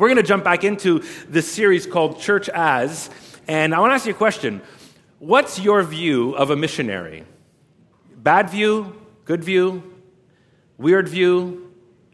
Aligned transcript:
we're 0.00 0.08
going 0.08 0.16
to 0.16 0.22
jump 0.22 0.44
back 0.44 0.64
into 0.64 1.04
this 1.28 1.52
series 1.52 1.86
called 1.86 2.18
Church 2.18 2.48
As. 2.48 3.10
And 3.46 3.74
I 3.74 3.80
want 3.80 3.90
to 3.90 3.94
ask 3.96 4.06
you 4.06 4.14
a 4.14 4.16
question 4.16 4.62
What's 5.18 5.60
your 5.60 5.82
view 5.82 6.32
of 6.32 6.48
a 6.48 6.56
missionary? 6.56 7.24
Bad 8.16 8.48
view? 8.48 8.98
Good 9.26 9.44
view? 9.44 9.82
Weird 10.78 11.06
view? 11.06 11.69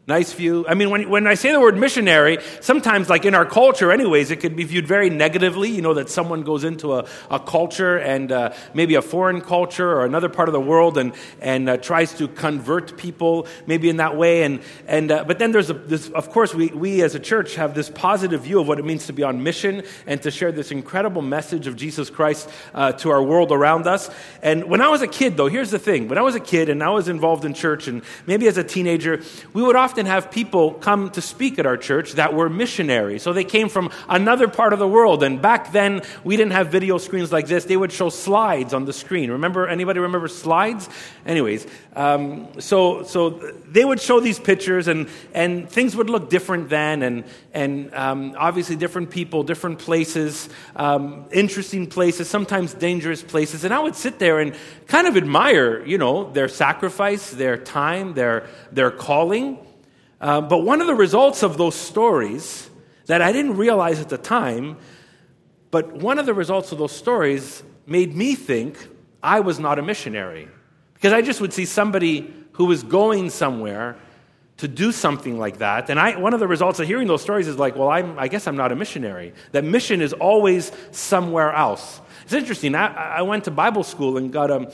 Nice 0.08 0.32
view. 0.34 0.64
I 0.68 0.74
mean, 0.74 0.90
when, 0.90 1.10
when 1.10 1.26
I 1.26 1.34
say 1.34 1.50
the 1.50 1.58
word 1.58 1.76
missionary, 1.76 2.38
sometimes, 2.60 3.10
like 3.10 3.24
in 3.24 3.34
our 3.34 3.44
culture, 3.44 3.90
anyways, 3.90 4.30
it 4.30 4.36
could 4.36 4.54
be 4.54 4.62
viewed 4.62 4.86
very 4.86 5.10
negatively. 5.10 5.68
You 5.68 5.82
know, 5.82 5.94
that 5.94 6.08
someone 6.08 6.42
goes 6.44 6.62
into 6.62 6.94
a, 6.94 7.08
a 7.28 7.40
culture 7.40 7.96
and 7.96 8.30
uh, 8.30 8.54
maybe 8.72 8.94
a 8.94 9.02
foreign 9.02 9.40
culture 9.40 9.90
or 9.90 10.04
another 10.04 10.28
part 10.28 10.48
of 10.48 10.52
the 10.52 10.60
world 10.60 10.96
and, 10.96 11.12
and 11.40 11.68
uh, 11.68 11.78
tries 11.78 12.14
to 12.18 12.28
convert 12.28 12.96
people 12.96 13.48
maybe 13.66 13.88
in 13.88 13.96
that 13.96 14.16
way. 14.16 14.44
And, 14.44 14.60
and, 14.86 15.10
uh, 15.10 15.24
but 15.24 15.40
then 15.40 15.50
there's 15.50 15.70
a, 15.70 15.74
this, 15.74 16.08
of 16.10 16.30
course, 16.30 16.54
we, 16.54 16.68
we 16.68 17.02
as 17.02 17.16
a 17.16 17.20
church 17.20 17.56
have 17.56 17.74
this 17.74 17.90
positive 17.90 18.42
view 18.42 18.60
of 18.60 18.68
what 18.68 18.78
it 18.78 18.84
means 18.84 19.06
to 19.06 19.12
be 19.12 19.24
on 19.24 19.42
mission 19.42 19.82
and 20.06 20.22
to 20.22 20.30
share 20.30 20.52
this 20.52 20.70
incredible 20.70 21.20
message 21.20 21.66
of 21.66 21.74
Jesus 21.74 22.10
Christ 22.10 22.48
uh, 22.74 22.92
to 22.92 23.10
our 23.10 23.24
world 23.24 23.50
around 23.50 23.88
us. 23.88 24.08
And 24.40 24.66
when 24.66 24.80
I 24.80 24.88
was 24.88 25.02
a 25.02 25.08
kid, 25.08 25.36
though, 25.36 25.48
here's 25.48 25.72
the 25.72 25.80
thing 25.80 26.06
when 26.06 26.16
I 26.16 26.22
was 26.22 26.36
a 26.36 26.40
kid 26.40 26.68
and 26.68 26.80
I 26.80 26.90
was 26.90 27.08
involved 27.08 27.44
in 27.44 27.54
church 27.54 27.88
and 27.88 28.02
maybe 28.24 28.46
as 28.46 28.56
a 28.56 28.62
teenager, 28.62 29.20
we 29.52 29.62
would 29.62 29.74
often 29.74 29.95
often 29.96 30.04
have 30.04 30.30
people 30.30 30.74
come 30.74 31.08
to 31.08 31.22
speak 31.22 31.58
at 31.58 31.64
our 31.64 31.78
church 31.78 32.12
that 32.12 32.34
were 32.34 32.50
missionaries. 32.50 33.22
So 33.22 33.32
they 33.32 33.44
came 33.44 33.70
from 33.70 33.90
another 34.10 34.46
part 34.46 34.74
of 34.74 34.78
the 34.78 34.86
world. 34.86 35.22
And 35.22 35.40
back 35.40 35.72
then, 35.72 36.02
we 36.22 36.36
didn't 36.36 36.52
have 36.52 36.68
video 36.68 36.98
screens 36.98 37.32
like 37.32 37.46
this. 37.46 37.64
They 37.64 37.78
would 37.78 37.92
show 37.92 38.10
slides 38.10 38.74
on 38.74 38.84
the 38.84 38.92
screen. 38.92 39.30
Remember, 39.30 39.66
anybody 39.66 40.00
remember 40.00 40.28
slides? 40.28 40.90
Anyways, 41.24 41.66
um, 41.94 42.60
so, 42.60 43.04
so 43.04 43.30
they 43.30 43.86
would 43.86 43.98
show 43.98 44.20
these 44.20 44.38
pictures 44.38 44.86
and, 44.86 45.08
and 45.32 45.66
things 45.66 45.96
would 45.96 46.10
look 46.10 46.28
different 46.28 46.68
then. 46.68 47.02
And, 47.02 47.24
and 47.54 47.94
um, 47.94 48.34
obviously, 48.36 48.76
different 48.76 49.08
people, 49.08 49.44
different 49.44 49.78
places, 49.78 50.50
um, 50.74 51.24
interesting 51.32 51.86
places, 51.86 52.28
sometimes 52.28 52.74
dangerous 52.74 53.22
places. 53.22 53.64
And 53.64 53.72
I 53.72 53.78
would 53.78 53.96
sit 53.96 54.18
there 54.18 54.40
and 54.40 54.54
kind 54.88 55.06
of 55.06 55.16
admire, 55.16 55.82
you 55.86 55.96
know, 55.96 56.30
their 56.32 56.48
sacrifice, 56.48 57.30
their 57.30 57.56
time, 57.56 58.12
their, 58.12 58.46
their 58.70 58.90
calling. 58.90 59.56
Uh, 60.26 60.40
but 60.40 60.64
one 60.64 60.80
of 60.80 60.88
the 60.88 60.94
results 60.94 61.44
of 61.44 61.56
those 61.56 61.76
stories 61.76 62.68
that 63.06 63.22
I 63.22 63.30
didn't 63.30 63.56
realize 63.56 64.00
at 64.00 64.08
the 64.08 64.18
time, 64.18 64.76
but 65.70 65.92
one 65.92 66.18
of 66.18 66.26
the 66.26 66.34
results 66.34 66.72
of 66.72 66.78
those 66.78 66.90
stories 66.90 67.62
made 67.86 68.12
me 68.12 68.34
think 68.34 68.76
I 69.22 69.38
was 69.38 69.60
not 69.60 69.78
a 69.78 69.82
missionary. 69.82 70.48
Because 70.94 71.12
I 71.12 71.22
just 71.22 71.40
would 71.40 71.52
see 71.52 71.64
somebody 71.64 72.34
who 72.54 72.64
was 72.64 72.82
going 72.82 73.30
somewhere 73.30 73.98
to 74.56 74.66
do 74.66 74.90
something 74.90 75.38
like 75.38 75.58
that. 75.58 75.90
And 75.90 76.00
I, 76.00 76.16
one 76.16 76.34
of 76.34 76.40
the 76.40 76.48
results 76.48 76.80
of 76.80 76.88
hearing 76.88 77.06
those 77.06 77.22
stories 77.22 77.46
is 77.46 77.56
like, 77.56 77.76
well, 77.76 77.90
I'm, 77.90 78.18
I 78.18 78.26
guess 78.26 78.48
I'm 78.48 78.56
not 78.56 78.72
a 78.72 78.74
missionary. 78.74 79.32
That 79.52 79.62
mission 79.62 80.00
is 80.00 80.12
always 80.12 80.72
somewhere 80.90 81.52
else. 81.52 82.00
It's 82.24 82.32
interesting. 82.32 82.74
I, 82.74 83.18
I 83.18 83.22
went 83.22 83.44
to 83.44 83.52
Bible 83.52 83.84
school 83.84 84.16
and 84.16 84.32
got 84.32 84.50
um, 84.50 84.66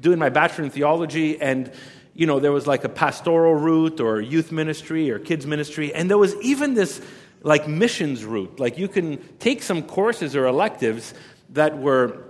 doing 0.00 0.18
my 0.18 0.28
bachelor 0.28 0.64
in 0.64 0.70
theology, 0.70 1.40
and 1.40 1.72
you 2.18 2.26
know, 2.26 2.40
there 2.40 2.50
was 2.50 2.66
like 2.66 2.82
a 2.82 2.88
pastoral 2.88 3.54
route 3.54 4.00
or 4.00 4.20
youth 4.20 4.50
ministry 4.50 5.08
or 5.08 5.20
kids 5.20 5.46
ministry, 5.46 5.94
and 5.94 6.10
there 6.10 6.18
was 6.18 6.34
even 6.42 6.74
this 6.74 7.00
like 7.42 7.68
missions 7.68 8.24
route. 8.24 8.58
Like 8.58 8.76
you 8.76 8.88
can 8.88 9.18
take 9.38 9.62
some 9.62 9.84
courses 9.84 10.34
or 10.34 10.46
electives 10.46 11.14
that 11.50 11.78
were 11.78 12.24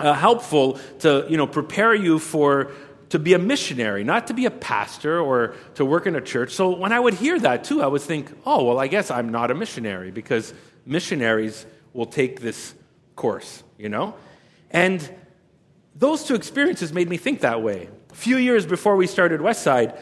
uh, 0.00 0.14
helpful 0.14 0.80
to, 1.00 1.26
you 1.28 1.36
know, 1.36 1.46
prepare 1.46 1.94
you 1.94 2.18
for 2.18 2.72
to 3.10 3.18
be 3.18 3.34
a 3.34 3.38
missionary, 3.38 4.02
not 4.02 4.28
to 4.28 4.34
be 4.34 4.46
a 4.46 4.50
pastor 4.50 5.20
or 5.20 5.54
to 5.74 5.84
work 5.84 6.06
in 6.06 6.16
a 6.16 6.22
church. 6.22 6.54
So 6.54 6.74
when 6.74 6.94
I 6.94 6.98
would 6.98 7.14
hear 7.14 7.38
that 7.38 7.64
too, 7.64 7.82
I 7.82 7.86
would 7.86 8.00
think, 8.00 8.32
oh, 8.46 8.64
well, 8.64 8.78
I 8.78 8.86
guess 8.86 9.10
I'm 9.10 9.28
not 9.28 9.50
a 9.50 9.54
missionary 9.54 10.10
because 10.10 10.54
missionaries 10.86 11.66
will 11.92 12.06
take 12.06 12.40
this 12.40 12.74
course, 13.14 13.62
you 13.76 13.90
know? 13.90 14.14
And 14.70 15.06
those 15.94 16.24
two 16.24 16.34
experiences 16.34 16.94
made 16.94 17.10
me 17.10 17.18
think 17.18 17.40
that 17.40 17.62
way 17.62 17.90
few 18.18 18.36
years 18.36 18.66
before 18.66 18.96
we 18.96 19.06
started 19.06 19.40
Westside, 19.40 19.96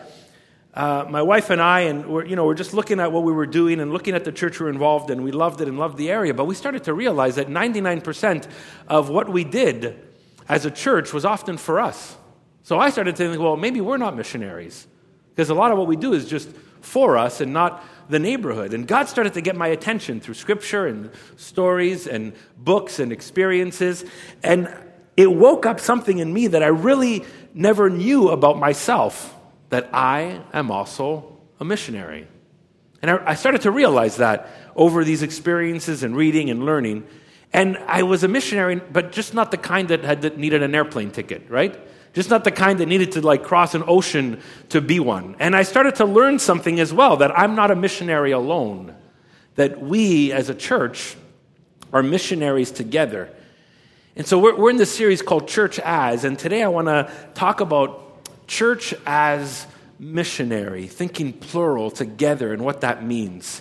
uh, 0.73 1.05
my 1.07 1.21
wife 1.21 1.51
and 1.51 1.61
I, 1.61 1.81
and 1.81 2.07
we're, 2.07 2.25
you 2.25 2.35
know, 2.35 2.47
we're 2.47 2.55
just 2.55 2.73
looking 2.73 2.99
at 2.99 3.13
what 3.13 3.25
we 3.25 3.33
were 3.33 3.45
doing 3.45 3.79
and 3.79 3.93
looking 3.93 4.15
at 4.15 4.25
the 4.25 4.33
church 4.33 4.59
we 4.59 4.67
are 4.67 4.71
involved 4.71 5.11
in. 5.11 5.23
We 5.23 5.33
loved 5.33 5.61
it 5.61 5.69
and 5.69 5.79
loved 5.79 5.99
the 5.99 6.11
area, 6.11 6.33
but 6.33 6.47
we 6.47 6.55
started 6.55 6.85
to 6.85 6.95
realize 6.95 7.35
that 7.35 7.49
99% 7.49 8.49
of 8.89 9.11
what 9.11 9.29
we 9.29 9.45
did 9.45 10.03
as 10.49 10.65
a 10.65 10.71
church 10.71 11.13
was 11.13 11.27
often 11.27 11.59
for 11.59 11.79
us. 11.79 12.17
So 12.63 12.79
I 12.79 12.89
started 12.89 13.17
to 13.17 13.29
think, 13.29 13.39
well, 13.39 13.59
maybe 13.59 13.83
we're 13.83 13.99
not 13.99 14.17
missionaries 14.17 14.87
because 15.35 15.51
a 15.51 15.55
lot 15.55 15.71
of 15.71 15.77
what 15.77 15.87
we 15.87 15.97
do 15.97 16.15
is 16.15 16.27
just 16.27 16.49
for 16.81 17.19
us 17.19 17.43
and 17.43 17.53
not 17.53 17.85
the 18.09 18.19
neighborhood. 18.19 18.73
And 18.73 18.89
God 18.89 19.11
started 19.11 19.35
to 19.35 19.43
get 19.43 19.57
my 19.57 19.69
attention 19.69 20.21
through 20.21 20.35
scripture 20.35 20.87
and 20.87 21.11
stories 21.37 22.07
and 22.07 22.33
books 22.57 22.99
and 22.99 23.13
experiences. 23.13 24.07
And 24.43 24.75
it 25.17 25.33
woke 25.33 25.67
up 25.67 25.81
something 25.81 26.19
in 26.19 26.33
me 26.33 26.49
that 26.49 26.63
I 26.63 26.69
really 26.69 27.25
never 27.55 27.89
knew 27.89 28.29
about 28.29 28.59
myself 28.59 29.35
that 29.71 29.89
I 29.93 30.43
am 30.53 30.71
also 30.71 31.39
a 31.59 31.65
missionary. 31.65 32.27
And 33.03 33.11
I, 33.11 33.31
I 33.31 33.35
started 33.35 33.63
to 33.63 33.71
realize 33.71 34.17
that 34.17 34.49
over 34.75 35.05
these 35.05 35.23
experiences 35.23 36.03
and 36.03 36.15
reading 36.17 36.51
and 36.51 36.65
learning. 36.65 37.07
And 37.53 37.79
I 37.87 38.03
was 38.03 38.25
a 38.25 38.29
missionary, 38.29 38.77
but 38.77 39.13
just 39.13 39.33
not 39.33 39.51
the 39.51 39.57
kind 39.57 39.89
that 39.89 40.05
had 40.05 40.23
that 40.23 40.37
needed 40.37 40.63
an 40.63 40.75
airplane 40.75 41.11
ticket, 41.11 41.49
right? 41.49 41.79
Just 42.13 42.31
not 42.31 42.45
the 42.45 42.51
kind 42.51 42.81
that 42.81 42.87
needed 42.87 43.13
to 43.13 43.21
like 43.21 43.43
cross 43.43 43.75
an 43.75 43.85
ocean 43.87 44.41
to 44.71 44.81
be 44.81 45.01
one. 45.01 45.37
And 45.39 45.57
I 45.57 45.63
started 45.63 45.97
to 45.97 46.05
learn 46.05 46.39
something 46.39 46.81
as 46.81 46.93
well 46.93 47.17
that 47.19 47.37
I'm 47.39 47.55
not 47.55 47.71
a 47.71 47.77
missionary 47.77 48.33
alone. 48.33 48.95
That 49.55 49.81
we 49.81 50.33
as 50.33 50.51
a 50.51 50.55
church 50.55 51.17
are 51.93 52.03
missionaries 52.03 52.71
together. 52.71 53.31
And 54.19 54.27
so 54.27 54.39
we're, 54.39 54.57
we're 54.57 54.71
in 54.71 54.79
this 54.79 54.95
series 54.95 55.21
called 55.21 55.47
Church 55.47 55.79
As, 55.79 56.25
and 56.25 56.39
today 56.39 56.63
I 56.63 56.69
want 56.69 56.89
to 56.89 57.13
talk 57.35 57.61
about 57.61 58.47
church 58.47 58.95
as 59.05 59.67
missionary, 59.99 60.87
thinking 60.87 61.35
plural 61.35 61.91
together 61.91 62.55
and 62.55 62.65
what 62.65 62.81
that 62.81 63.05
means. 63.05 63.61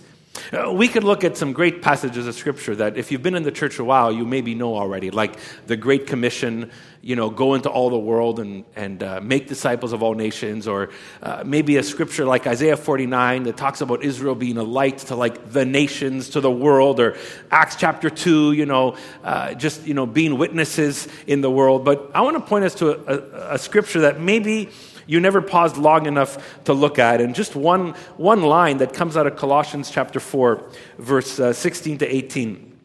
Uh, 0.52 0.72
we 0.72 0.88
could 0.88 1.04
look 1.04 1.24
at 1.24 1.38
some 1.38 1.54
great 1.54 1.82
passages 1.82 2.28
of 2.28 2.36
scripture 2.36 2.76
that 2.76 2.98
if 2.98 3.12
you've 3.12 3.24
been 3.24 3.36
in 3.36 3.44
the 3.44 3.52
church 3.52 3.80
a 3.80 3.84
while, 3.84 4.12
you 4.12 4.26
maybe 4.26 4.54
know 4.54 4.76
already, 4.76 5.10
like 5.12 5.38
the 5.68 5.78
Great 5.78 6.08
Commission, 6.08 6.72
you 7.02 7.16
know, 7.16 7.30
go 7.30 7.54
into 7.54 7.70
all 7.70 7.90
the 7.90 7.98
world 7.98 8.40
and, 8.40 8.66
and 8.76 9.02
uh, 9.02 9.22
make 9.22 9.48
disciples 9.48 9.94
of 9.94 10.04
all 10.04 10.14
nations, 10.14 10.68
or 10.68 10.90
uh, 11.22 11.44
maybe 11.46 11.78
a 11.78 11.84
scripture 11.84 12.26
like 12.26 12.48
Isaiah 12.48 12.78
49 12.78 13.44
that 13.44 13.58
talks 13.58 13.82
about 13.82 14.04
Israel 14.04 14.36
being 14.36 14.58
a 14.58 14.64
light 14.64 15.00
to 15.00 15.16
like 15.16 15.52
the 15.52 15.66
nations, 15.66 16.30
to 16.32 16.42
the 16.42 16.52
world, 16.52 17.00
or 17.00 17.18
Acts 17.52 17.76
chapter 17.76 18.10
2, 18.10 18.54
you 18.54 18.66
know, 18.66 18.98
uh, 19.24 19.54
just, 19.54 19.86
you 19.88 19.94
know, 19.94 20.06
being 20.06 20.38
witnesses 20.38 21.08
in 21.28 21.42
the 21.42 21.52
world. 21.52 21.86
But 21.86 22.12
I 22.14 22.22
want 22.22 22.38
to 22.38 22.44
point 22.44 22.66
us 22.66 22.76
to 22.76 22.92
a, 22.92 23.16
a, 23.16 23.54
a 23.56 23.58
scripture 23.58 24.02
that 24.02 24.20
maybe 24.20 24.70
you 25.08 25.20
never 25.20 25.42
paused 25.42 25.78
long 25.78 26.06
enough 26.06 26.64
to 26.66 26.74
look 26.74 27.00
at. 27.00 27.22
And 27.22 27.36
just 27.36 27.56
one, 27.56 27.92
one 28.18 28.42
line 28.42 28.78
that 28.78 28.94
comes 28.94 29.18
out 29.18 29.28
of 29.28 29.36
Colossians 29.36 29.92
chapter 29.92 30.20
4, 30.20 30.64
verse 30.98 31.40
uh, 31.40 31.54
16 31.54 32.00
to 32.00 32.08
18. 32.08 32.78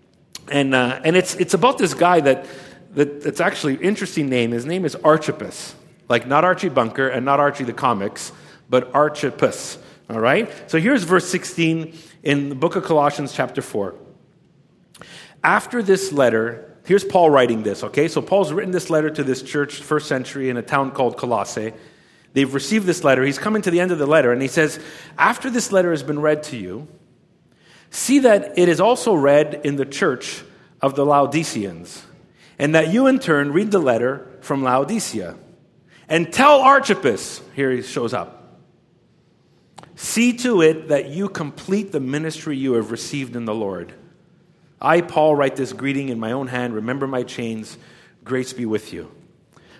And, 0.50 0.74
uh, 0.74 1.00
and 1.04 1.16
it's, 1.16 1.34
it's 1.36 1.54
about 1.54 1.78
this 1.78 1.94
guy 1.94 2.20
that, 2.20 2.46
that, 2.94 3.22
that's 3.22 3.40
actually 3.40 3.76
interesting 3.76 4.28
name. 4.28 4.50
His 4.50 4.66
name 4.66 4.84
is 4.84 4.96
Archippus. 4.96 5.74
Like 6.08 6.26
not 6.26 6.44
Archie 6.44 6.68
Bunker 6.68 7.08
and 7.08 7.24
not 7.24 7.38
Archie 7.38 7.64
the 7.64 7.72
comics, 7.72 8.32
but 8.68 8.94
Archippus. 8.94 9.78
All 10.10 10.18
right? 10.18 10.50
So 10.68 10.78
here's 10.78 11.04
verse 11.04 11.28
16 11.28 11.96
in 12.22 12.48
the 12.48 12.54
book 12.56 12.74
of 12.74 12.84
Colossians, 12.84 13.32
chapter 13.32 13.62
4. 13.62 13.94
After 15.42 15.82
this 15.82 16.12
letter, 16.12 16.76
here's 16.84 17.04
Paul 17.04 17.30
writing 17.30 17.62
this, 17.62 17.84
okay? 17.84 18.08
So 18.08 18.20
Paul's 18.20 18.52
written 18.52 18.72
this 18.72 18.90
letter 18.90 19.08
to 19.08 19.22
this 19.22 19.40
church, 19.42 19.76
first 19.76 20.08
century, 20.08 20.50
in 20.50 20.56
a 20.56 20.62
town 20.62 20.90
called 20.90 21.16
Colossae. 21.16 21.72
They've 22.32 22.52
received 22.52 22.86
this 22.86 23.02
letter. 23.02 23.24
He's 23.24 23.38
coming 23.38 23.62
to 23.62 23.70
the 23.70 23.80
end 23.80 23.90
of 23.90 23.98
the 23.98 24.06
letter, 24.06 24.32
and 24.32 24.40
he 24.40 24.48
says, 24.48 24.78
After 25.18 25.50
this 25.50 25.72
letter 25.72 25.90
has 25.90 26.02
been 26.02 26.20
read 26.20 26.44
to 26.44 26.56
you, 26.56 26.86
see 27.90 28.20
that 28.20 28.58
it 28.58 28.68
is 28.68 28.80
also 28.80 29.14
read 29.14 29.60
in 29.64 29.76
the 29.76 29.84
church 29.84 30.42
of 30.80 30.94
the 30.94 31.04
Laodiceans, 31.04 32.04
and 32.58 32.74
that 32.74 32.92
you 32.92 33.06
in 33.06 33.18
turn 33.18 33.52
read 33.52 33.70
the 33.70 33.80
letter 33.80 34.28
from 34.40 34.62
Laodicea. 34.62 35.36
And 36.08 36.32
tell 36.32 36.60
Archippus, 36.60 37.40
here 37.54 37.70
he 37.70 37.82
shows 37.82 38.14
up, 38.14 38.58
see 39.96 40.32
to 40.38 40.62
it 40.62 40.88
that 40.88 41.08
you 41.08 41.28
complete 41.28 41.92
the 41.92 42.00
ministry 42.00 42.56
you 42.56 42.74
have 42.74 42.90
received 42.90 43.36
in 43.36 43.44
the 43.44 43.54
Lord. 43.54 43.92
I, 44.80 45.02
Paul, 45.02 45.34
write 45.36 45.56
this 45.56 45.72
greeting 45.72 46.08
in 46.08 46.18
my 46.18 46.32
own 46.32 46.46
hand. 46.46 46.74
Remember 46.74 47.06
my 47.06 47.22
chains. 47.22 47.76
Grace 48.24 48.52
be 48.52 48.66
with 48.66 48.92
you. 48.92 49.10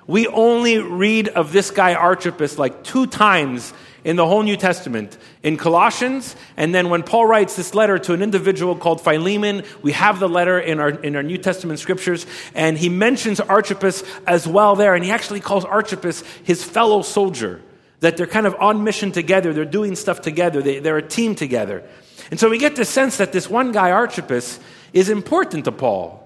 We 0.06 0.26
only 0.26 0.78
read 0.78 1.28
of 1.28 1.52
this 1.52 1.70
guy 1.70 1.94
Archippus 1.94 2.58
like 2.58 2.82
two 2.82 3.06
times 3.06 3.72
in 4.04 4.16
the 4.16 4.26
whole 4.26 4.42
New 4.42 4.56
Testament. 4.56 5.18
In 5.42 5.56
Colossians, 5.56 6.36
and 6.56 6.74
then 6.74 6.88
when 6.88 7.02
Paul 7.02 7.26
writes 7.26 7.56
this 7.56 7.74
letter 7.74 7.98
to 7.98 8.14
an 8.14 8.22
individual 8.22 8.74
called 8.76 9.00
Philemon, 9.00 9.62
we 9.82 9.92
have 9.92 10.18
the 10.18 10.28
letter 10.28 10.58
in 10.58 10.80
our, 10.80 10.90
in 10.90 11.16
our 11.16 11.22
New 11.22 11.38
Testament 11.38 11.78
scriptures, 11.78 12.26
and 12.54 12.78
he 12.78 12.88
mentions 12.88 13.40
Archippus 13.40 14.02
as 14.26 14.46
well 14.46 14.74
there, 14.76 14.94
and 14.94 15.04
he 15.04 15.10
actually 15.10 15.40
calls 15.40 15.64
Archippus 15.64 16.22
his 16.44 16.64
fellow 16.64 17.02
soldier. 17.02 17.60
That 18.00 18.16
they're 18.16 18.26
kind 18.26 18.46
of 18.46 18.54
on 18.58 18.82
mission 18.82 19.12
together, 19.12 19.52
they're 19.52 19.66
doing 19.66 19.94
stuff 19.94 20.22
together, 20.22 20.62
they, 20.62 20.78
they're 20.78 20.96
a 20.96 21.06
team 21.06 21.34
together. 21.34 21.82
And 22.30 22.40
so 22.40 22.48
we 22.48 22.56
get 22.56 22.76
the 22.76 22.86
sense 22.86 23.18
that 23.18 23.32
this 23.32 23.50
one 23.50 23.72
guy, 23.72 23.90
Archippus, 23.90 24.58
is 24.94 25.10
important 25.10 25.66
to 25.66 25.72
Paul. 25.72 26.19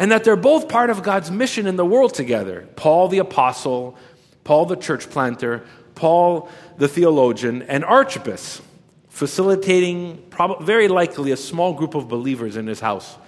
And 0.00 0.10
that 0.10 0.24
they're 0.24 0.34
both 0.34 0.68
part 0.68 0.88
of 0.88 1.02
God's 1.02 1.30
mission 1.30 1.66
in 1.66 1.76
the 1.76 1.84
world 1.84 2.14
together. 2.14 2.66
Paul 2.74 3.08
the 3.08 3.18
apostle, 3.18 3.96
Paul 4.44 4.64
the 4.64 4.74
church 4.74 5.10
planter, 5.10 5.62
Paul 5.94 6.48
the 6.78 6.88
theologian, 6.88 7.62
and 7.62 7.84
Archippus, 7.84 8.62
facilitating 9.10 10.16
prob- 10.30 10.62
very 10.62 10.88
likely 10.88 11.32
a 11.32 11.36
small 11.36 11.74
group 11.74 11.94
of 11.94 12.08
believers 12.08 12.56
in 12.56 12.66
his 12.66 12.80
house 12.80 13.18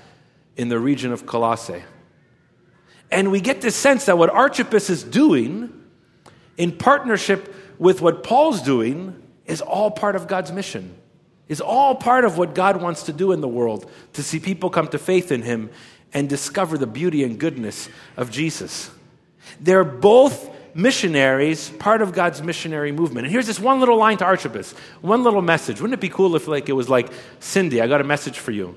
in 0.57 0.71
the 0.71 0.79
region 0.79 1.13
of 1.13 1.27
Colossae. 1.27 1.83
And 3.11 3.31
we 3.31 3.43
get 3.43 3.61
this 3.61 3.77
sense 3.77 4.07
that 4.07 4.17
what 4.17 4.31
Archippus 4.31 4.89
is 4.89 5.05
doing 5.05 5.71
in 6.57 6.73
partnership 6.73 7.55
with 7.79 8.01
what 8.01 8.23
Paul's 8.23 8.63
doing 8.63 9.23
is 9.45 9.61
all 9.61 9.91
part 9.91 10.17
of 10.17 10.27
God's 10.27 10.51
mission, 10.51 10.95
is 11.49 11.61
all 11.61 11.95
part 11.95 12.25
of 12.25 12.39
what 12.39 12.55
God 12.55 12.81
wants 12.81 13.03
to 13.05 13.13
do 13.13 13.33
in 13.33 13.43
the 13.43 13.49
world 13.49 13.91
to 14.15 14.23
see 14.23 14.41
people 14.41 14.71
come 14.71 14.89
to 14.89 14.99
faith 14.99 15.31
in 15.31 15.43
him 15.43 15.69
and 16.15 16.29
discover 16.29 16.77
the 16.79 16.87
beauty 16.87 17.25
and 17.25 17.39
goodness 17.39 17.89
of 18.17 18.31
Jesus. 18.31 18.91
They're 19.61 19.85
both 19.85 20.51
missionaries, 20.75 21.71
part 21.71 22.03
of 22.03 22.13
God's 22.13 22.43
missionary 22.43 22.93
movement. 22.93 23.27
And 23.27 23.33
here's 23.33 23.47
this 23.47 23.61
one 23.61 23.81
little 23.81 23.97
line 23.97 24.19
to 24.19 24.25
Archippus, 24.25 24.73
one 25.01 25.23
little 25.23 25.43
message. 25.43 25.81
Wouldn't 25.81 25.99
it 25.99 26.01
be 26.01 26.09
cool 26.09 26.37
if 26.37 26.49
like 26.49 26.69
it 26.69 26.73
was 26.73 26.89
like, 26.89 27.11
Cindy, 27.41 27.81
I 27.81 27.87
got 27.87 28.01
a 28.01 28.05
message 28.05 28.39
for 28.39 28.53
you. 28.53 28.75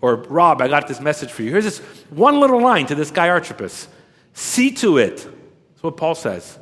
Or 0.00 0.16
Rob, 0.16 0.60
I 0.60 0.68
got 0.68 0.88
this 0.88 1.00
message 1.00 1.30
for 1.30 1.42
you. 1.42 1.50
Here's 1.50 1.64
this 1.64 1.78
one 2.10 2.40
little 2.40 2.60
line 2.60 2.86
to 2.86 2.94
this 2.94 3.10
guy 3.10 3.28
Archippus. 3.28 3.88
See 4.34 4.72
to 4.72 4.98
it. 4.98 5.16
That's 5.16 5.82
what 5.82 5.96
Paul 5.96 6.14
says. 6.14 6.58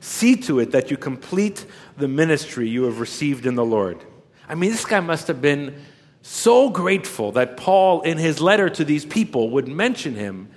See 0.00 0.36
to 0.36 0.58
it 0.58 0.72
that 0.72 0.90
you 0.90 0.96
complete 0.96 1.64
the 1.96 2.08
ministry 2.08 2.68
you 2.68 2.84
have 2.84 2.98
received 2.98 3.46
in 3.46 3.54
the 3.54 3.64
Lord. 3.64 4.02
I 4.48 4.54
mean, 4.54 4.70
this 4.70 4.84
guy 4.84 5.00
must 5.00 5.28
have 5.28 5.40
been 5.40 5.84
so 6.22 6.70
grateful 6.70 7.32
that 7.32 7.56
Paul, 7.56 8.02
in 8.02 8.16
his 8.16 8.40
letter 8.40 8.70
to 8.70 8.84
these 8.84 9.04
people, 9.04 9.50
would 9.50 9.68
mention 9.68 10.14
him 10.14 10.48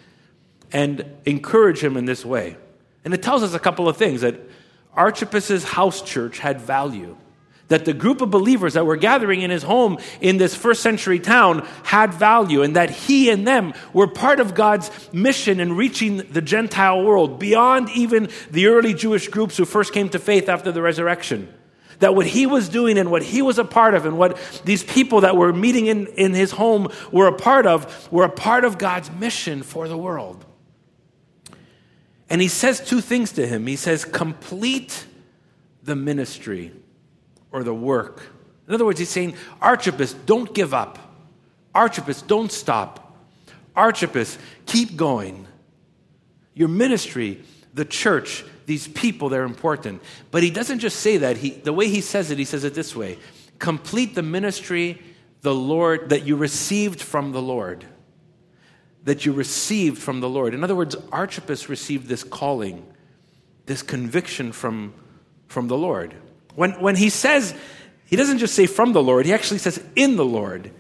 and 0.72 1.06
encourage 1.26 1.84
him 1.84 1.98
in 1.98 2.06
this 2.06 2.24
way. 2.24 2.58
And 3.04 3.14
it 3.14 3.22
tells 3.22 3.44
us 3.44 3.54
a 3.54 3.60
couple 3.60 3.90
of 3.90 3.98
things 3.98 4.22
that 4.22 4.40
Archippus's 4.94 5.64
house 5.64 6.02
church 6.02 6.40
had 6.40 6.62
value 6.62 7.18
that 7.68 7.86
the 7.86 7.94
group 7.94 8.22
of 8.22 8.30
believers 8.30 8.74
that 8.74 8.86
were 8.86 8.96
gathering 8.96 9.42
in 9.42 9.50
his 9.50 9.64
home 9.64 9.98
in 10.22 10.38
this 10.38 10.56
first 10.56 10.82
century 10.82 11.20
town 11.20 11.68
had 11.84 12.14
value 12.14 12.62
and 12.62 12.76
that 12.76 12.90
he 12.90 13.30
and 13.30 13.48
them 13.48 13.74
were 13.94 14.08
part 14.08 14.40
of 14.40 14.54
God's 14.54 14.92
mission 15.12 15.60
in 15.60 15.76
reaching 15.76 16.18
the 16.18 16.42
Gentile 16.42 17.04
world 17.04 17.40
beyond 17.40 17.90
even 17.92 18.30
the 18.52 18.68
early 18.68 18.94
Jewish 18.94 19.28
groups 19.28 19.58
who 19.58 19.66
first 19.66 19.94
came 19.94 20.10
to 20.10 20.20
faith 20.20 20.48
after 20.48 20.72
the 20.72 20.82
resurrection. 20.82 21.52
That 22.00 22.16
what 22.16 22.28
he 22.28 22.46
was 22.46 22.70
doing 22.70 22.98
and 22.98 23.10
what 23.12 23.24
he 23.24 23.42
was 23.42 23.58
a 23.58 23.66
part 23.66 23.94
of 23.94 24.06
and 24.06 24.18
what 24.18 24.38
these 24.66 24.84
people 24.84 25.22
that 25.22 25.38
were 25.38 25.54
meeting 25.54 25.88
in, 25.88 26.08
in 26.08 26.34
his 26.34 26.52
home 26.52 26.90
were 27.12 27.28
a 27.28 27.34
part 27.34 27.66
of 27.66 28.12
were 28.12 28.26
a 28.26 28.30
part 28.30 28.66
of 28.66 28.78
God's 28.78 29.12
mission 29.12 29.64
for 29.64 29.88
the 29.88 29.98
world. 29.98 30.46
And 32.30 32.42
he 32.42 32.48
says 32.48 32.80
two 32.80 33.02
things 33.02 33.32
to 33.34 33.46
him. 33.48 33.68
He 33.68 33.76
says, 33.76 34.04
complete 34.04 35.06
the 35.84 35.96
ministry 35.96 36.72
or 37.52 37.64
the 37.64 37.74
work. 37.74 38.24
In 38.68 38.74
other 38.74 38.86
words, 38.86 39.00
he's 39.00 39.10
saying, 39.10 39.36
Archippus, 39.62 40.14
don't 40.14 40.54
give 40.54 40.74
up. 40.74 40.98
Archippus, 41.74 42.22
don't 42.22 42.52
stop. 42.52 43.16
Archippus, 43.76 44.38
keep 44.66 44.96
going. 44.96 45.48
Your 46.54 46.70
ministry, 46.70 47.44
the 47.74 47.86
church, 47.86 48.44
these 48.66 48.88
people, 48.88 49.30
they're 49.30 49.44
important. 49.44 50.02
But 50.32 50.44
he 50.44 50.50
doesn't 50.50 50.80
just 50.80 51.00
say 51.00 51.18
that. 51.18 51.38
He, 51.38 51.52
the 51.52 51.74
way 51.74 51.88
he 51.88 52.02
says 52.02 52.32
it, 52.32 52.38
he 52.38 52.46
says 52.46 52.64
it 52.64 52.74
this 52.74 52.96
way 52.96 53.18
complete 53.58 54.16
the 54.16 54.24
ministry 54.24 55.02
the 55.42 55.56
Lord 55.56 56.10
that 56.10 56.26
you 56.26 56.36
received 56.36 57.02
from 57.02 57.32
the 57.32 57.42
Lord. 57.42 57.86
That 59.04 59.26
you 59.26 59.32
received 59.32 60.02
from 60.02 60.20
the 60.20 60.28
Lord. 60.28 60.56
In 60.56 60.64
other 60.64 60.76
words, 60.76 60.96
Archippus 61.12 61.70
received 61.70 62.08
this 62.08 62.24
calling, 62.24 62.86
this 63.68 63.84
conviction 63.84 64.52
from, 64.52 64.94
from 65.48 65.68
the 65.68 65.78
Lord. 65.78 66.16
When, 66.56 66.72
when 66.82 66.96
he 66.96 67.10
says, 67.10 67.54
he 68.06 68.16
doesn't 68.16 68.40
just 68.40 68.56
say 68.56 68.66
from 68.66 68.94
the 68.94 69.04
Lord, 69.04 69.28
he 69.28 69.34
actually 69.34 69.60
says 69.60 69.82
in 69.96 70.16
the 70.16 70.26
Lord. 70.26 70.72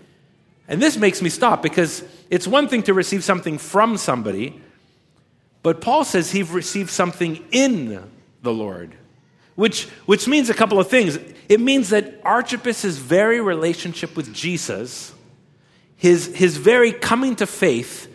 And 0.67 0.81
this 0.81 0.97
makes 0.97 1.21
me 1.21 1.29
stop 1.29 1.61
because 1.61 2.03
it's 2.31 2.47
one 2.47 2.67
thing 2.67 2.81
to 2.83 2.93
receive 2.95 3.23
something 3.23 3.59
from 3.59 3.97
somebody, 3.97 4.59
but 5.65 5.81
Paul 5.81 6.03
says 6.03 6.29
he 6.29 6.43
received 6.43 6.91
something 6.91 7.43
in 7.51 8.07
the 8.43 8.53
Lord, 8.53 8.93
which, 9.55 9.85
which 10.05 10.27
means 10.27 10.51
a 10.51 10.53
couple 10.53 10.79
of 10.79 10.89
things. 10.89 11.17
It 11.49 11.59
means 11.59 11.89
that 11.89 12.21
Archippus' 12.23 12.97
very 12.97 13.41
relationship 13.41 14.15
with 14.15 14.31
Jesus, 14.31 15.11
his, 15.95 16.27
his 16.35 16.57
very 16.57 16.91
coming 16.91 17.35
to 17.37 17.47
faith, 17.47 18.07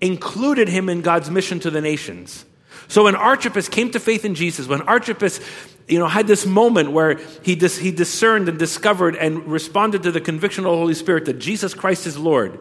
included 0.00 0.68
him 0.68 0.88
in 0.88 1.00
God's 1.00 1.32
mission 1.32 1.58
to 1.58 1.70
the 1.72 1.80
nations. 1.80 2.44
So 2.86 3.02
when 3.02 3.16
Archippus 3.16 3.68
came 3.68 3.90
to 3.90 3.98
faith 3.98 4.24
in 4.24 4.36
Jesus, 4.36 4.68
when 4.68 4.82
Archippus 4.82 5.40
you 5.88 5.98
know, 5.98 6.06
had 6.06 6.28
this 6.28 6.46
moment 6.46 6.92
where 6.92 7.18
he, 7.42 7.56
dis- 7.56 7.76
he 7.76 7.90
discerned 7.90 8.48
and 8.48 8.56
discovered 8.56 9.16
and 9.16 9.48
responded 9.48 10.04
to 10.04 10.12
the 10.12 10.20
conviction 10.20 10.64
of 10.64 10.70
the 10.70 10.78
Holy 10.78 10.94
Spirit 10.94 11.24
that 11.24 11.40
Jesus 11.40 11.74
Christ 11.74 12.06
is 12.06 12.16
Lord. 12.16 12.60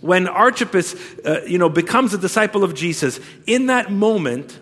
When 0.00 0.28
Archippus, 0.28 0.94
uh, 1.24 1.42
you 1.46 1.58
know, 1.58 1.68
becomes 1.68 2.14
a 2.14 2.18
disciple 2.18 2.64
of 2.64 2.74
Jesus, 2.74 3.20
in 3.46 3.66
that 3.66 3.90
moment, 3.90 4.58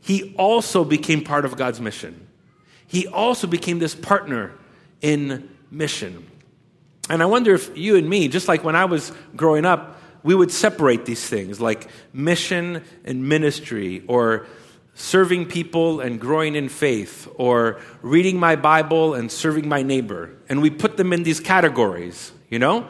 he 0.00 0.34
also 0.38 0.84
became 0.84 1.22
part 1.22 1.44
of 1.44 1.56
God's 1.56 1.80
mission. 1.80 2.26
He 2.86 3.06
also 3.06 3.46
became 3.46 3.78
this 3.78 3.94
partner 3.94 4.52
in 5.00 5.48
mission. 5.70 6.26
And 7.10 7.22
I 7.22 7.26
wonder 7.26 7.54
if 7.54 7.76
you 7.76 7.96
and 7.96 8.08
me, 8.08 8.28
just 8.28 8.48
like 8.48 8.64
when 8.64 8.76
I 8.76 8.86
was 8.86 9.12
growing 9.36 9.64
up, 9.64 10.00
we 10.22 10.34
would 10.34 10.50
separate 10.50 11.04
these 11.04 11.26
things 11.26 11.60
like 11.60 11.88
mission 12.12 12.82
and 13.04 13.28
ministry 13.28 14.02
or 14.08 14.46
serving 14.94 15.46
people 15.46 16.00
and 16.00 16.20
growing 16.20 16.56
in 16.56 16.68
faith, 16.68 17.28
or 17.36 17.78
reading 18.02 18.36
my 18.36 18.56
Bible 18.56 19.14
and 19.14 19.30
serving 19.30 19.68
my 19.68 19.80
neighbor. 19.80 20.30
And 20.48 20.60
we 20.60 20.70
put 20.70 20.96
them 20.96 21.12
in 21.12 21.22
these 21.22 21.38
categories, 21.38 22.32
you 22.50 22.58
know? 22.58 22.88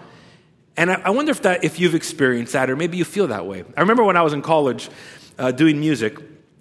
And 0.79 0.93
I, 0.93 1.03
I 1.07 1.11
wonder 1.11 1.33
if, 1.33 1.43
that, 1.43 1.65
if 1.65 1.81
you've 1.81 1.97
experienced 1.97 2.53
that, 2.53 2.71
or 2.71 2.77
maybe 2.77 2.97
you 2.97 3.05
feel 3.05 3.27
that 3.27 3.45
way. 3.47 3.65
I 3.77 3.81
remember 3.81 4.05
when 4.05 4.17
I 4.17 4.23
was 4.23 4.33
in 4.33 4.43
college 4.43 4.89
uh, 5.37 5.51
doing 5.51 5.81
music, 5.81 6.17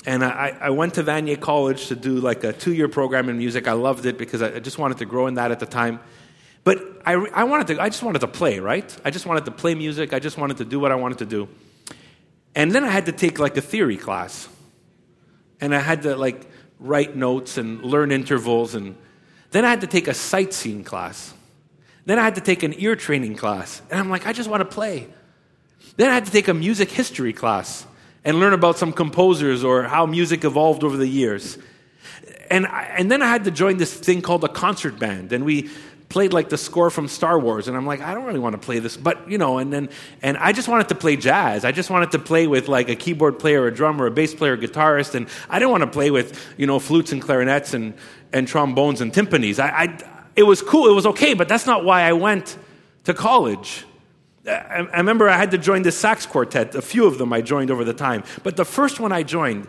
and 0.08 0.26
I, 0.26 0.58
I, 0.60 0.70
went 0.72 0.96
to 0.96 1.04
Vanier 1.04 1.40
College 1.40 1.88
to 1.88 1.96
do 1.96 2.16
like 2.20 2.44
a 2.44 2.52
two 2.52 2.74
year 2.74 2.88
program 2.88 3.30
in 3.30 3.38
music. 3.38 3.68
I 3.68 3.74
loved 3.74 4.08
it 4.08 4.18
because 4.18 4.42
I 4.42 4.60
just 4.60 4.80
wanted 4.80 4.98
to 4.98 5.06
grow 5.06 5.28
in 5.28 5.36
that 5.36 5.52
at 5.52 5.60
the 5.60 5.66
time. 5.68 6.00
But 6.64 6.80
I, 7.06 7.14
I, 7.14 7.44
wanted 7.44 7.68
to, 7.68 7.82
I 7.82 7.90
just 7.90 8.02
wanted 8.02 8.20
to 8.20 8.28
play, 8.28 8.60
right? 8.60 8.98
I 9.06 9.12
just 9.12 9.28
wanted 9.28 9.46
to 9.46 9.52
play 9.52 9.76
music. 9.76 10.14
I 10.14 10.20
just 10.20 10.38
wanted 10.38 10.58
to 10.58 10.66
do 10.66 10.80
what 10.80 10.92
I 10.92 10.96
wanted 10.96 11.20
to 11.20 11.26
do. 11.26 11.48
And 12.56 12.72
then 12.72 12.84
I 12.84 12.90
had 12.90 13.06
to 13.06 13.12
take 13.12 13.38
like 13.38 13.56
a 13.56 13.62
theory 13.62 13.98
class 13.98 14.50
and 15.62 15.76
I 15.76 15.80
had 15.80 16.02
to 16.04 16.16
like 16.16 16.50
write 16.80 17.16
notes 17.16 17.58
and 17.58 17.84
learn 17.84 18.12
intervals 18.12 18.74
and 18.74 18.96
then 19.52 19.64
I 19.64 19.70
had 19.70 19.82
to 19.82 19.88
take 19.88 20.08
a 20.08 20.14
sight-singing 20.14 20.84
class. 20.86 21.34
Then 22.08 22.20
I 22.20 22.24
had 22.24 22.36
to 22.36 22.42
take 22.42 22.64
an 22.64 22.74
ear 22.78 22.96
training 22.96 23.36
class. 23.36 23.82
And 23.92 24.00
I'm 24.00 24.10
like, 24.10 24.26
I 24.26 24.32
just 24.32 24.50
want 24.50 24.62
to 24.62 24.66
play. 24.66 25.10
Then 25.98 26.10
I 26.10 26.14
had 26.14 26.26
to 26.26 26.32
take 26.32 26.48
a 26.48 26.54
music 26.54 26.90
history 26.90 27.34
class 27.34 27.86
and 28.24 28.40
learn 28.40 28.54
about 28.54 28.78
some 28.78 28.94
composers 28.94 29.62
or 29.62 29.84
how 29.84 30.06
music 30.06 30.46
evolved 30.46 30.86
over 30.86 30.96
the 30.96 31.06
years. 31.06 31.58
And, 32.50 32.66
I, 32.66 32.84
and 32.98 33.12
then 33.12 33.22
I 33.22 33.28
had 33.28 33.44
to 33.44 33.52
join 33.52 33.76
this 33.76 33.94
thing 33.94 34.22
called 34.22 34.46
a 34.46 34.48
concert 34.48 34.98
band. 34.98 35.34
And 35.34 35.44
we 35.44 35.70
played 36.08 36.32
like 36.32 36.48
the 36.48 36.58
score 36.58 36.90
from 36.90 37.10
Star 37.10 37.38
Wars, 37.38 37.68
and 37.68 37.76
I'm 37.76 37.86
like, 37.86 38.00
I 38.00 38.14
don't 38.14 38.24
really 38.24 38.40
want 38.40 38.54
to 38.54 38.66
play 38.66 38.80
this, 38.80 38.96
but 38.96 39.30
you 39.30 39.38
know, 39.38 39.58
and 39.58 39.74
then 39.74 39.90
and 40.22 40.38
I 40.38 40.54
just 40.54 40.70
wanted 40.70 40.88
to 40.88 40.96
play 40.96 41.18
jazz. 41.18 41.66
I 41.66 41.74
just 41.74 41.90
wanted 41.90 42.12
to 42.12 42.20
play 42.20 42.48
with 42.48 42.70
like 42.70 42.88
a 42.88 42.96
keyboard 42.96 43.40
player, 43.40 43.68
a 43.68 43.74
drummer, 43.74 44.06
a 44.06 44.12
bass 44.12 44.34
player, 44.34 44.54
a 44.54 44.58
guitarist, 44.58 45.16
and 45.16 45.28
I 45.50 45.60
didn't 45.60 45.72
want 45.72 45.84
to 45.84 45.90
play 45.90 46.10
with 46.10 46.42
you 46.56 46.66
know 46.66 46.80
flutes 46.80 47.12
and 47.12 47.22
clarinets 47.22 47.74
and 47.74 47.94
and 48.32 48.48
trombones 48.48 49.02
and 49.02 49.12
timpanis. 49.12 49.60
I, 49.60 49.84
I 49.84 50.17
it 50.38 50.44
was 50.44 50.62
cool, 50.62 50.90
it 50.90 50.94
was 50.94 51.06
okay, 51.08 51.34
but 51.34 51.50
that's 51.50 51.66
not 51.66 51.84
why 51.84 52.04
I 52.04 52.14
went 52.14 52.58
to 53.04 53.14
college. 53.14 53.86
I, 54.48 54.88
I 54.94 54.98
remember 54.98 55.28
I 55.28 55.36
had 55.36 55.52
to 55.52 55.58
join 55.58 55.82
the 55.82 55.92
sax 55.92 56.26
quartet. 56.26 56.76
A 56.76 56.82
few 56.82 57.06
of 57.06 57.18
them 57.18 57.34
I 57.34 57.42
joined 57.42 57.72
over 57.72 57.84
the 57.84 57.94
time, 57.94 58.24
but 58.44 58.56
the 58.56 58.66
first 58.66 59.00
one 59.00 59.12
I 59.12 59.24
joined 59.24 59.68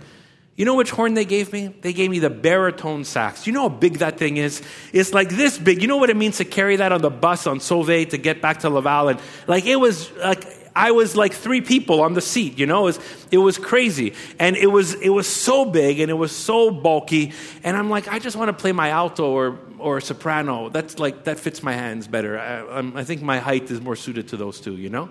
you 0.59 0.65
know 0.65 0.75
which 0.75 0.91
horn 0.91 1.15
they 1.15 1.25
gave 1.25 1.53
me? 1.53 1.69
They 1.69 1.93
gave 1.93 2.11
me 2.11 2.19
the 2.19 2.31
baritone 2.31 3.05
sax. 3.05 3.47
You 3.47 3.53
know 3.53 3.63
how 3.63 3.69
big 3.69 3.99
that 3.99 4.19
thing 4.19 4.39
is? 4.39 4.61
It's 4.93 5.15
like 5.15 5.29
this 5.29 5.57
big. 5.57 5.81
You 5.81 5.87
know 5.87 5.99
what 5.99 6.11
it 6.11 6.17
means 6.17 6.39
to 6.39 6.45
carry 6.45 6.75
that 6.75 6.91
on 6.91 7.01
the 7.01 7.11
bus 7.11 7.47
on 7.47 7.61
Sauvé 7.61 8.11
to 8.11 8.19
get 8.19 8.43
back 8.43 8.59
to 8.61 8.69
Laval? 8.69 9.07
And 9.07 9.21
like 9.47 9.67
it 9.67 9.77
was 9.77 10.11
like 10.17 10.45
I 10.75 10.91
was 10.91 11.17
like 11.17 11.33
three 11.33 11.61
people 11.61 12.01
on 12.03 12.15
the 12.15 12.21
seat, 12.21 12.59
you 12.59 12.67
know? 12.67 12.83
It 12.83 12.99
was, 12.99 13.01
it 13.33 13.39
was 13.39 13.59
crazy. 13.59 14.15
And 14.39 14.57
it 14.57 14.69
was, 14.69 14.95
it 14.95 15.09
was 15.09 15.27
so 15.27 15.65
big 15.65 15.99
and 15.99 16.09
it 16.09 16.15
was 16.15 16.31
so 16.31 16.71
bulky. 16.71 17.33
And 17.65 17.77
I'm 17.77 17.91
like, 17.91 18.07
I 18.07 18.21
just 18.21 18.37
want 18.37 18.49
to 18.49 18.53
play 18.53 18.71
my 18.71 18.91
alto 18.91 19.29
or, 19.29 19.59
or 19.81 20.01
soprano. 20.01 20.69
That's 20.69 20.99
like, 20.99 21.25
that 21.25 21.39
fits 21.39 21.63
my 21.63 21.73
hands 21.73 22.09
better. 22.09 22.39
I, 22.39 23.01
I 23.01 23.05
think 23.05 23.23
my 23.23 23.39
height 23.39 23.71
is 23.71 23.81
more 23.81 23.97
suited 23.97 24.29
to 24.29 24.37
those 24.37 24.61
two, 24.61 24.77
you 24.77 24.91
know? 24.91 25.11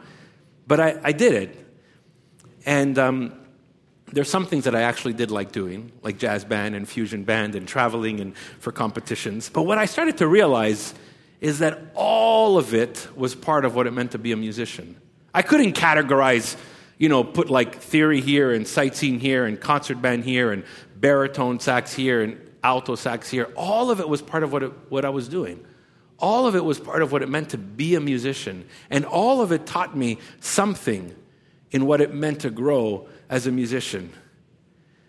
But 0.68 0.80
I, 0.80 1.00
I 1.04 1.12
did 1.12 1.34
it. 1.34 1.66
And 2.66 2.98
um, 3.00 3.40
there's 4.12 4.30
some 4.30 4.46
things 4.46 4.66
that 4.66 4.76
I 4.76 4.82
actually 4.82 5.14
did 5.14 5.32
like 5.32 5.52
doing, 5.52 5.92
like 6.02 6.18
jazz 6.18 6.44
band 6.46 6.76
and 6.76 6.88
fusion 6.88 7.24
band 7.24 7.56
and 7.56 7.68
traveling 7.68 8.20
and 8.20 8.36
for 8.60 8.72
competitions. 8.72 9.50
But 9.50 9.64
what 9.64 9.78
I 9.78 9.86
started 9.86 10.18
to 10.18 10.28
realize 10.28 10.94
is 11.40 11.60
that 11.60 11.80
all 11.94 12.58
of 12.58 12.74
it 12.74 13.08
was 13.16 13.36
part 13.36 13.64
of 13.64 13.76
what 13.76 13.88
it 13.88 13.92
meant 13.92 14.12
to 14.12 14.18
be 14.18 14.32
a 14.32 14.38
musician. 14.38 15.00
I 15.34 15.44
couldn't 15.44 15.74
categorize, 15.74 16.58
you 16.98 17.10
know, 17.10 17.24
put 17.24 17.50
like 17.50 17.76
theory 17.76 18.22
here 18.22 18.52
and 18.52 18.68
sight-singing 18.68 19.20
here 19.20 19.46
and 19.46 19.60
concert 19.60 20.02
band 20.02 20.24
here 20.24 20.52
and 20.52 20.64
baritone 20.96 21.60
sax 21.60 21.94
here 21.94 22.22
and 22.22 22.42
alto 22.64 22.96
sax 22.96 23.30
here. 23.30 23.52
All 23.56 23.92
of 23.92 24.00
it 24.00 24.10
was 24.10 24.22
part 24.22 24.44
of 24.44 24.52
what, 24.52 24.64
it, 24.64 24.72
what 24.90 25.06
I 25.06 25.10
was 25.10 25.28
doing. 25.28 25.66
All 26.20 26.48
of 26.48 26.56
it 26.56 26.64
was 26.64 26.80
part 26.80 27.02
of 27.02 27.12
what 27.12 27.22
it 27.22 27.30
meant 27.30 27.50
to 27.52 27.58
be 27.58 27.96
a 27.96 28.00
musician. 28.00 28.68
And 28.90 29.06
all 29.06 29.42
of 29.42 29.52
it 29.52 29.66
taught 29.66 29.96
me 29.96 30.18
something 30.40 31.16
in 31.72 31.86
what 31.86 32.02
it 32.02 32.14
meant 32.14 32.42
to 32.42 32.50
grow 32.50 33.08
as 33.30 33.46
a 33.46 33.52
musician. 33.52 34.12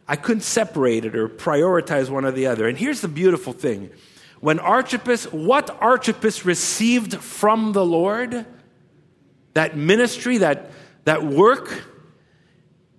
I 0.06 0.16
couldn't 0.16 0.42
separate 0.42 1.04
it 1.04 1.14
or 1.14 1.28
prioritize 1.28 2.10
one 2.10 2.24
or 2.24 2.32
the 2.32 2.46
other. 2.46 2.68
And 2.68 2.76
here's 2.76 3.00
the 3.00 3.08
beautiful 3.08 3.52
thing 3.52 3.90
when 4.40 4.58
Archippus, 4.60 5.24
what 5.32 5.70
Archippus 5.82 6.44
received 6.44 7.16
from 7.16 7.72
the 7.72 7.84
Lord, 7.84 8.46
that 9.54 9.76
ministry, 9.76 10.38
that, 10.38 10.70
that 11.04 11.24
work, 11.24 11.84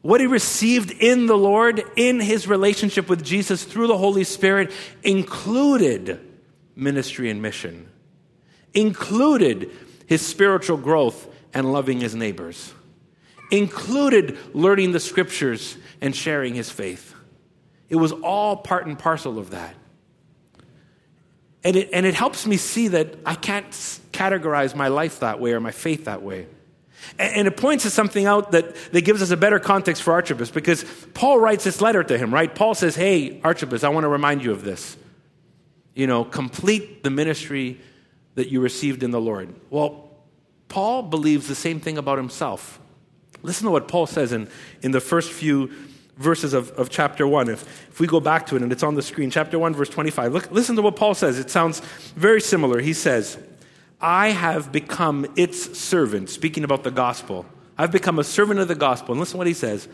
what 0.01 0.21
he 0.21 0.27
received 0.27 0.91
in 0.91 1.25
the 1.25 1.37
Lord, 1.37 1.83
in 1.95 2.19
his 2.19 2.47
relationship 2.47 3.09
with 3.09 3.23
Jesus 3.23 3.63
through 3.63 3.87
the 3.87 3.97
Holy 3.97 4.23
Spirit, 4.23 4.71
included 5.03 6.25
ministry 6.75 7.29
and 7.29 7.41
mission, 7.41 7.89
included 8.73 9.71
his 10.05 10.25
spiritual 10.25 10.77
growth 10.77 11.27
and 11.53 11.71
loving 11.71 11.99
his 11.99 12.15
neighbors, 12.15 12.73
included 13.51 14.37
learning 14.53 14.93
the 14.93 14.99
scriptures 14.99 15.77
and 15.99 16.15
sharing 16.15 16.55
his 16.55 16.69
faith. 16.69 17.13
It 17.89 17.97
was 17.97 18.11
all 18.11 18.55
part 18.55 18.85
and 18.85 18.97
parcel 18.97 19.37
of 19.37 19.49
that. 19.49 19.75
And 21.63 21.75
it, 21.75 21.89
and 21.91 22.05
it 22.05 22.13
helps 22.13 22.47
me 22.47 22.55
see 22.55 22.87
that 22.89 23.15
I 23.25 23.35
can't 23.35 23.69
categorize 24.13 24.75
my 24.75 24.87
life 24.87 25.19
that 25.19 25.41
way 25.41 25.51
or 25.51 25.59
my 25.59 25.71
faith 25.71 26.05
that 26.05 26.21
way. 26.21 26.47
And, 27.17 27.47
it 27.47 27.57
points 27.57 27.83
to 27.83 27.89
something 27.89 28.25
out 28.25 28.51
that, 28.51 28.75
that 28.91 29.01
gives 29.01 29.21
us 29.21 29.31
a 29.31 29.37
better 29.37 29.59
context 29.59 30.03
for 30.03 30.13
Archippus 30.13 30.51
because 30.51 30.83
Paul 31.13 31.39
writes 31.39 31.63
this 31.63 31.81
letter 31.81 32.03
to 32.03 32.17
him, 32.17 32.33
right? 32.33 32.53
Paul 32.53 32.75
says, 32.75 32.95
Hey, 32.95 33.41
Archippus, 33.43 33.83
I 33.83 33.89
want 33.89 34.03
to 34.03 34.09
remind 34.09 34.43
you 34.43 34.51
of 34.51 34.63
this. 34.63 34.97
You 35.93 36.07
know, 36.07 36.23
complete 36.23 37.03
the 37.03 37.09
ministry 37.09 37.79
that 38.35 38.49
you 38.49 38.61
received 38.61 39.03
in 39.03 39.11
the 39.11 39.19
Lord. 39.19 39.53
Well, 39.69 40.09
Paul 40.69 41.03
believes 41.03 41.47
the 41.47 41.55
same 41.55 41.79
thing 41.79 41.97
about 41.97 42.17
himself. 42.17 42.79
Listen 43.41 43.65
to 43.65 43.71
what 43.71 43.87
Paul 43.87 44.05
says 44.05 44.31
in, 44.31 44.47
in 44.81 44.91
the 44.91 45.01
first 45.01 45.31
few 45.31 45.71
verses 46.17 46.53
of, 46.53 46.71
of 46.71 46.89
chapter 46.89 47.25
1. 47.25 47.49
If, 47.49 47.61
if 47.89 47.99
we 47.99 48.07
go 48.07 48.19
back 48.19 48.45
to 48.47 48.55
it 48.55 48.61
and 48.61 48.71
it's 48.71 48.83
on 48.83 48.95
the 48.95 49.01
screen, 49.01 49.31
chapter 49.31 49.57
1, 49.57 49.73
verse 49.73 49.89
25, 49.89 50.33
look, 50.33 50.51
listen 50.51 50.75
to 50.75 50.81
what 50.81 50.95
Paul 50.95 51.15
says. 51.15 51.39
It 51.39 51.49
sounds 51.49 51.79
very 52.15 52.41
similar. 52.41 52.81
He 52.81 52.93
says, 52.93 53.37
I 54.01 54.29
have 54.29 54.71
become 54.71 55.25
its 55.35 55.77
servant, 55.77 56.29
speaking 56.29 56.63
about 56.63 56.83
the 56.83 56.91
gospel. 56.91 57.45
I've 57.77 57.91
become 57.91 58.19
a 58.19 58.23
servant 58.23 58.59
of 58.59 58.67
the 58.67 58.75
gospel. 58.75 59.13
And 59.13 59.19
listen 59.19 59.33
to 59.33 59.37
what 59.39 59.47
he 59.47 59.53
says 59.53 59.87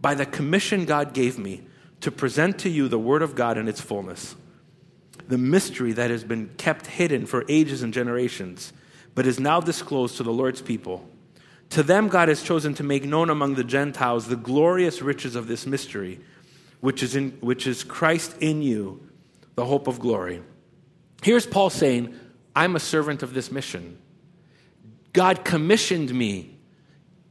by 0.00 0.14
the 0.14 0.26
commission 0.26 0.84
God 0.84 1.12
gave 1.12 1.38
me 1.38 1.62
to 2.00 2.10
present 2.10 2.58
to 2.60 2.70
you 2.70 2.88
the 2.88 2.98
word 2.98 3.22
of 3.22 3.34
God 3.34 3.58
in 3.58 3.68
its 3.68 3.80
fullness, 3.80 4.34
the 5.28 5.38
mystery 5.38 5.92
that 5.92 6.10
has 6.10 6.24
been 6.24 6.48
kept 6.56 6.86
hidden 6.86 7.26
for 7.26 7.44
ages 7.48 7.82
and 7.82 7.92
generations, 7.92 8.72
but 9.14 9.26
is 9.26 9.38
now 9.38 9.60
disclosed 9.60 10.16
to 10.16 10.22
the 10.22 10.32
Lord's 10.32 10.62
people. 10.62 11.08
To 11.70 11.82
them, 11.82 12.08
God 12.08 12.28
has 12.28 12.42
chosen 12.42 12.74
to 12.74 12.82
make 12.82 13.04
known 13.04 13.30
among 13.30 13.54
the 13.54 13.64
Gentiles 13.64 14.26
the 14.26 14.36
glorious 14.36 15.02
riches 15.02 15.36
of 15.36 15.46
this 15.46 15.66
mystery, 15.66 16.20
which 16.80 17.02
is, 17.02 17.14
in, 17.14 17.32
which 17.40 17.66
is 17.66 17.84
Christ 17.84 18.36
in 18.40 18.62
you, 18.62 19.06
the 19.54 19.64
hope 19.64 19.86
of 19.86 20.00
glory. 20.00 20.42
Here's 21.22 21.46
Paul 21.46 21.70
saying, 21.70 22.18
I'm 22.54 22.76
a 22.76 22.80
servant 22.80 23.22
of 23.22 23.34
this 23.34 23.50
mission. 23.50 23.98
God 25.12 25.44
commissioned 25.44 26.12
me. 26.12 26.56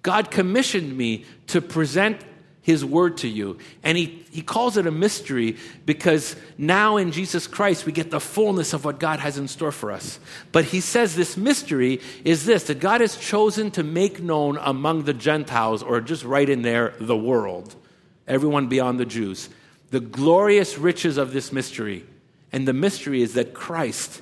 God 0.02 0.32
commissioned 0.32 0.98
me 0.98 1.26
to 1.48 1.62
present 1.62 2.22
his 2.62 2.86
word 2.86 3.18
to 3.18 3.28
you. 3.28 3.58
And 3.84 3.98
he, 3.98 4.26
he 4.32 4.42
calls 4.42 4.78
it 4.78 4.86
a 4.86 4.92
mystery 4.92 5.58
because 5.86 6.36
now 6.58 6.98
in 6.98 7.12
Jesus 7.12 7.48
Christ 7.48 7.86
we 7.86 7.92
get 7.92 8.12
the 8.12 8.20
fullness 8.20 8.74
of 8.74 8.86
what 8.86 9.00
God 9.00 9.20
has 9.20 9.38
in 9.38 9.48
store 9.48 9.72
for 9.72 9.92
us. 9.92 10.20
But 10.52 10.66
he 10.66 10.82
says 10.82 11.16
this 11.16 11.36
mystery 11.36 12.02
is 12.24 12.46
this 12.46 12.66
that 12.66 12.80
God 12.80 13.02
has 13.02 13.18
chosen 13.18 13.72
to 13.72 13.84
make 13.84 14.22
known 14.22 14.58
among 14.62 15.04
the 15.04 15.14
Gentiles, 15.14 15.82
or 15.82 16.00
just 16.02 16.24
right 16.24 16.48
in 16.48 16.62
there, 16.62 16.94
the 17.00 17.18
world, 17.18 17.76
everyone 18.28 18.68
beyond 18.68 19.00
the 19.00 19.06
Jews, 19.06 19.50
the 19.90 20.00
glorious 20.00 20.78
riches 20.78 21.18
of 21.18 21.34
this 21.34 21.52
mystery. 21.52 22.06
And 22.52 22.68
the 22.68 22.74
mystery 22.74 23.22
is 23.22 23.34
that 23.34 23.54
Christ 23.54 24.22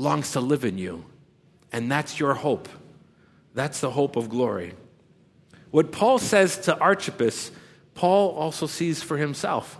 longs 0.00 0.32
to 0.32 0.40
live 0.40 0.64
in 0.64 0.78
you. 0.78 1.04
And 1.72 1.90
that's 1.90 2.18
your 2.18 2.34
hope. 2.34 2.68
That's 3.54 3.80
the 3.80 3.90
hope 3.90 4.16
of 4.16 4.28
glory. 4.28 4.74
What 5.70 5.92
Paul 5.92 6.18
says 6.18 6.58
to 6.60 6.76
Archippus, 6.78 7.50
Paul 7.94 8.30
also 8.30 8.66
sees 8.66 9.02
for 9.02 9.16
himself. 9.18 9.78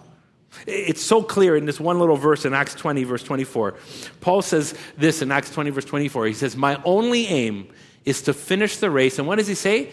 It's 0.67 1.03
so 1.03 1.23
clear 1.23 1.57
in 1.57 1.65
this 1.65 1.81
one 1.81 1.99
little 1.99 2.17
verse 2.17 2.45
in 2.45 2.53
Acts 2.53 2.75
20, 2.75 3.05
verse 3.05 3.23
24. 3.23 3.75
Paul 4.21 4.43
says 4.43 4.75
this 4.97 5.23
in 5.23 5.33
Acts 5.33 5.51
20, 5.51 5.71
verse 5.71 5.85
24. 5.85 6.27
He 6.27 6.35
says, 6.35 6.57
My 6.57 6.81
only 6.85 7.27
aim 7.27 7.69
is 8.05 8.23
to 8.23 8.35
finish 8.35 8.77
the 8.77 8.91
race. 8.91 9.19
And 9.19 9.27
what 9.27 9.39
does 9.39 9.47
he 9.47 9.55
say? 9.55 9.91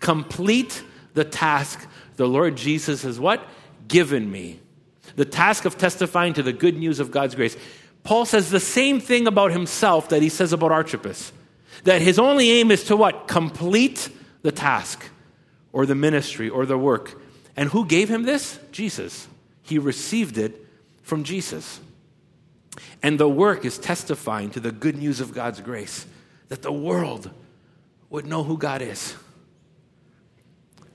Complete 0.00 0.82
the 1.14 1.24
task 1.24 1.86
the 2.16 2.28
Lord 2.28 2.56
Jesus 2.56 3.02
has 3.02 3.18
what? 3.18 3.46
Given 3.88 4.30
me. 4.30 4.60
The 5.16 5.24
task 5.24 5.64
of 5.64 5.78
testifying 5.78 6.34
to 6.34 6.42
the 6.42 6.52
good 6.52 6.76
news 6.76 7.00
of 7.00 7.10
God's 7.10 7.34
grace. 7.34 7.56
Paul 8.06 8.24
says 8.24 8.50
the 8.50 8.60
same 8.60 9.00
thing 9.00 9.26
about 9.26 9.50
himself 9.50 10.10
that 10.10 10.22
he 10.22 10.28
says 10.28 10.52
about 10.52 10.70
Archippus. 10.70 11.32
That 11.82 12.00
his 12.00 12.18
only 12.18 12.50
aim 12.52 12.70
is 12.70 12.84
to 12.84 12.96
what? 12.96 13.26
Complete 13.26 14.08
the 14.42 14.52
task 14.52 15.04
or 15.72 15.86
the 15.86 15.96
ministry 15.96 16.48
or 16.48 16.66
the 16.66 16.78
work. 16.78 17.20
And 17.56 17.68
who 17.68 17.84
gave 17.84 18.08
him 18.08 18.22
this? 18.22 18.60
Jesus. 18.70 19.26
He 19.62 19.78
received 19.78 20.38
it 20.38 20.66
from 21.02 21.24
Jesus. 21.24 21.80
And 23.02 23.18
the 23.18 23.28
work 23.28 23.64
is 23.64 23.76
testifying 23.76 24.50
to 24.50 24.60
the 24.60 24.70
good 24.70 24.96
news 24.96 25.20
of 25.20 25.34
God's 25.34 25.60
grace, 25.60 26.06
that 26.48 26.62
the 26.62 26.72
world 26.72 27.30
would 28.08 28.24
know 28.24 28.44
who 28.44 28.56
God 28.56 28.82
is. 28.82 29.16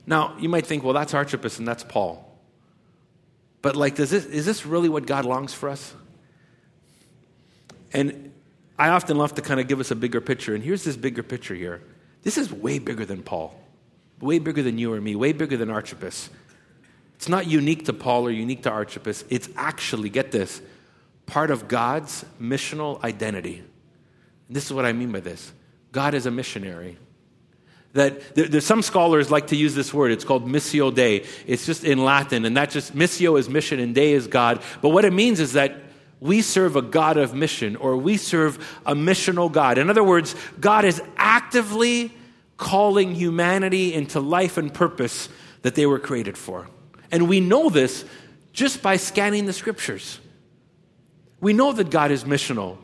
Now, 0.06 0.34
you 0.38 0.48
might 0.48 0.66
think, 0.66 0.82
well, 0.82 0.94
that's 0.94 1.12
Archippus 1.14 1.58
and 1.58 1.68
that's 1.68 1.84
Paul. 1.84 2.28
But, 3.60 3.76
like, 3.76 3.96
does 3.96 4.10
this, 4.10 4.24
is 4.24 4.46
this 4.46 4.64
really 4.64 4.88
what 4.88 5.06
God 5.06 5.24
longs 5.24 5.52
for 5.52 5.68
us? 5.68 5.94
And 7.92 8.32
I 8.78 8.88
often 8.88 9.16
love 9.18 9.34
to 9.34 9.42
kind 9.42 9.60
of 9.60 9.68
give 9.68 9.80
us 9.80 9.90
a 9.90 9.96
bigger 9.96 10.20
picture. 10.20 10.54
And 10.54 10.62
here's 10.64 10.84
this 10.84 10.96
bigger 10.96 11.22
picture 11.22 11.54
here. 11.54 11.82
This 12.22 12.38
is 12.38 12.52
way 12.52 12.78
bigger 12.78 13.04
than 13.04 13.22
Paul 13.22 13.58
way 14.22 14.38
bigger 14.38 14.62
than 14.62 14.78
you 14.78 14.92
or 14.92 15.00
me, 15.00 15.16
way 15.16 15.32
bigger 15.32 15.56
than 15.56 15.68
Archippus. 15.68 16.30
It's 17.16 17.28
not 17.28 17.46
unique 17.46 17.84
to 17.86 17.92
Paul 17.92 18.26
or 18.26 18.30
unique 18.30 18.62
to 18.62 18.70
Archippus. 18.70 19.24
It's 19.28 19.48
actually, 19.56 20.08
get 20.08 20.32
this, 20.32 20.62
part 21.26 21.50
of 21.50 21.68
God's 21.68 22.24
missional 22.40 23.02
identity. 23.02 23.58
And 23.58 24.56
this 24.56 24.64
is 24.64 24.72
what 24.72 24.86
I 24.86 24.92
mean 24.92 25.12
by 25.12 25.20
this 25.20 25.52
God 25.90 26.14
is 26.14 26.24
a 26.24 26.30
missionary. 26.30 26.96
That 27.92 28.34
there, 28.34 28.48
there's 28.48 28.64
some 28.64 28.80
scholars 28.80 29.30
like 29.30 29.48
to 29.48 29.56
use 29.56 29.74
this 29.74 29.92
word. 29.92 30.12
It's 30.12 30.24
called 30.24 30.48
missio 30.48 30.94
dei. 30.94 31.26
It's 31.46 31.66
just 31.66 31.84
in 31.84 32.02
Latin, 32.02 32.46
and 32.46 32.56
that 32.56 32.70
just 32.70 32.96
missio 32.96 33.38
is 33.38 33.50
mission 33.50 33.80
and 33.80 33.94
dei 33.94 34.12
is 34.12 34.28
God. 34.28 34.62
But 34.80 34.90
what 34.90 35.04
it 35.04 35.12
means 35.12 35.40
is 35.40 35.52
that 35.52 35.76
we 36.22 36.40
serve 36.40 36.76
a 36.76 36.82
God 36.82 37.16
of 37.16 37.34
mission, 37.34 37.74
or 37.74 37.96
we 37.96 38.16
serve 38.16 38.80
a 38.86 38.94
missional 38.94 39.50
God. 39.50 39.76
In 39.76 39.90
other 39.90 40.04
words, 40.04 40.36
God 40.60 40.84
is 40.84 41.02
actively 41.16 42.12
calling 42.56 43.16
humanity 43.16 43.92
into 43.92 44.20
life 44.20 44.56
and 44.56 44.72
purpose 44.72 45.28
that 45.62 45.74
they 45.74 45.84
were 45.84 45.98
created 45.98 46.38
for. 46.38 46.68
And 47.10 47.28
we 47.28 47.40
know 47.40 47.70
this 47.70 48.04
just 48.52 48.82
by 48.82 48.98
scanning 48.98 49.46
the 49.46 49.52
scriptures. 49.52 50.20
We 51.40 51.54
know 51.54 51.72
that 51.72 51.90
God 51.90 52.12
is 52.12 52.22
missional 52.22 52.78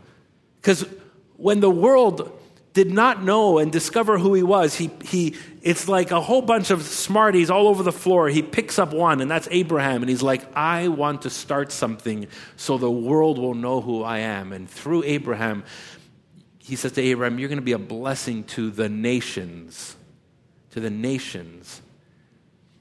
because 0.56 0.84
when 1.36 1.60
the 1.60 1.70
world 1.70 2.36
did 2.72 2.90
not 2.90 3.22
know 3.22 3.58
and 3.58 3.72
discover 3.72 4.18
who 4.18 4.34
he 4.34 4.42
was, 4.42 4.74
he, 4.74 4.90
he, 5.04 5.34
it's 5.62 5.88
like 5.88 6.10
a 6.10 6.20
whole 6.20 6.42
bunch 6.42 6.70
of 6.70 6.82
smarties 6.82 7.50
all 7.50 7.66
over 7.66 7.82
the 7.82 7.92
floor. 7.92 8.28
He 8.28 8.42
picks 8.42 8.78
up 8.78 8.92
one, 8.92 9.20
and 9.20 9.30
that's 9.30 9.48
Abraham. 9.50 10.02
And 10.02 10.10
he's 10.10 10.22
like, 10.22 10.54
I 10.56 10.88
want 10.88 11.22
to 11.22 11.30
start 11.30 11.72
something 11.72 12.28
so 12.56 12.78
the 12.78 12.90
world 12.90 13.38
will 13.38 13.54
know 13.54 13.80
who 13.80 14.02
I 14.02 14.18
am. 14.18 14.52
And 14.52 14.68
through 14.68 15.04
Abraham, 15.04 15.64
he 16.58 16.76
says 16.76 16.92
to 16.92 17.02
Abraham, 17.02 17.38
You're 17.38 17.48
going 17.48 17.58
to 17.58 17.62
be 17.62 17.72
a 17.72 17.78
blessing 17.78 18.44
to 18.44 18.70
the 18.70 18.88
nations. 18.88 19.96
To 20.72 20.80
the 20.80 20.90
nations. 20.90 21.82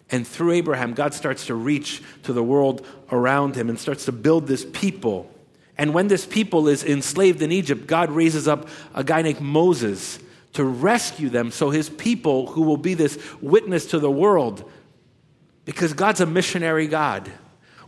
And 0.09 0.27
through 0.27 0.51
Abraham, 0.51 0.93
God 0.93 1.13
starts 1.13 1.47
to 1.47 1.55
reach 1.55 2.01
to 2.23 2.33
the 2.33 2.43
world 2.43 2.85
around 3.11 3.55
him 3.55 3.69
and 3.69 3.79
starts 3.79 4.05
to 4.05 4.11
build 4.11 4.47
this 4.47 4.65
people. 4.73 5.31
And 5.77 5.93
when 5.93 6.07
this 6.07 6.25
people 6.25 6.67
is 6.67 6.83
enslaved 6.83 7.41
in 7.41 7.51
Egypt, 7.51 7.87
God 7.87 8.09
raises 8.09 8.47
up 8.47 8.67
a 8.95 9.03
guy 9.03 9.21
named 9.21 9.41
Moses 9.41 10.19
to 10.53 10.63
rescue 10.63 11.29
them 11.29 11.51
so 11.51 11.69
his 11.69 11.87
people, 11.89 12.47
who 12.47 12.63
will 12.63 12.77
be 12.77 12.95
this 12.95 13.19
witness 13.41 13.85
to 13.87 13.99
the 13.99 14.09
world, 14.09 14.69
because 15.65 15.93
God's 15.93 16.21
a 16.21 16.25
missionary 16.25 16.87
God. 16.87 17.31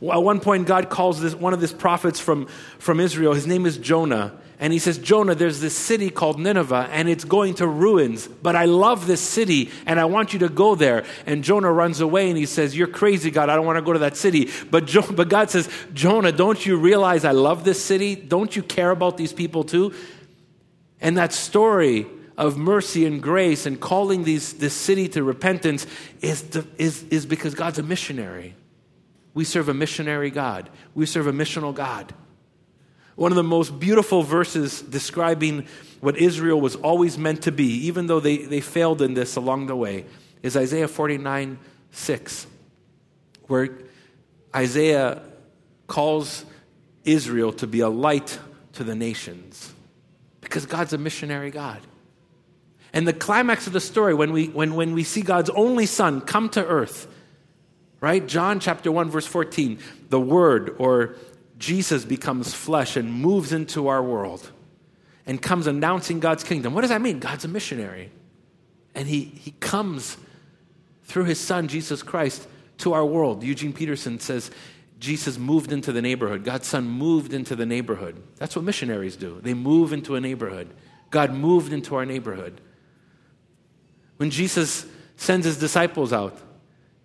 At 0.01 0.23
one 0.23 0.39
point, 0.39 0.67
God 0.67 0.89
calls 0.89 1.21
this, 1.21 1.35
one 1.35 1.53
of 1.53 1.59
these 1.59 1.73
prophets 1.73 2.19
from, 2.19 2.47
from 2.77 2.99
Israel, 2.99 3.33
his 3.33 3.47
name 3.47 3.65
is 3.65 3.77
Jonah. 3.77 4.33
And 4.61 4.73
he 4.73 4.79
says, 4.79 4.97
Jonah, 4.97 5.35
there's 5.35 5.61
this 5.61 5.75
city 5.75 6.09
called 6.09 6.37
Nineveh, 6.37 6.89
and 6.91 7.07
it's 7.07 7.23
going 7.23 7.53
to 7.55 7.67
ruins, 7.67 8.27
but 8.27 8.57
I 8.57 8.65
love 8.65 9.07
this 9.07 9.21
city, 9.21 9.71
and 9.85 9.97
I 9.97 10.05
want 10.05 10.33
you 10.33 10.39
to 10.39 10.49
go 10.49 10.75
there. 10.75 11.05
And 11.25 11.45
Jonah 11.45 11.71
runs 11.71 12.01
away, 12.01 12.27
and 12.27 12.37
he 12.37 12.45
says, 12.45 12.75
You're 12.75 12.87
crazy, 12.87 13.31
God. 13.31 13.47
I 13.47 13.55
don't 13.55 13.65
want 13.65 13.77
to 13.77 13.81
go 13.81 13.93
to 13.93 13.99
that 13.99 14.17
city. 14.17 14.49
But, 14.69 14.85
jo- 14.85 15.05
but 15.11 15.29
God 15.29 15.49
says, 15.49 15.69
Jonah, 15.93 16.33
don't 16.33 16.65
you 16.65 16.75
realize 16.75 17.23
I 17.23 17.31
love 17.31 17.63
this 17.63 17.83
city? 17.83 18.15
Don't 18.15 18.53
you 18.53 18.61
care 18.61 18.91
about 18.91 19.15
these 19.15 19.31
people 19.31 19.63
too? 19.63 19.93
And 20.99 21.17
that 21.17 21.31
story 21.31 22.05
of 22.37 22.57
mercy 22.57 23.05
and 23.05 23.23
grace 23.23 23.65
and 23.65 23.79
calling 23.79 24.25
these, 24.25 24.53
this 24.53 24.73
city 24.73 25.07
to 25.09 25.23
repentance 25.23 25.87
is, 26.21 26.43
is, 26.77 27.03
is 27.03 27.25
because 27.25 27.53
God's 27.53 27.79
a 27.79 27.83
missionary. 27.83 28.55
We 29.33 29.43
serve 29.43 29.69
a 29.69 29.73
missionary 29.73 30.31
God, 30.31 30.69
we 30.95 31.05
serve 31.05 31.27
a 31.27 31.33
missional 31.33 31.73
God. 31.73 32.13
One 33.15 33.33
of 33.33 33.35
the 33.35 33.43
most 33.43 33.79
beautiful 33.81 34.23
verses 34.23 34.81
describing 34.81 35.67
what 35.99 36.15
Israel 36.15 36.61
was 36.61 36.77
always 36.77 37.17
meant 37.17 37.41
to 37.43 37.51
be, 37.51 37.87
even 37.87 38.07
though 38.07 38.21
they, 38.21 38.37
they 38.37 38.61
failed 38.61 39.01
in 39.01 39.13
this 39.13 39.35
along 39.35 39.67
the 39.67 39.75
way, 39.75 40.05
is 40.41 40.55
Isaiah 40.55 40.87
49 40.87 41.59
6, 41.91 42.47
where 43.47 43.69
Isaiah 44.55 45.21
calls 45.87 46.45
Israel 47.03 47.51
to 47.53 47.67
be 47.67 47.81
a 47.81 47.89
light 47.89 48.39
to 48.73 48.83
the 48.83 48.95
nations 48.95 49.73
because 50.39 50.65
God's 50.65 50.93
a 50.93 50.97
missionary 50.97 51.51
God. 51.51 51.81
And 52.93 53.07
the 53.07 53.13
climax 53.13 53.67
of 53.67 53.73
the 53.73 53.81
story, 53.81 54.13
when 54.13 54.31
we, 54.31 54.47
when, 54.47 54.73
when 54.75 54.93
we 54.93 55.03
see 55.03 55.21
God's 55.21 55.49
only 55.51 55.85
Son 55.85 56.21
come 56.21 56.49
to 56.49 56.65
earth, 56.65 57.07
right? 58.01 58.25
John 58.25 58.59
chapter 58.59 58.91
1, 58.91 59.09
verse 59.09 59.25
14, 59.25 59.79
the 60.09 60.19
Word 60.19 60.75
or 60.79 61.15
Jesus 61.57 62.05
becomes 62.05 62.53
flesh 62.53 62.95
and 62.95 63.11
moves 63.11 63.51
into 63.51 63.87
our 63.87 64.01
world 64.01 64.51
and 65.25 65.41
comes 65.41 65.67
announcing 65.67 66.19
God's 66.19 66.43
kingdom. 66.43 66.73
What 66.73 66.81
does 66.81 66.89
that 66.89 67.01
mean? 67.01 67.19
God's 67.19 67.45
a 67.45 67.47
missionary. 67.47 68.11
And 68.95 69.07
he, 69.07 69.23
he 69.23 69.51
comes 69.59 70.17
through 71.03 71.25
his 71.25 71.39
son, 71.39 71.67
Jesus 71.67 72.01
Christ, 72.01 72.47
to 72.79 72.93
our 72.93 73.05
world. 73.05 73.43
Eugene 73.43 73.73
Peterson 73.73 74.19
says 74.19 74.49
Jesus 74.99 75.37
moved 75.37 75.71
into 75.71 75.91
the 75.91 76.01
neighborhood. 76.01 76.43
God's 76.43 76.67
son 76.67 76.87
moved 76.87 77.33
into 77.33 77.55
the 77.55 77.65
neighborhood. 77.65 78.21
That's 78.37 78.55
what 78.55 78.65
missionaries 78.65 79.15
do. 79.15 79.39
They 79.41 79.53
move 79.53 79.93
into 79.93 80.15
a 80.15 80.21
neighborhood. 80.21 80.73
God 81.09 81.33
moved 81.33 81.73
into 81.73 81.95
our 81.95 82.05
neighborhood. 82.05 82.61
When 84.17 84.29
Jesus 84.29 84.85
sends 85.15 85.45
his 85.45 85.57
disciples 85.57 86.11
out, 86.11 86.37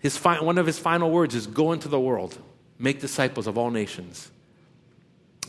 his 0.04 0.18
fi- 0.18 0.42
one 0.42 0.58
of 0.58 0.66
his 0.66 0.78
final 0.78 1.11
words 1.11 1.34
is 1.34 1.46
go 1.46 1.73
into 1.73 1.88
the 1.88 1.99
world, 1.99 2.37
make 2.78 3.00
disciples 3.00 3.46
of 3.46 3.56
all 3.56 3.70
nations. 3.70 4.30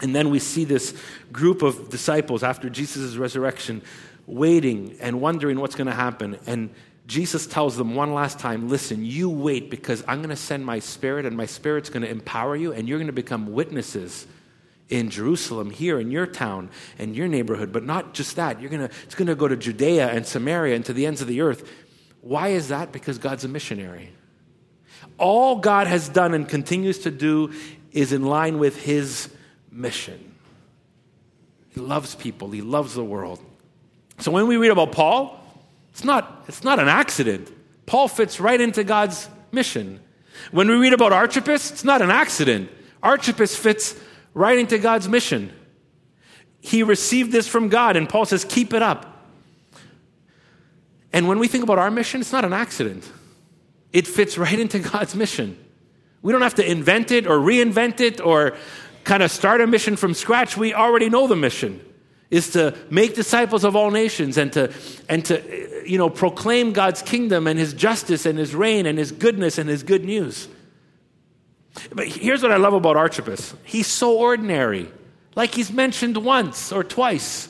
And 0.02 0.16
then 0.16 0.30
we 0.30 0.40
see 0.40 0.64
this 0.64 0.98
group 1.30 1.62
of 1.62 1.90
disciples 1.90 2.42
after 2.42 2.70
Jesus' 2.70 3.18
resurrection 3.18 3.82
waiting 4.26 4.96
and 5.02 5.20
wondering 5.20 5.60
what's 5.60 5.76
going 5.76 5.88
to 5.88 5.94
happen. 5.94 6.40
And 6.48 6.70
Jesus 7.06 7.46
tells 7.46 7.76
them 7.76 7.96
one 7.96 8.14
last 8.14 8.40
time 8.40 8.70
listen, 8.70 9.04
you 9.04 9.30
wait 9.30 9.70
because 9.70 10.06
I'm 10.08 10.20
going 10.20 10.30
to 10.30 10.38
send 10.38 10.66
my 10.66 10.80
spirit, 10.80 11.26
and 11.26 11.36
my 11.36 11.48
spirit's 11.48 11.90
going 11.90 12.04
to 12.04 12.10
empower 12.10 12.56
you, 12.56 12.72
and 12.72 12.88
you're 12.88 12.98
going 12.98 13.08
to 13.08 13.14
become 13.14 13.52
witnesses 13.52 14.26
in 14.88 15.10
Jerusalem, 15.10 15.70
here 15.70 16.00
in 16.00 16.12
your 16.12 16.28
town 16.28 16.70
and 16.98 17.14
your 17.14 17.28
neighborhood. 17.28 17.74
But 17.74 17.84
not 17.84 18.14
just 18.14 18.38
that, 18.38 18.62
you're 18.62 18.72
gonna, 18.72 18.90
it's 19.04 19.16
going 19.16 19.28
to 19.28 19.36
go 19.36 19.50
to 19.50 19.58
Judea 19.58 20.12
and 20.12 20.26
Samaria 20.26 20.78
and 20.78 20.86
to 20.86 20.94
the 20.94 21.06
ends 21.06 21.20
of 21.20 21.28
the 21.28 21.42
earth. 21.42 21.70
Why 22.22 22.50
is 22.50 22.70
that? 22.70 22.94
Because 22.94 23.18
God's 23.18 23.44
a 23.44 23.50
missionary. 23.50 24.14
All 25.18 25.58
God 25.58 25.88
has 25.88 26.10
done 26.10 26.34
and 26.34 26.48
continues 26.48 27.00
to 27.00 27.12
do 27.12 27.54
is 27.92 28.12
in 28.12 28.26
line 28.26 28.60
with 28.60 28.82
his 28.82 29.30
mission. 29.72 30.36
He 31.70 31.82
loves 31.82 32.16
people, 32.16 32.52
he 32.52 32.62
loves 32.62 32.94
the 32.94 33.04
world. 33.04 33.40
So 34.20 34.32
when 34.32 34.48
we 34.48 34.58
read 34.58 34.72
about 34.72 34.92
Paul, 34.92 35.40
it's 35.92 36.04
not, 36.04 36.46
it's 36.48 36.64
not 36.64 36.80
an 36.80 36.88
accident. 36.88 37.52
Paul 37.86 38.08
fits 38.08 38.40
right 38.40 38.60
into 38.60 38.84
God's 38.84 39.30
mission. 39.52 40.00
When 40.52 40.68
we 40.68 40.76
read 40.76 40.94
about 40.94 41.14
Archippus, 41.14 41.72
it's 41.72 41.84
not 41.84 42.02
an 42.02 42.12
accident. 42.12 42.70
Archippus 43.04 43.56
fits 43.56 43.96
right 44.34 44.58
into 44.58 44.78
God's 44.78 45.08
mission. 45.08 45.52
He 46.60 46.84
received 46.84 47.32
this 47.32 47.48
from 47.48 47.70
God, 47.70 47.96
and 47.96 48.10
Paul 48.10 48.26
says, 48.26 48.44
keep 48.44 48.74
it 48.74 48.82
up. 48.82 49.24
And 51.14 51.28
when 51.28 51.40
we 51.40 51.48
think 51.48 51.64
about 51.64 51.80
our 51.80 51.92
mission, 51.92 52.22
it's 52.22 52.32
not 52.32 52.44
an 52.44 52.54
accident. 52.54 53.10
It 53.96 54.06
fits 54.08 54.38
right 54.38 54.60
into 54.60 54.80
God's 54.80 55.16
mission. 55.16 55.58
We 56.22 56.34
don't 56.34 56.42
have 56.42 56.56
to 56.56 56.70
invent 56.70 57.12
it 57.12 57.26
or 57.26 57.38
reinvent 57.38 58.02
it 58.02 58.20
or 58.20 58.58
kind 59.06 59.24
of 59.24 59.32
start 59.32 59.62
a 59.62 59.68
mission 59.68 59.96
from 59.96 60.14
scratch, 60.14 60.58
we 60.58 60.74
already 60.74 61.10
know 61.10 61.28
the 61.28 61.36
mission 61.38 61.80
is 62.30 62.50
to 62.50 62.76
make 62.90 63.16
disciples 63.16 63.64
of 63.64 63.74
all 63.76 63.92
nations 63.92 64.38
and 64.38 64.52
to 64.52 64.74
and 65.08 65.24
to 65.24 65.82
you 65.90 65.98
know 65.98 66.10
proclaim 66.10 66.74
God's 66.74 67.02
kingdom 67.02 67.48
and 67.48 67.58
his 67.58 67.74
justice 67.74 68.26
and 68.26 68.38
his 68.38 68.54
reign 68.54 68.86
and 68.86 68.98
his 68.98 69.14
goodness 69.14 69.58
and 69.58 69.70
his 69.70 69.84
good 69.84 70.04
news. 70.04 70.50
But 71.94 72.08
here's 72.08 72.44
what 72.44 72.52
I 72.52 72.58
love 72.58 72.74
about 72.74 72.98
Archippus. 72.98 73.54
He's 73.64 73.88
so 73.88 74.18
ordinary. 74.18 74.92
Like 75.36 75.54
he's 75.54 75.72
mentioned 75.72 76.18
once 76.18 76.74
or 76.74 76.84
twice. 76.84 77.48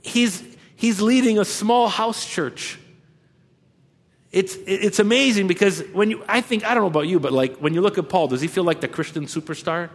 He's 0.00 0.42
he's 0.76 1.02
leading 1.02 1.38
a 1.38 1.44
small 1.44 1.88
house 1.88 2.24
church. 2.24 2.78
It's, 4.34 4.58
it's 4.66 4.98
amazing 4.98 5.46
because 5.46 5.80
when 5.92 6.10
you, 6.10 6.24
I 6.28 6.40
think, 6.40 6.64
I 6.64 6.74
don't 6.74 6.82
know 6.82 6.88
about 6.88 7.06
you, 7.06 7.20
but 7.20 7.32
like 7.32 7.58
when 7.58 7.72
you 7.72 7.80
look 7.80 7.98
at 7.98 8.08
Paul, 8.08 8.26
does 8.26 8.40
he 8.40 8.48
feel 8.48 8.64
like 8.64 8.80
the 8.80 8.88
Christian 8.88 9.26
superstar? 9.26 9.90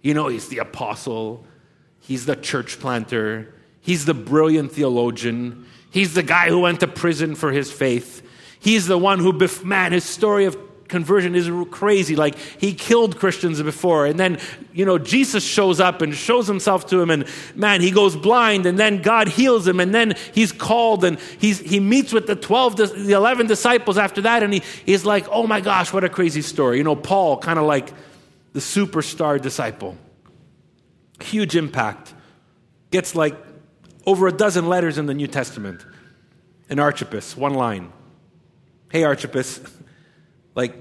You 0.00 0.14
know, 0.14 0.28
he's 0.28 0.48
the 0.48 0.56
apostle, 0.56 1.44
he's 2.00 2.24
the 2.24 2.34
church 2.34 2.80
planter, 2.80 3.54
he's 3.82 4.06
the 4.06 4.14
brilliant 4.14 4.72
theologian, 4.72 5.66
he's 5.90 6.14
the 6.14 6.22
guy 6.22 6.48
who 6.48 6.60
went 6.60 6.80
to 6.80 6.88
prison 6.88 7.34
for 7.34 7.52
his 7.52 7.70
faith. 7.70 8.22
He's 8.58 8.86
the 8.86 8.96
one 8.96 9.18
who, 9.18 9.38
man, 9.62 9.92
his 9.92 10.04
story 10.04 10.46
of 10.46 10.56
conversion 10.88 11.34
is 11.34 11.50
crazy. 11.70 12.16
Like 12.16 12.36
he 12.36 12.74
killed 12.74 13.18
Christians 13.18 13.62
before. 13.62 14.06
And 14.06 14.18
then, 14.18 14.38
you 14.72 14.84
know, 14.84 14.98
Jesus 14.98 15.44
shows 15.44 15.80
up 15.80 16.02
and 16.02 16.14
shows 16.14 16.46
himself 16.46 16.86
to 16.88 17.00
him. 17.00 17.10
And 17.10 17.26
man, 17.54 17.80
he 17.80 17.90
goes 17.90 18.16
blind. 18.16 18.66
And 18.66 18.78
then 18.78 19.02
God 19.02 19.28
heals 19.28 19.68
him. 19.68 19.80
And 19.80 19.94
then 19.94 20.14
he's 20.34 20.52
called 20.52 21.04
and 21.04 21.18
he's, 21.38 21.60
he 21.60 21.78
meets 21.80 22.12
with 22.12 22.26
the 22.26 22.36
12, 22.36 22.76
the 22.76 23.12
11 23.12 23.46
disciples 23.46 23.98
after 23.98 24.22
that. 24.22 24.42
And 24.42 24.52
he, 24.52 24.62
he's 24.84 25.04
like, 25.04 25.26
oh 25.30 25.46
my 25.46 25.60
gosh, 25.60 25.92
what 25.92 26.04
a 26.04 26.08
crazy 26.08 26.42
story. 26.42 26.78
You 26.78 26.84
know, 26.84 26.96
Paul, 26.96 27.38
kind 27.38 27.58
of 27.58 27.66
like 27.66 27.92
the 28.52 28.60
superstar 28.60 29.40
disciple. 29.40 29.96
Huge 31.20 31.56
impact. 31.56 32.14
Gets 32.90 33.14
like 33.14 33.36
over 34.06 34.26
a 34.26 34.32
dozen 34.32 34.68
letters 34.68 34.96
in 34.98 35.06
the 35.06 35.14
New 35.14 35.26
Testament. 35.26 35.84
And 36.70 36.80
Archippus, 36.80 37.36
one 37.36 37.54
line. 37.54 37.92
Hey, 38.90 39.04
Archippus, 39.04 39.60
like, 40.58 40.74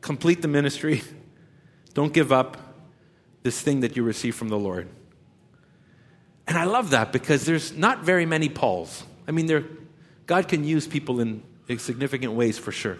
complete 0.00 0.40
the 0.40 0.48
ministry. 0.48 1.02
Don't 1.92 2.14
give 2.14 2.32
up 2.32 2.56
this 3.42 3.60
thing 3.60 3.80
that 3.80 3.94
you 3.94 4.02
receive 4.02 4.34
from 4.34 4.48
the 4.48 4.58
Lord. 4.58 4.88
And 6.46 6.56
I 6.56 6.64
love 6.64 6.90
that 6.90 7.12
because 7.12 7.44
there's 7.44 7.76
not 7.76 8.04
very 8.04 8.24
many 8.24 8.48
Pauls. 8.48 9.04
I 9.26 9.32
mean, 9.32 9.78
God 10.24 10.48
can 10.48 10.64
use 10.64 10.86
people 10.86 11.20
in 11.20 11.42
significant 11.76 12.32
ways 12.32 12.56
for 12.56 12.72
sure. 12.72 12.96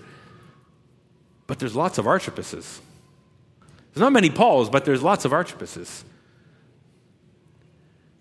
But 1.46 1.60
there's 1.60 1.74
lots 1.74 1.96
of 1.96 2.04
Archippuses. 2.04 2.80
There's 3.94 4.02
not 4.02 4.12
many 4.12 4.28
Pauls, 4.28 4.68
but 4.68 4.84
there's 4.84 5.02
lots 5.02 5.24
of 5.24 5.32
Archippuses. 5.32 6.02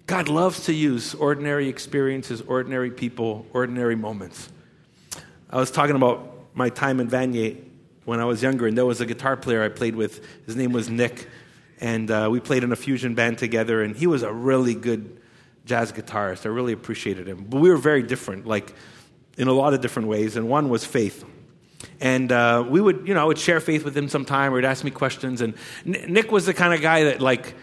God 0.05 0.29
loves 0.29 0.63
to 0.67 0.73
use 0.73 1.13
ordinary 1.13 1.67
experiences, 1.67 2.39
ordinary 2.39 2.89
people, 2.89 3.45
ordinary 3.51 3.97
moments. 3.97 4.47
I 5.49 5.57
was 5.57 5.71
talking 5.71 5.97
about 5.97 6.45
my 6.53 6.69
time 6.69 7.01
in 7.01 7.09
Vanier 7.09 7.66
when 8.07 8.21
I 8.21 8.23
was 8.23 8.41
younger, 8.41 8.67
and 8.67 8.77
there 8.77 8.85
was 8.85 9.01
a 9.01 9.05
guitar 9.05 9.35
player 9.35 9.61
I 9.61 9.67
played 9.67 9.93
with. 9.93 10.25
His 10.45 10.55
name 10.55 10.71
was 10.71 10.89
Nick, 10.89 11.27
and 11.81 12.09
uh, 12.09 12.29
we 12.31 12.39
played 12.39 12.63
in 12.63 12.71
a 12.71 12.75
fusion 12.77 13.15
band 13.15 13.37
together, 13.37 13.83
and 13.83 13.97
he 13.97 14.07
was 14.07 14.23
a 14.23 14.31
really 14.31 14.75
good 14.75 15.19
jazz 15.65 15.91
guitarist. 15.91 16.45
I 16.45 16.49
really 16.49 16.71
appreciated 16.71 17.27
him. 17.27 17.43
But 17.49 17.59
we 17.59 17.69
were 17.69 17.75
very 17.75 18.01
different, 18.03 18.47
like 18.47 18.73
in 19.37 19.49
a 19.49 19.51
lot 19.51 19.73
of 19.73 19.81
different 19.81 20.07
ways, 20.07 20.37
and 20.37 20.47
one 20.47 20.69
was 20.69 20.85
faith. 20.85 21.25
And 21.99 22.31
uh, 22.31 22.63
we 22.65 22.79
would, 22.79 23.09
you 23.09 23.13
know, 23.13 23.19
I 23.19 23.25
would 23.25 23.39
share 23.39 23.59
faith 23.59 23.83
with 23.83 23.97
him 23.97 24.07
sometime, 24.07 24.53
or 24.53 24.61
he'd 24.61 24.65
ask 24.65 24.85
me 24.85 24.91
questions. 24.91 25.41
And 25.41 25.55
Nick 25.83 26.31
was 26.31 26.45
the 26.45 26.53
kind 26.53 26.73
of 26.73 26.79
guy 26.79 27.03
that, 27.03 27.21
like, 27.21 27.55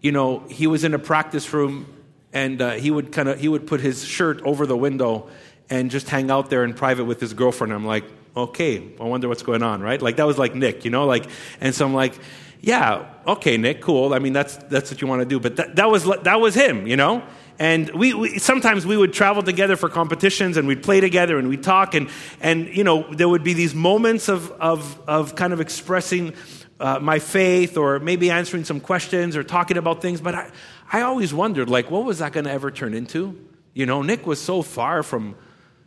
you 0.00 0.10
know, 0.10 0.40
he 0.48 0.66
was 0.66 0.82
in 0.82 0.94
a 0.94 0.98
practice 0.98 1.52
room, 1.52 1.86
and 2.32 2.60
uh, 2.60 2.72
he 2.72 2.90
would 2.90 3.12
kind 3.12 3.28
of 3.28 3.38
he 3.38 3.46
would 3.46 3.68
put 3.68 3.78
his 3.78 4.04
shirt 4.04 4.42
over 4.42 4.66
the 4.66 4.76
window 4.76 5.28
and 5.70 5.92
just 5.92 6.08
hang 6.08 6.28
out 6.28 6.50
there 6.50 6.64
in 6.64 6.74
private 6.74 7.04
with 7.04 7.20
his 7.20 7.34
girlfriend. 7.34 7.72
I'm 7.72 7.86
like, 7.86 8.04
okay, 8.36 8.92
I 9.00 9.04
wonder 9.04 9.28
what's 9.28 9.42
going 9.42 9.62
on, 9.62 9.82
right? 9.82 10.00
Like 10.00 10.16
that 10.16 10.26
was 10.26 10.38
like 10.38 10.54
Nick, 10.54 10.84
you 10.84 10.90
know, 10.90 11.06
like, 11.06 11.26
and 11.60 11.74
so 11.74 11.84
I'm 11.84 11.94
like, 11.94 12.14
yeah, 12.60 13.06
okay, 13.26 13.56
Nick, 13.56 13.80
cool. 13.80 14.14
I 14.14 14.18
mean, 14.18 14.32
that's 14.32 14.56
that's 14.56 14.90
what 14.90 15.00
you 15.00 15.08
want 15.08 15.20
to 15.20 15.26
do, 15.26 15.40
but 15.40 15.56
that, 15.56 15.76
that 15.76 15.90
was 15.90 16.04
that 16.04 16.40
was 16.40 16.54
him, 16.54 16.86
you 16.86 16.96
know. 16.96 17.22
And 17.58 17.90
we, 17.90 18.14
we, 18.14 18.38
sometimes 18.38 18.86
we 18.86 18.96
would 18.96 19.12
travel 19.12 19.42
together 19.42 19.76
for 19.76 19.88
competitions 19.88 20.56
and 20.56 20.66
we'd 20.66 20.82
play 20.82 21.00
together 21.00 21.38
and 21.38 21.48
we'd 21.48 21.62
talk 21.62 21.94
and, 21.94 22.08
and 22.40 22.66
you 22.74 22.82
know, 22.82 23.06
there 23.14 23.28
would 23.28 23.44
be 23.44 23.52
these 23.52 23.74
moments 23.74 24.28
of, 24.28 24.50
of, 24.52 25.00
of 25.06 25.36
kind 25.36 25.52
of 25.52 25.60
expressing 25.60 26.34
uh, 26.80 26.98
my 26.98 27.18
faith 27.18 27.76
or 27.76 28.00
maybe 28.00 28.30
answering 28.30 28.64
some 28.64 28.80
questions 28.80 29.36
or 29.36 29.44
talking 29.44 29.76
about 29.76 30.02
things. 30.02 30.20
But 30.20 30.34
I, 30.34 30.50
I 30.92 31.02
always 31.02 31.32
wondered, 31.32 31.70
like, 31.70 31.90
what 31.90 32.04
was 32.04 32.18
that 32.18 32.32
going 32.32 32.44
to 32.46 32.50
ever 32.50 32.70
turn 32.70 32.94
into? 32.94 33.38
You 33.74 33.86
know, 33.86 34.02
Nick 34.02 34.26
was 34.26 34.40
so 34.40 34.62
far 34.62 35.02
from, 35.02 35.36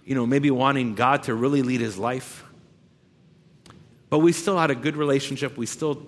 you 0.05 0.15
know, 0.15 0.25
maybe 0.25 0.51
wanting 0.51 0.95
God 0.95 1.23
to 1.23 1.33
really 1.33 1.63
lead 1.63 1.81
his 1.81 1.97
life. 1.97 2.43
But 4.09 4.19
we 4.19 4.31
still 4.31 4.57
had 4.57 4.71
a 4.71 4.75
good 4.75 4.95
relationship. 4.95 5.57
We 5.57 5.65
still 5.65 6.05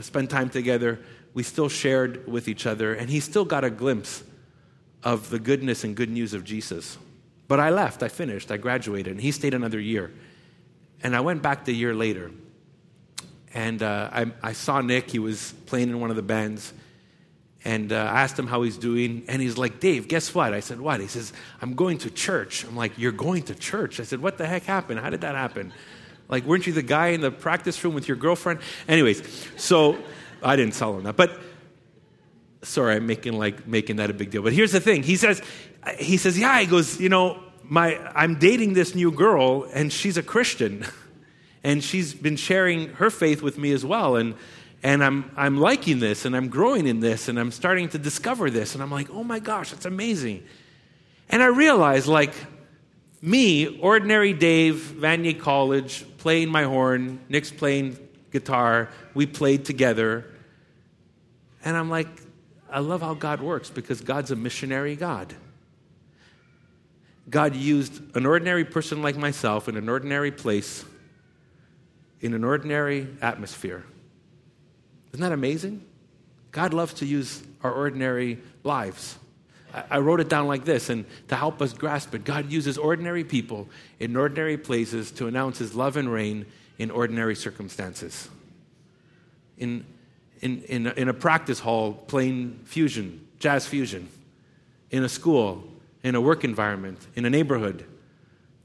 spent 0.00 0.30
time 0.30 0.50
together. 0.50 1.00
We 1.32 1.42
still 1.42 1.68
shared 1.68 2.28
with 2.28 2.48
each 2.48 2.66
other. 2.66 2.94
And 2.94 3.08
he 3.08 3.18
still 3.18 3.44
got 3.44 3.64
a 3.64 3.70
glimpse 3.70 4.22
of 5.02 5.30
the 5.30 5.38
goodness 5.38 5.84
and 5.84 5.96
good 5.96 6.10
news 6.10 6.34
of 6.34 6.44
Jesus. 6.44 6.98
But 7.48 7.58
I 7.58 7.70
left, 7.70 8.02
I 8.02 8.08
finished, 8.08 8.52
I 8.52 8.58
graduated, 8.58 9.12
and 9.12 9.20
he 9.20 9.32
stayed 9.32 9.54
another 9.54 9.80
year. 9.80 10.12
And 11.02 11.16
I 11.16 11.20
went 11.20 11.42
back 11.42 11.64
the 11.64 11.74
year 11.74 11.94
later. 11.94 12.30
And 13.54 13.82
uh, 13.82 14.10
I, 14.12 14.26
I, 14.42 14.52
saw 14.52 14.80
Nick, 14.80 15.10
he 15.10 15.18
was 15.18 15.54
playing 15.66 15.88
in 15.88 15.98
one 15.98 16.10
of 16.10 16.16
the 16.16 16.22
bands. 16.22 16.72
And 17.64 17.92
uh, 17.92 17.96
I 17.96 18.22
asked 18.22 18.38
him 18.38 18.46
how 18.46 18.62
he's 18.62 18.78
doing. 18.78 19.24
And 19.28 19.42
he's 19.42 19.58
like, 19.58 19.80
Dave, 19.80 20.08
guess 20.08 20.34
what? 20.34 20.54
I 20.54 20.60
said, 20.60 20.80
What? 20.80 21.00
He 21.00 21.06
says, 21.06 21.32
I'm 21.60 21.74
going 21.74 21.98
to 21.98 22.10
church. 22.10 22.64
I'm 22.64 22.76
like, 22.76 22.92
You're 22.96 23.12
going 23.12 23.42
to 23.44 23.54
church? 23.54 24.00
I 24.00 24.04
said, 24.04 24.20
What 24.20 24.38
the 24.38 24.46
heck 24.46 24.64
happened? 24.64 25.00
How 25.00 25.10
did 25.10 25.20
that 25.22 25.34
happen? 25.34 25.72
Like, 26.28 26.44
weren't 26.44 26.66
you 26.66 26.72
the 26.72 26.82
guy 26.82 27.08
in 27.08 27.20
the 27.20 27.30
practice 27.30 27.82
room 27.84 27.92
with 27.92 28.06
your 28.06 28.16
girlfriend? 28.16 28.60
Anyways, 28.86 29.48
so 29.56 29.98
I 30.42 30.56
didn't 30.56 30.74
tell 30.74 30.96
him 30.96 31.02
that. 31.04 31.16
But 31.16 31.38
sorry, 32.62 32.96
I'm 32.96 33.06
making 33.06 33.34
like 33.34 33.66
making 33.66 33.96
that 33.96 34.10
a 34.10 34.14
big 34.14 34.30
deal. 34.30 34.42
But 34.42 34.52
here's 34.52 34.72
the 34.72 34.80
thing. 34.80 35.02
He 35.02 35.16
says, 35.16 35.42
he 35.98 36.16
says, 36.16 36.38
yeah, 36.38 36.60
he 36.60 36.66
goes, 36.66 37.00
you 37.00 37.08
know, 37.08 37.42
my 37.62 37.98
I'm 38.14 38.38
dating 38.38 38.74
this 38.74 38.94
new 38.94 39.10
girl 39.10 39.64
and 39.74 39.92
she's 39.92 40.16
a 40.16 40.22
Christian. 40.22 40.86
And 41.62 41.84
she's 41.84 42.14
been 42.14 42.36
sharing 42.36 42.88
her 42.94 43.10
faith 43.10 43.42
with 43.42 43.58
me 43.58 43.72
as 43.72 43.84
well. 43.84 44.16
And 44.16 44.34
and 44.82 45.04
I'm 45.04 45.30
I'm 45.36 45.58
liking 45.58 45.98
this 45.98 46.24
and 46.24 46.34
I'm 46.34 46.48
growing 46.48 46.86
in 46.86 47.00
this 47.00 47.28
and 47.28 47.38
I'm 47.38 47.52
starting 47.52 47.88
to 47.90 47.98
discover 47.98 48.50
this. 48.50 48.74
And 48.74 48.82
I'm 48.82 48.90
like, 48.90 49.10
oh 49.10 49.24
my 49.24 49.38
gosh, 49.38 49.70
that's 49.70 49.84
amazing. 49.84 50.44
And 51.28 51.42
I 51.42 51.46
realized 51.46 52.06
like 52.06 52.34
me, 53.22 53.78
ordinary 53.80 54.32
Dave, 54.32 54.94
Vanier 54.98 55.38
College, 55.38 56.06
playing 56.18 56.48
my 56.48 56.64
horn, 56.64 57.20
Nick's 57.28 57.50
playing 57.50 57.98
guitar, 58.30 58.88
we 59.14 59.26
played 59.26 59.64
together. 59.64 60.24
And 61.64 61.76
I'm 61.76 61.90
like, 61.90 62.08
I 62.70 62.80
love 62.80 63.02
how 63.02 63.14
God 63.14 63.42
works 63.42 63.68
because 63.68 64.00
God's 64.00 64.30
a 64.30 64.36
missionary 64.36 64.96
God. 64.96 65.34
God 67.28 67.54
used 67.54 68.16
an 68.16 68.26
ordinary 68.26 68.64
person 68.64 69.02
like 69.02 69.16
myself 69.16 69.68
in 69.68 69.76
an 69.76 69.88
ordinary 69.88 70.30
place, 70.32 70.84
in 72.20 72.32
an 72.32 72.44
ordinary 72.44 73.08
atmosphere. 73.20 73.84
Isn't 75.12 75.22
that 75.22 75.32
amazing? 75.32 75.84
God 76.52 76.74
loves 76.74 76.94
to 76.94 77.06
use 77.06 77.42
our 77.62 77.72
ordinary 77.72 78.38
lives. 78.64 79.16
I 79.88 79.98
wrote 79.98 80.18
it 80.18 80.28
down 80.28 80.48
like 80.48 80.64
this, 80.64 80.90
and 80.90 81.04
to 81.28 81.36
help 81.36 81.62
us 81.62 81.72
grasp 81.72 82.12
it, 82.14 82.24
God 82.24 82.50
uses 82.50 82.76
ordinary 82.76 83.22
people 83.22 83.68
in 84.00 84.16
ordinary 84.16 84.56
places 84.56 85.12
to 85.12 85.28
announce 85.28 85.58
His 85.58 85.76
love 85.76 85.96
and 85.96 86.12
reign 86.12 86.46
in 86.78 86.90
ordinary 86.90 87.36
circumstances. 87.36 88.28
In 89.58 89.84
in, 90.40 90.62
in, 90.64 90.86
in 90.86 91.08
a 91.08 91.14
practice 91.14 91.60
hall 91.60 91.92
playing 91.92 92.60
fusion, 92.64 93.26
jazz 93.38 93.66
fusion, 93.66 94.08
in 94.90 95.04
a 95.04 95.08
school, 95.08 95.64
in 96.02 96.14
a 96.14 96.20
work 96.20 96.44
environment, 96.44 97.06
in 97.14 97.24
a 97.24 97.30
neighborhood. 97.30 97.84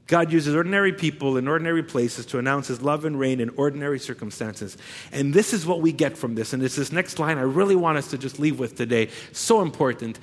God 0.06 0.32
uses 0.32 0.54
ordinary 0.54 0.92
people 0.92 1.36
in 1.36 1.48
ordinary 1.48 1.82
places 1.82 2.26
to 2.26 2.38
announce 2.38 2.68
his 2.68 2.80
love 2.80 3.04
and 3.04 3.18
reign 3.18 3.40
in 3.40 3.50
ordinary 3.50 3.98
circumstances. 3.98 4.76
And 5.10 5.34
this 5.34 5.52
is 5.52 5.66
what 5.66 5.80
we 5.80 5.90
get 5.92 6.16
from 6.16 6.36
this. 6.36 6.52
And 6.52 6.62
it's 6.62 6.76
this 6.76 6.92
next 6.92 7.18
line 7.18 7.38
I 7.38 7.42
really 7.42 7.74
want 7.74 7.98
us 7.98 8.10
to 8.10 8.18
just 8.18 8.38
leave 8.38 8.58
with 8.58 8.76
today. 8.76 9.08
So 9.32 9.62
important. 9.62 10.18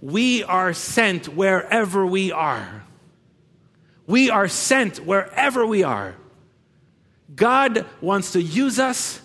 We 0.00 0.44
are 0.44 0.72
sent 0.72 1.26
wherever 1.34 2.06
we 2.06 2.30
are. 2.30 2.84
We 4.06 4.30
are 4.30 4.46
sent 4.46 4.98
wherever 4.98 5.66
we 5.66 5.82
are. 5.82 6.14
God 7.34 7.84
wants 8.00 8.32
to 8.32 8.42
use 8.42 8.78
us 8.78 9.20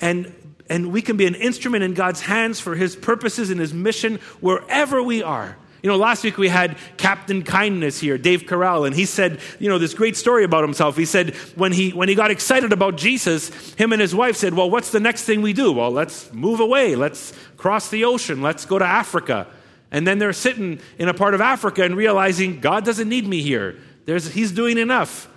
and 0.00 0.34
and 0.70 0.92
we 0.92 1.00
can 1.00 1.16
be 1.16 1.26
an 1.26 1.34
instrument 1.34 1.82
in 1.82 1.94
God's 1.94 2.20
hands 2.20 2.60
for 2.60 2.74
His 2.74 2.94
purposes 2.94 3.48
and 3.48 3.58
His 3.58 3.72
mission 3.72 4.16
wherever 4.40 5.02
we 5.02 5.22
are. 5.22 5.56
You 5.82 5.88
know, 5.88 5.96
last 5.96 6.24
week 6.24 6.38
we 6.38 6.48
had 6.48 6.76
Captain 6.96 7.42
Kindness 7.42 8.00
here, 8.00 8.18
Dave 8.18 8.44
Carell, 8.44 8.84
and 8.86 8.96
he 8.96 9.04
said, 9.04 9.38
you 9.60 9.68
know, 9.68 9.78
this 9.78 9.94
great 9.94 10.16
story 10.16 10.42
about 10.42 10.64
himself. 10.64 10.96
He 10.96 11.04
said 11.04 11.34
when 11.54 11.72
he 11.72 11.90
when 11.90 12.08
he 12.08 12.16
got 12.16 12.32
excited 12.32 12.72
about 12.72 12.96
Jesus, 12.96 13.74
him 13.74 13.92
and 13.92 14.00
his 14.00 14.14
wife 14.14 14.36
said, 14.36 14.54
"Well, 14.54 14.70
what's 14.70 14.90
the 14.90 15.00
next 15.00 15.22
thing 15.22 15.40
we 15.40 15.52
do? 15.52 15.70
Well, 15.72 15.92
let's 15.92 16.32
move 16.32 16.58
away. 16.58 16.96
Let's 16.96 17.32
cross 17.56 17.90
the 17.90 18.04
ocean. 18.04 18.42
Let's 18.42 18.64
go 18.64 18.78
to 18.78 18.84
Africa." 18.84 19.46
And 19.90 20.06
then 20.06 20.18
they're 20.18 20.32
sitting 20.32 20.80
in 20.98 21.08
a 21.08 21.14
part 21.14 21.34
of 21.34 21.40
Africa 21.40 21.82
and 21.82 21.96
realizing 21.96 22.60
God 22.60 22.84
doesn't 22.84 23.08
need 23.08 23.26
me 23.26 23.40
here. 23.40 23.78
There's, 24.04 24.30
he's 24.32 24.52
doing 24.52 24.78
enough. 24.78 25.28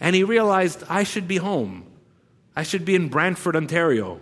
And 0.00 0.16
he 0.16 0.24
realized 0.24 0.82
I 0.88 1.02
should 1.02 1.28
be 1.28 1.36
home. 1.36 1.84
I 2.56 2.62
should 2.62 2.84
be 2.84 2.94
in 2.94 3.08
Brantford, 3.08 3.56
Ontario. 3.56 4.20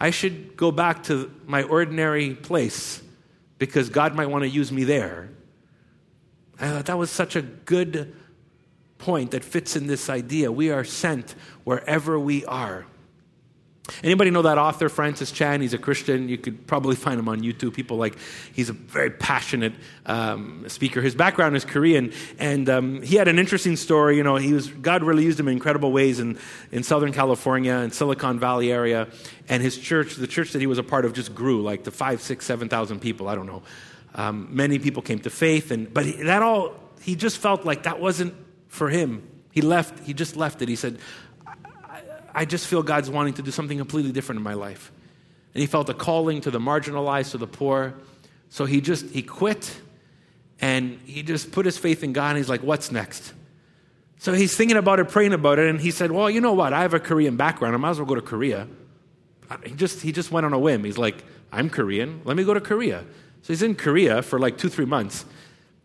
I 0.00 0.10
should 0.10 0.56
go 0.56 0.70
back 0.70 1.04
to 1.04 1.30
my 1.46 1.62
ordinary 1.62 2.34
place 2.34 3.02
because 3.62 3.90
God 3.90 4.16
might 4.16 4.26
want 4.26 4.42
to 4.42 4.48
use 4.48 4.72
me 4.72 4.82
there. 4.82 5.30
I 6.58 6.68
thought 6.68 6.86
that 6.86 6.98
was 6.98 7.12
such 7.12 7.36
a 7.36 7.42
good 7.42 8.12
point 8.98 9.30
that 9.30 9.44
fits 9.44 9.76
in 9.76 9.86
this 9.86 10.10
idea. 10.10 10.50
We 10.50 10.70
are 10.70 10.82
sent 10.82 11.36
wherever 11.62 12.18
we 12.18 12.44
are. 12.46 12.86
Anybody 14.04 14.30
know 14.30 14.42
that 14.42 14.58
author, 14.58 14.88
Francis 14.88 15.32
Chan? 15.32 15.60
He's 15.60 15.74
a 15.74 15.78
Christian. 15.78 16.28
You 16.28 16.38
could 16.38 16.68
probably 16.68 16.94
find 17.04 17.18
him 17.18 17.28
on 17.28 17.40
YouTube. 17.40 17.74
People 17.74 17.96
like, 17.96 18.16
he's 18.52 18.68
a 18.68 18.72
very 18.72 19.10
passionate 19.10 19.72
um, 20.06 20.68
speaker. 20.68 21.00
His 21.00 21.16
background 21.16 21.56
is 21.56 21.64
Korean, 21.64 22.12
and 22.38 22.68
um, 22.68 23.02
he 23.02 23.16
had 23.16 23.26
an 23.26 23.40
interesting 23.40 23.74
story. 23.74 24.16
You 24.16 24.22
know, 24.22 24.36
he 24.36 24.52
was, 24.52 24.68
God 24.68 25.02
really 25.02 25.24
used 25.24 25.38
him 25.40 25.48
in 25.48 25.54
incredible 25.54 25.90
ways 25.90 26.20
in, 26.20 26.38
in 26.70 26.84
Southern 26.84 27.12
California 27.12 27.74
and 27.74 27.92
Silicon 27.92 28.38
Valley 28.38 28.70
area. 28.70 29.08
And 29.48 29.62
his 29.62 29.76
church, 29.76 30.14
the 30.14 30.28
church 30.28 30.52
that 30.52 30.60
he 30.60 30.68
was 30.68 30.78
a 30.78 30.84
part 30.84 31.04
of, 31.04 31.12
just 31.12 31.34
grew 31.34 31.62
like 31.62 31.84
to 31.84 31.90
five, 31.90 32.22
six, 32.22 32.46
seven 32.46 32.68
thousand 32.68 33.00
people. 33.00 33.28
I 33.28 33.34
don't 33.34 33.46
know. 33.46 33.62
Um, 34.14 34.48
many 34.50 34.78
people 34.78 35.02
came 35.02 35.18
to 35.20 35.30
faith, 35.30 35.72
and 35.72 35.92
but 35.92 36.06
he, 36.06 36.22
that 36.22 36.42
all, 36.42 36.74
he 37.00 37.16
just 37.16 37.38
felt 37.38 37.64
like 37.64 37.82
that 37.82 37.98
wasn't 37.98 38.34
for 38.68 38.88
him. 38.90 39.28
He 39.50 39.60
left, 39.60 40.06
he 40.06 40.14
just 40.14 40.36
left 40.36 40.62
it. 40.62 40.68
He 40.68 40.76
said, 40.76 40.98
I 42.34 42.44
just 42.44 42.66
feel 42.66 42.82
God's 42.82 43.10
wanting 43.10 43.34
to 43.34 43.42
do 43.42 43.50
something 43.50 43.78
completely 43.78 44.12
different 44.12 44.38
in 44.38 44.42
my 44.42 44.54
life. 44.54 44.90
And 45.54 45.60
he 45.60 45.66
felt 45.66 45.88
a 45.88 45.94
calling 45.94 46.40
to 46.42 46.50
the 46.50 46.58
marginalized, 46.58 47.32
to 47.32 47.38
the 47.38 47.46
poor. 47.46 47.94
So 48.48 48.64
he 48.64 48.80
just, 48.80 49.10
he 49.10 49.22
quit 49.22 49.80
and 50.60 50.98
he 51.04 51.22
just 51.22 51.52
put 51.52 51.66
his 51.66 51.76
faith 51.76 52.02
in 52.02 52.12
God 52.12 52.30
and 52.30 52.38
he's 52.38 52.48
like, 52.48 52.62
what's 52.62 52.90
next? 52.90 53.32
So 54.18 54.32
he's 54.32 54.56
thinking 54.56 54.76
about 54.76 55.00
it, 55.00 55.08
praying 55.08 55.32
about 55.32 55.58
it, 55.58 55.68
and 55.68 55.80
he 55.80 55.90
said, 55.90 56.12
well, 56.12 56.30
you 56.30 56.40
know 56.40 56.52
what? 56.52 56.72
I 56.72 56.82
have 56.82 56.94
a 56.94 57.00
Korean 57.00 57.36
background. 57.36 57.74
I 57.74 57.78
might 57.78 57.90
as 57.90 57.98
well 57.98 58.06
go 58.06 58.14
to 58.14 58.22
Korea. 58.22 58.68
Uh, 59.50 59.56
he 59.64 59.72
just, 59.72 60.00
he 60.00 60.12
just 60.12 60.30
went 60.30 60.46
on 60.46 60.52
a 60.52 60.58
whim. 60.58 60.84
He's 60.84 60.96
like, 60.96 61.24
I'm 61.50 61.68
Korean. 61.68 62.20
Let 62.24 62.36
me 62.36 62.44
go 62.44 62.54
to 62.54 62.60
Korea. 62.60 63.04
So 63.42 63.52
he's 63.52 63.62
in 63.62 63.74
Korea 63.74 64.22
for 64.22 64.38
like 64.38 64.58
two, 64.58 64.68
three 64.68 64.84
months. 64.84 65.24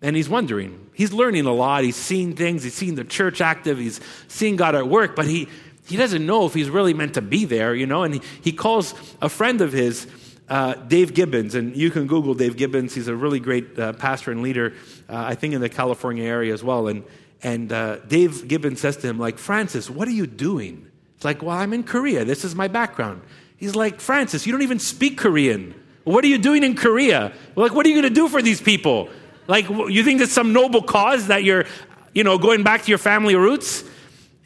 And 0.03 0.15
he's 0.15 0.29
wondering. 0.29 0.87
He's 0.93 1.11
learning 1.11 1.47
a 1.47 1.51
lot. 1.51 1.83
He's 1.83 1.95
seeing 1.95 2.35
things. 2.35 2.63
He's 2.63 2.75
seeing 2.75 2.93
the 2.93 3.03
church 3.03 3.41
active. 3.41 3.79
He's 3.79 3.99
seeing 4.27 4.55
God 4.55 4.75
at 4.75 4.87
work. 4.87 5.15
But 5.15 5.25
he, 5.25 5.49
he 5.87 5.97
doesn't 5.97 6.25
know 6.25 6.45
if 6.45 6.53
he's 6.53 6.69
really 6.69 6.93
meant 6.93 7.13
to 7.15 7.21
be 7.21 7.45
there, 7.45 7.73
you 7.73 7.85
know. 7.85 8.03
And 8.03 8.15
he, 8.15 8.21
he 8.41 8.51
calls 8.51 8.93
a 9.21 9.29
friend 9.29 9.61
of 9.61 9.71
his, 9.71 10.07
uh, 10.49 10.75
Dave 10.75 11.13
Gibbons, 11.13 11.55
and 11.55 11.75
you 11.75 11.91
can 11.91 12.07
Google 12.07 12.33
Dave 12.33 12.55
Gibbons. 12.57 12.93
He's 12.93 13.07
a 13.07 13.15
really 13.15 13.39
great 13.39 13.77
uh, 13.77 13.93
pastor 13.93 14.31
and 14.31 14.41
leader, 14.41 14.73
uh, 15.09 15.15
I 15.15 15.35
think, 15.35 15.53
in 15.53 15.61
the 15.61 15.69
California 15.69 16.23
area 16.23 16.53
as 16.53 16.63
well. 16.63 16.87
And, 16.87 17.03
and 17.43 17.71
uh, 17.71 17.97
Dave 18.07 18.47
Gibbons 18.47 18.79
says 18.79 18.97
to 18.97 19.07
him, 19.07 19.19
like, 19.19 19.37
Francis, 19.37 19.89
what 19.89 20.07
are 20.07 20.11
you 20.11 20.27
doing? 20.27 20.89
It's 21.15 21.25
like, 21.25 21.41
well, 21.41 21.57
I'm 21.57 21.73
in 21.73 21.83
Korea. 21.83 22.23
This 22.25 22.43
is 22.45 22.55
my 22.55 22.67
background. 22.67 23.21
He's 23.57 23.75
like, 23.75 23.99
Francis, 23.99 24.45
you 24.45 24.51
don't 24.51 24.61
even 24.61 24.79
speak 24.79 25.17
Korean. 25.17 25.73
What 26.03 26.23
are 26.23 26.27
you 26.27 26.37
doing 26.37 26.63
in 26.63 26.75
Korea? 26.75 27.33
Like, 27.55 27.73
what 27.73 27.85
are 27.85 27.89
you 27.89 27.95
going 27.95 28.13
to 28.13 28.21
do 28.21 28.29
for 28.29 28.41
these 28.41 28.61
people? 28.61 29.09
Like, 29.47 29.67
you 29.67 30.03
think 30.03 30.21
it's 30.21 30.31
some 30.31 30.53
noble 30.53 30.81
cause 30.81 31.27
that 31.27 31.43
you're, 31.43 31.65
you 32.13 32.23
know, 32.23 32.37
going 32.37 32.63
back 32.63 32.83
to 32.83 32.89
your 32.89 32.97
family 32.97 33.35
roots? 33.35 33.83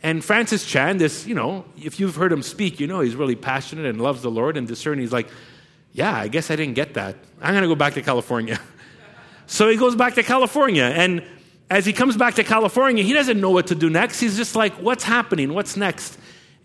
And 0.04 0.24
Francis 0.24 0.66
Chan, 0.66 0.98
this, 0.98 1.28
you 1.28 1.36
know, 1.36 1.66
if 1.78 2.00
you've 2.00 2.16
heard 2.16 2.32
him 2.32 2.42
speak, 2.42 2.80
you 2.80 2.88
know 2.88 3.02
he's 3.02 3.16
really 3.16 3.36
passionate 3.36 3.86
and 3.86 4.02
loves 4.02 4.22
the 4.22 4.32
Lord 4.32 4.58
and 4.58 4.68
discerning. 4.68 5.02
He's 5.02 5.14
like, 5.14 5.30
yeah, 5.94 6.16
I 6.16 6.28
guess 6.28 6.50
I 6.50 6.56
didn't 6.56 6.74
get 6.74 6.96
that. 6.96 7.16
I'm 7.42 7.54
going 7.54 7.64
to 7.64 7.68
go 7.68 7.76
back 7.76 7.94
to 7.94 8.02
California. 8.02 8.60
so 9.46 9.70
he 9.70 9.78
goes 9.78 9.96
back 9.96 10.16
to 10.16 10.24
California. 10.24 10.84
And 10.84 11.24
as 11.70 11.86
he 11.86 11.94
comes 11.94 12.18
back 12.18 12.36
to 12.36 12.44
California, 12.44 13.04
he 13.04 13.14
doesn't 13.14 13.40
know 13.40 13.52
what 13.52 13.68
to 13.68 13.76
do 13.76 13.90
next. 13.90 14.20
He's 14.20 14.38
just 14.38 14.56
like, 14.56 14.74
what's 14.74 15.04
happening? 15.04 15.54
What's 15.54 15.78
next? 15.78 16.18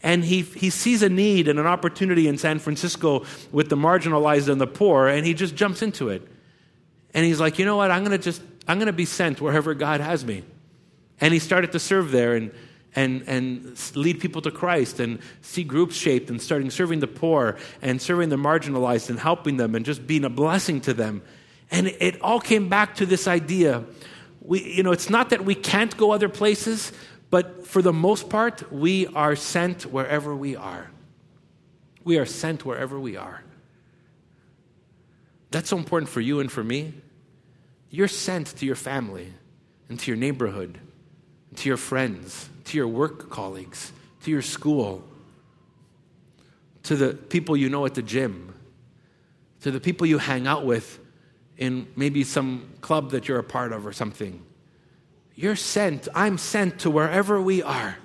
And 0.02 0.24
he, 0.24 0.42
he 0.42 0.70
sees 0.70 1.02
a 1.02 1.08
need 1.08 1.48
and 1.48 1.58
an 1.58 1.66
opportunity 1.66 2.28
in 2.28 2.38
San 2.38 2.58
Francisco 2.58 3.24
with 3.52 3.68
the 3.68 3.76
marginalized 3.76 4.48
and 4.48 4.60
the 4.60 4.66
poor, 4.66 5.08
and 5.08 5.26
he 5.26 5.34
just 5.34 5.56
jumps 5.56 5.82
into 5.82 6.08
it. 6.08 6.26
And 7.12 7.24
he's 7.24 7.40
like, 7.40 7.58
you 7.58 7.64
know 7.64 7.76
what? 7.76 7.90
I'm 7.90 8.04
going 8.04 8.16
to 8.16 8.22
just, 8.22 8.42
I'm 8.68 8.78
going 8.78 8.86
to 8.86 8.92
be 8.92 9.04
sent 9.04 9.40
wherever 9.40 9.74
God 9.74 10.00
has 10.00 10.24
me. 10.24 10.44
And 11.20 11.32
he 11.32 11.40
started 11.40 11.72
to 11.72 11.78
serve 11.78 12.10
there. 12.10 12.34
And 12.36 12.52
and, 12.96 13.22
and 13.26 13.78
lead 13.94 14.20
people 14.20 14.40
to 14.42 14.50
Christ 14.50 14.98
and 14.98 15.20
see 15.42 15.62
groups 15.62 15.94
shaped 15.94 16.30
and 16.30 16.40
starting 16.40 16.70
serving 16.70 17.00
the 17.00 17.06
poor 17.06 17.58
and 17.82 18.00
serving 18.00 18.30
the 18.30 18.36
marginalized 18.36 19.10
and 19.10 19.20
helping 19.20 19.58
them 19.58 19.74
and 19.74 19.84
just 19.84 20.06
being 20.06 20.24
a 20.24 20.30
blessing 20.30 20.80
to 20.80 20.94
them. 20.94 21.22
And 21.70 21.88
it 21.88 22.20
all 22.22 22.40
came 22.40 22.68
back 22.68 22.96
to 22.96 23.06
this 23.06 23.28
idea. 23.28 23.84
We, 24.40 24.62
you 24.64 24.82
know, 24.82 24.92
it's 24.92 25.10
not 25.10 25.30
that 25.30 25.44
we 25.44 25.54
can't 25.54 25.94
go 25.96 26.12
other 26.12 26.30
places, 26.30 26.92
but 27.28 27.66
for 27.66 27.82
the 27.82 27.92
most 27.92 28.30
part, 28.30 28.72
we 28.72 29.06
are 29.08 29.36
sent 29.36 29.84
wherever 29.84 30.34
we 30.34 30.56
are. 30.56 30.90
We 32.02 32.18
are 32.18 32.26
sent 32.26 32.64
wherever 32.64 32.98
we 32.98 33.16
are. 33.16 33.42
That's 35.50 35.68
so 35.68 35.76
important 35.76 36.08
for 36.08 36.20
you 36.20 36.40
and 36.40 36.50
for 36.50 36.64
me. 36.64 36.94
You're 37.90 38.08
sent 38.08 38.46
to 38.58 38.66
your 38.66 38.76
family 38.76 39.32
and 39.88 39.98
to 40.00 40.10
your 40.10 40.16
neighborhood, 40.16 40.80
and 41.50 41.58
to 41.58 41.68
your 41.68 41.76
friends, 41.76 42.48
to 42.66 42.76
your 42.76 42.88
work 42.88 43.30
colleagues, 43.30 43.92
to 44.24 44.30
your 44.30 44.42
school, 44.42 45.02
to 46.84 46.96
the 46.96 47.14
people 47.14 47.56
you 47.56 47.68
know 47.68 47.86
at 47.86 47.94
the 47.94 48.02
gym, 48.02 48.54
to 49.62 49.70
the 49.70 49.80
people 49.80 50.06
you 50.06 50.18
hang 50.18 50.46
out 50.46 50.64
with 50.64 50.98
in 51.58 51.88
maybe 51.96 52.22
some 52.22 52.68
club 52.80 53.10
that 53.10 53.28
you're 53.28 53.38
a 53.38 53.44
part 53.44 53.72
of 53.72 53.86
or 53.86 53.92
something. 53.92 54.42
You're 55.34 55.56
sent, 55.56 56.08
I'm 56.14 56.38
sent 56.38 56.80
to 56.80 56.90
wherever 56.90 57.40
we 57.40 57.62
are. 57.62 57.96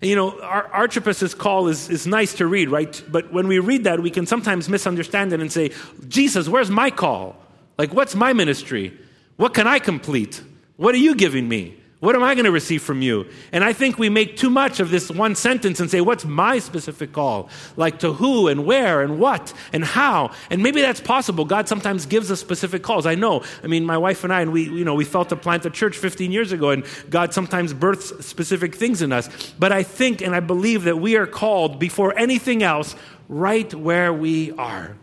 And, 0.00 0.10
you 0.10 0.16
know, 0.16 0.40
Ar- 0.40 0.68
Archippus's 0.72 1.34
call 1.34 1.68
is, 1.68 1.88
is 1.88 2.06
nice 2.06 2.34
to 2.34 2.46
read, 2.46 2.68
right? 2.68 3.02
But 3.08 3.32
when 3.32 3.48
we 3.48 3.58
read 3.58 3.84
that, 3.84 4.00
we 4.00 4.10
can 4.10 4.26
sometimes 4.26 4.68
misunderstand 4.68 5.32
it 5.32 5.40
and 5.40 5.52
say, 5.52 5.70
Jesus, 6.08 6.48
where's 6.48 6.70
my 6.70 6.90
call? 6.90 7.36
Like, 7.78 7.94
what's 7.94 8.14
my 8.14 8.32
ministry? 8.32 8.98
What 9.36 9.54
can 9.54 9.66
I 9.66 9.78
complete? 9.78 10.42
What 10.76 10.94
are 10.94 10.98
you 10.98 11.14
giving 11.14 11.48
me? 11.48 11.76
What 12.02 12.16
am 12.16 12.24
I 12.24 12.34
going 12.34 12.46
to 12.46 12.50
receive 12.50 12.82
from 12.82 13.00
you? 13.00 13.28
And 13.52 13.62
I 13.62 13.72
think 13.72 13.96
we 13.96 14.08
make 14.08 14.36
too 14.36 14.50
much 14.50 14.80
of 14.80 14.90
this 14.90 15.08
one 15.08 15.36
sentence 15.36 15.78
and 15.78 15.88
say, 15.88 16.00
What's 16.00 16.24
my 16.24 16.58
specific 16.58 17.12
call? 17.12 17.48
Like 17.76 18.00
to 18.00 18.12
who 18.12 18.48
and 18.48 18.66
where 18.66 19.02
and 19.02 19.20
what 19.20 19.52
and 19.72 19.84
how. 19.84 20.32
And 20.50 20.64
maybe 20.64 20.82
that's 20.82 21.00
possible. 21.00 21.44
God 21.44 21.68
sometimes 21.68 22.06
gives 22.06 22.28
us 22.32 22.40
specific 22.40 22.82
calls. 22.82 23.06
I 23.06 23.14
know. 23.14 23.44
I 23.62 23.68
mean, 23.68 23.86
my 23.86 23.96
wife 23.96 24.24
and 24.24 24.32
I, 24.32 24.40
and 24.40 24.52
we, 24.52 24.64
you 24.64 24.84
know, 24.84 24.96
we 24.96 25.04
felt 25.04 25.28
to 25.28 25.36
plant 25.36 25.64
a 25.64 25.70
church 25.70 25.96
15 25.96 26.32
years 26.32 26.50
ago, 26.50 26.70
and 26.70 26.84
God 27.08 27.32
sometimes 27.32 27.72
births 27.72 28.26
specific 28.26 28.74
things 28.74 29.00
in 29.00 29.12
us. 29.12 29.52
But 29.56 29.70
I 29.70 29.84
think 29.84 30.22
and 30.22 30.34
I 30.34 30.40
believe 30.40 30.82
that 30.82 30.96
we 30.96 31.14
are 31.14 31.28
called 31.28 31.78
before 31.78 32.18
anything 32.18 32.64
else 32.64 32.96
right 33.28 33.72
where 33.72 34.12
we 34.12 34.50
are. 34.50 34.96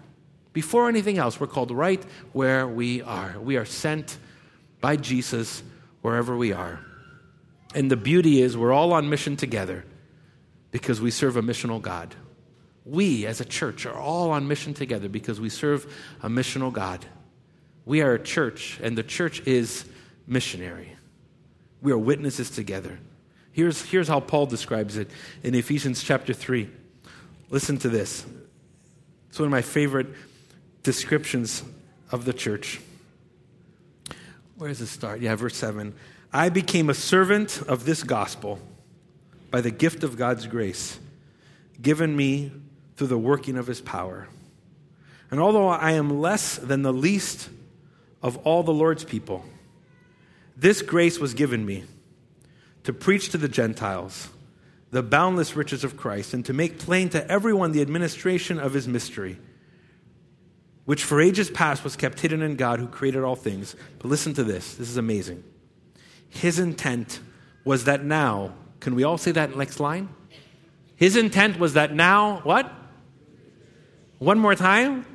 Before 0.51 0.89
anything 0.89 1.17
else, 1.17 1.39
we're 1.39 1.47
called 1.47 1.71
right 1.71 2.03
where 2.33 2.67
we 2.67 3.01
are. 3.03 3.39
We 3.39 3.55
are 3.55 3.63
sent 3.63 4.17
by 4.81 4.97
Jesus 4.97 5.63
wherever 6.01 6.35
we 6.35 6.51
are. 6.51 6.81
And 7.73 7.89
the 7.91 7.97
beauty 7.97 8.41
is, 8.41 8.57
we're 8.57 8.73
all 8.73 8.93
on 8.93 9.09
mission 9.09 9.35
together 9.35 9.85
because 10.71 11.01
we 11.01 11.11
serve 11.11 11.37
a 11.37 11.41
missional 11.41 11.81
God. 11.81 12.15
We, 12.85 13.25
as 13.25 13.39
a 13.39 13.45
church, 13.45 13.85
are 13.85 13.97
all 13.97 14.31
on 14.31 14.47
mission 14.47 14.73
together 14.73 15.09
because 15.09 15.39
we 15.39 15.49
serve 15.49 15.91
a 16.23 16.29
missional 16.29 16.73
God. 16.73 17.05
We 17.85 18.01
are 18.01 18.13
a 18.13 18.21
church, 18.21 18.79
and 18.81 18.97
the 18.97 19.03
church 19.03 19.41
is 19.45 19.85
missionary. 20.25 20.95
We 21.81 21.91
are 21.91 21.97
witnesses 21.97 22.49
together. 22.49 22.99
Here's, 23.51 23.83
here's 23.83 24.07
how 24.07 24.19
Paul 24.19 24.45
describes 24.45 24.97
it 24.97 25.09
in 25.43 25.53
Ephesians 25.55 26.03
chapter 26.03 26.33
3. 26.33 26.69
Listen 27.49 27.77
to 27.79 27.89
this. 27.89 28.25
It's 29.29 29.39
one 29.39 29.47
of 29.47 29.51
my 29.51 29.61
favorite 29.61 30.07
descriptions 30.83 31.63
of 32.11 32.25
the 32.25 32.33
church. 32.33 32.79
Where 34.57 34.69
does 34.69 34.81
it 34.81 34.87
start? 34.87 35.21
Yeah, 35.21 35.35
verse 35.35 35.55
7. 35.55 35.93
I 36.31 36.49
became 36.49 36.89
a 36.89 36.93
servant 36.93 37.61
of 37.67 37.85
this 37.85 38.03
gospel 38.03 38.59
by 39.49 39.61
the 39.61 39.71
gift 39.71 40.03
of 40.03 40.17
God's 40.17 40.45
grace 40.45 40.99
given 41.81 42.15
me 42.15 42.51
through 42.95 43.07
the 43.07 43.17
working 43.17 43.57
of 43.57 43.65
his 43.65 43.81
power. 43.81 44.27
And 45.31 45.39
although 45.39 45.69
I 45.69 45.93
am 45.93 46.21
less 46.21 46.57
than 46.57 46.81
the 46.81 46.93
least 46.93 47.49
of 48.21 48.37
all 48.37 48.63
the 48.63 48.73
Lord's 48.73 49.03
people, 49.03 49.43
this 50.55 50.81
grace 50.81 51.19
was 51.19 51.33
given 51.33 51.65
me 51.65 51.85
to 52.83 52.93
preach 52.93 53.29
to 53.29 53.37
the 53.37 53.47
Gentiles 53.47 54.29
the 54.91 55.03
boundless 55.03 55.55
riches 55.55 55.83
of 55.83 55.97
Christ 55.97 56.33
and 56.33 56.45
to 56.45 56.53
make 56.53 56.79
plain 56.79 57.09
to 57.09 57.31
everyone 57.31 57.71
the 57.71 57.81
administration 57.81 58.59
of 58.59 58.73
his 58.73 58.87
mystery, 58.87 59.37
which 60.85 61.03
for 61.03 61.21
ages 61.21 61.49
past 61.49 61.83
was 61.83 61.95
kept 61.95 62.19
hidden 62.19 62.41
in 62.41 62.55
God 62.55 62.79
who 62.79 62.87
created 62.87 63.23
all 63.23 63.35
things. 63.35 63.75
But 63.99 64.09
listen 64.09 64.33
to 64.33 64.43
this 64.43 64.75
this 64.75 64.89
is 64.89 64.97
amazing. 64.97 65.43
His 66.29 66.59
intent 66.59 67.19
was 67.63 67.85
that 67.85 68.03
now, 68.03 68.53
can 68.79 68.95
we 68.95 69.03
all 69.03 69.17
say 69.17 69.31
that 69.31 69.55
next 69.55 69.79
line? 69.79 70.09
His 70.95 71.15
intent 71.15 71.59
was 71.59 71.73
that 71.73 71.93
now, 71.93 72.41
what? 72.43 72.71
One 74.19 74.37
more 74.39 74.55
time? 74.55 75.05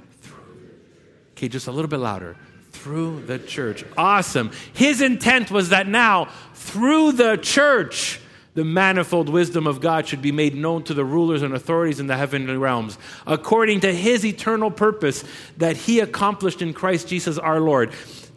Okay, 1.33 1.49
just 1.49 1.67
a 1.67 1.73
little 1.73 1.89
bit 1.89 2.01
louder. 2.01 2.37
Through 2.73 3.27
the 3.27 3.39
church. 3.39 3.85
Awesome. 3.97 4.51
His 4.73 5.01
intent 5.01 5.51
was 5.51 5.71
that 5.71 5.87
now, 5.89 6.29
through 6.55 7.13
the 7.13 7.37
church, 7.37 8.21
the 8.55 8.65
manifold 8.65 9.29
wisdom 9.29 9.67
of 9.67 9.81
God 9.81 10.07
should 10.07 10.23
be 10.23 10.33
made 10.33 10.55
known 10.55 10.85
to 10.85 10.95
the 10.95 11.05
rulers 11.05 11.43
and 11.43 11.55
authorities 11.55 12.01
in 12.01 12.07
the 12.07 12.17
heavenly 12.17 12.57
realms, 12.57 12.99
according 13.27 13.81
to 13.81 13.93
his 13.93 14.25
eternal 14.25 14.71
purpose 14.71 15.25
that 15.57 15.77
he 15.77 16.01
accomplished 16.01 16.63
in 16.63 16.73
Christ 16.73 17.09
Jesus 17.09 17.37
our 17.37 17.61
Lord. 17.61 17.93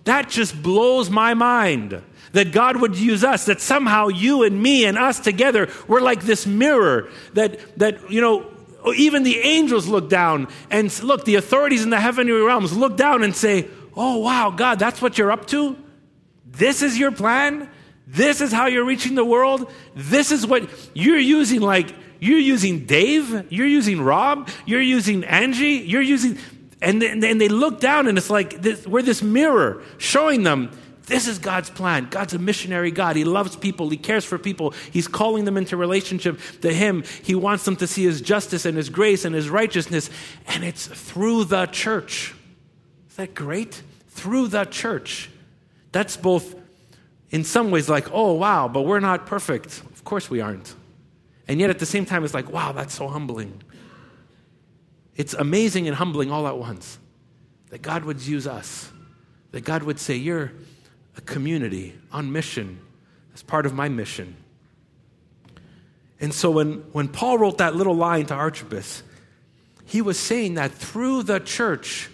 That 0.05 0.29
just 0.29 0.61
blows 0.61 1.09
my 1.09 1.33
mind 1.33 2.01
that 2.33 2.51
God 2.51 2.77
would 2.77 2.95
use 2.95 3.23
us, 3.23 3.45
that 3.45 3.61
somehow 3.61 4.07
you 4.07 4.43
and 4.43 4.61
me 4.61 4.85
and 4.85 4.97
us 4.97 5.19
together, 5.19 5.69
we're 5.87 6.01
like 6.01 6.21
this 6.21 6.45
mirror 6.45 7.09
that, 7.33 7.59
that 7.77 8.09
you 8.11 8.21
know, 8.21 8.49
even 8.95 9.23
the 9.23 9.37
angels 9.39 9.87
look 9.87 10.09
down 10.09 10.47
and 10.69 11.03
look, 11.03 11.25
the 11.25 11.35
authorities 11.35 11.83
in 11.83 11.89
the 11.89 11.99
heavenly 11.99 12.33
realms 12.33 12.75
look 12.75 12.97
down 12.97 13.23
and 13.23 13.35
say, 13.35 13.67
Oh, 13.99 14.19
wow, 14.19 14.51
God, 14.51 14.77
that's 14.77 15.01
what 15.01 15.17
you're 15.17 15.31
up 15.31 15.47
to? 15.47 15.75
This 16.45 16.83
is 16.83 16.99
your 16.99 17.11
plan? 17.11 17.67
This 18.05 18.41
is 18.41 18.51
how 18.51 18.67
you're 18.67 18.85
reaching 18.85 19.15
the 19.15 19.25
world? 19.25 19.71
This 19.95 20.31
is 20.31 20.45
what 20.45 20.69
you're 20.93 21.17
using, 21.17 21.61
like, 21.61 21.93
you're 22.19 22.39
using 22.39 22.85
Dave, 22.85 23.51
you're 23.51 23.67
using 23.67 24.01
Rob, 24.01 24.49
you're 24.65 24.81
using 24.81 25.23
Angie, 25.23 25.83
you're 25.85 26.01
using, 26.01 26.37
and 26.81 27.01
then 27.01 27.37
they 27.37 27.47
look 27.49 27.79
down 27.79 28.07
and 28.07 28.17
it's 28.17 28.29
like 28.29 28.61
this, 28.61 28.85
we're 28.87 29.01
this 29.01 29.21
mirror 29.21 29.83
showing 29.97 30.43
them 30.43 30.71
this 31.07 31.27
is 31.27 31.39
God's 31.39 31.69
plan. 31.69 32.07
God's 32.09 32.33
a 32.33 32.39
missionary 32.39 32.91
God. 32.91 33.15
He 33.15 33.23
loves 33.23 33.55
people. 33.55 33.89
He 33.89 33.97
cares 33.97 34.25
for 34.25 34.37
people. 34.37 34.73
He's 34.91 35.07
calling 35.07 35.45
them 35.45 35.55
into 35.55 35.77
relationship 35.77 36.39
to 36.61 36.73
Him. 36.73 37.03
He 37.23 37.33
wants 37.33 37.63
them 37.63 37.77
to 37.77 37.87
see 37.87 38.03
His 38.03 38.19
justice 38.19 38.65
and 38.65 38.75
His 38.75 38.89
grace 38.89 39.23
and 39.23 39.33
His 39.33 39.49
righteousness. 39.49 40.09
And 40.47 40.65
it's 40.65 40.85
through 40.85 41.45
the 41.45 41.65
church. 41.67 42.35
Is 43.09 43.15
that 43.15 43.33
great? 43.33 43.81
Through 44.09 44.49
the 44.49 44.65
church. 44.65 45.29
That's 45.93 46.17
both, 46.17 46.55
in 47.31 47.45
some 47.45 47.71
ways, 47.71 47.87
like, 47.87 48.11
oh, 48.11 48.33
wow, 48.33 48.67
but 48.67 48.81
we're 48.81 48.99
not 48.99 49.25
perfect. 49.25 49.81
Of 49.93 50.03
course 50.03 50.29
we 50.29 50.41
aren't. 50.41 50.75
And 51.47 51.61
yet 51.61 51.69
at 51.69 51.79
the 51.79 51.85
same 51.85 52.05
time, 52.05 52.25
it's 52.25 52.33
like, 52.33 52.51
wow, 52.51 52.73
that's 52.73 52.93
so 52.93 53.07
humbling. 53.07 53.63
It's 55.15 55.33
amazing 55.33 55.87
and 55.87 55.95
humbling 55.95 56.31
all 56.31 56.47
at 56.47 56.57
once 56.57 56.99
that 57.69 57.81
God 57.81 58.03
would 58.03 58.21
use 58.21 58.45
us, 58.45 58.91
that 59.51 59.63
God 59.63 59.83
would 59.83 59.99
say, 59.99 60.15
You're 60.15 60.51
a 61.17 61.21
community 61.21 61.95
on 62.11 62.31
mission 62.31 62.79
as 63.33 63.43
part 63.43 63.65
of 63.65 63.73
my 63.73 63.89
mission. 63.89 64.35
And 66.19 66.33
so 66.33 66.49
when, 66.49 66.73
when 66.93 67.07
Paul 67.07 67.37
wrote 67.37 67.57
that 67.59 67.75
little 67.75 67.95
line 67.95 68.25
to 68.27 68.33
Archippus, 68.33 69.03
he 69.85 70.01
was 70.01 70.19
saying 70.19 70.55
that 70.55 70.71
through 70.71 71.23
the 71.23 71.39
church, 71.39 72.09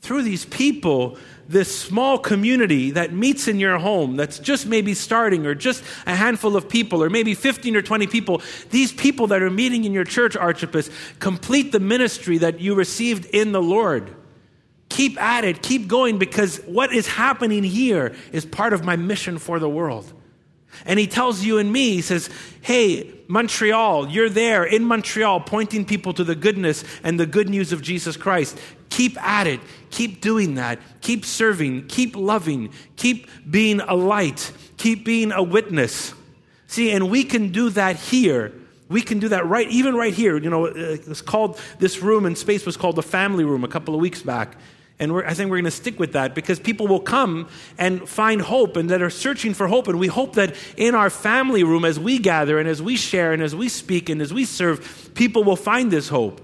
through 0.00 0.22
these 0.22 0.44
people, 0.44 1.16
this 1.48 1.76
small 1.76 2.18
community 2.18 2.90
that 2.92 3.12
meets 3.12 3.48
in 3.48 3.60
your 3.60 3.78
home, 3.78 4.16
that's 4.16 4.38
just 4.38 4.66
maybe 4.66 4.94
starting, 4.94 5.46
or 5.46 5.54
just 5.54 5.82
a 6.06 6.14
handful 6.14 6.56
of 6.56 6.68
people, 6.68 7.02
or 7.02 7.08
maybe 7.08 7.34
15 7.34 7.76
or 7.76 7.82
20 7.82 8.06
people, 8.08 8.42
these 8.70 8.92
people 8.92 9.28
that 9.28 9.42
are 9.42 9.50
meeting 9.50 9.84
in 9.84 9.92
your 9.92 10.04
church, 10.04 10.36
Archippus, 10.36 10.90
complete 11.20 11.72
the 11.72 11.80
ministry 11.80 12.38
that 12.38 12.60
you 12.60 12.74
received 12.74 13.26
in 13.26 13.52
the 13.52 13.62
Lord. 13.62 14.14
Keep 14.96 15.20
at 15.20 15.44
it, 15.44 15.60
keep 15.60 15.88
going, 15.88 16.16
because 16.16 16.56
what 16.64 16.90
is 16.90 17.06
happening 17.06 17.62
here 17.62 18.16
is 18.32 18.46
part 18.46 18.72
of 18.72 18.82
my 18.82 18.96
mission 18.96 19.36
for 19.36 19.58
the 19.58 19.68
world. 19.68 20.10
And 20.86 20.98
he 20.98 21.06
tells 21.06 21.44
you 21.44 21.58
and 21.58 21.70
me, 21.70 21.96
he 21.96 22.00
says, 22.00 22.30
Hey, 22.62 23.12
Montreal, 23.28 24.08
you're 24.08 24.30
there 24.30 24.64
in 24.64 24.86
Montreal, 24.86 25.40
pointing 25.40 25.84
people 25.84 26.14
to 26.14 26.24
the 26.24 26.34
goodness 26.34 26.82
and 27.04 27.20
the 27.20 27.26
good 27.26 27.50
news 27.50 27.74
of 27.74 27.82
Jesus 27.82 28.16
Christ. 28.16 28.58
Keep 28.88 29.22
at 29.22 29.46
it. 29.46 29.60
Keep 29.90 30.22
doing 30.22 30.54
that. 30.54 30.78
Keep 31.02 31.26
serving. 31.26 31.88
Keep 31.88 32.16
loving. 32.16 32.72
Keep 32.96 33.28
being 33.50 33.80
a 33.80 33.94
light. 33.94 34.50
Keep 34.78 35.04
being 35.04 35.30
a 35.30 35.42
witness. 35.42 36.14
See, 36.68 36.90
and 36.90 37.10
we 37.10 37.22
can 37.22 37.52
do 37.52 37.68
that 37.68 37.96
here 37.96 38.54
we 38.88 39.02
can 39.02 39.18
do 39.18 39.30
that 39.30 39.44
right, 39.46 39.68
even 39.68 39.96
right 39.96 40.14
here. 40.14 40.38
You 40.38 40.48
know, 40.48 40.66
uh, 40.66 40.72
it's 40.76 41.20
called, 41.20 41.60
this 41.80 42.02
room 42.02 42.24
and 42.24 42.38
space 42.38 42.64
was 42.64 42.76
called 42.76 42.94
the 42.94 43.02
family 43.02 43.42
room 43.44 43.64
a 43.64 43.68
couple 43.68 43.96
of 43.96 44.00
weeks 44.00 44.22
back. 44.22 44.56
And 44.98 45.12
I 45.12 45.34
think 45.34 45.50
we're 45.50 45.56
going 45.56 45.64
to 45.64 45.70
stick 45.70 45.98
with 45.98 46.12
that 46.12 46.34
because 46.34 46.58
people 46.58 46.86
will 46.86 47.00
come 47.00 47.48
and 47.76 48.08
find 48.08 48.40
hope 48.40 48.76
and 48.76 48.88
that 48.90 49.02
are 49.02 49.10
searching 49.10 49.52
for 49.52 49.68
hope. 49.68 49.88
And 49.88 49.98
we 49.98 50.06
hope 50.06 50.34
that 50.36 50.54
in 50.76 50.94
our 50.94 51.10
family 51.10 51.64
room, 51.64 51.84
as 51.84 52.00
we 52.00 52.18
gather 52.18 52.58
and 52.58 52.66
as 52.66 52.80
we 52.80 52.96
share 52.96 53.32
and 53.32 53.42
as 53.42 53.54
we 53.54 53.68
speak 53.68 54.08
and 54.08 54.22
as 54.22 54.32
we 54.32 54.46
serve, 54.46 55.10
people 55.14 55.44
will 55.44 55.56
find 55.56 55.90
this 55.90 56.08
hope. 56.08 56.40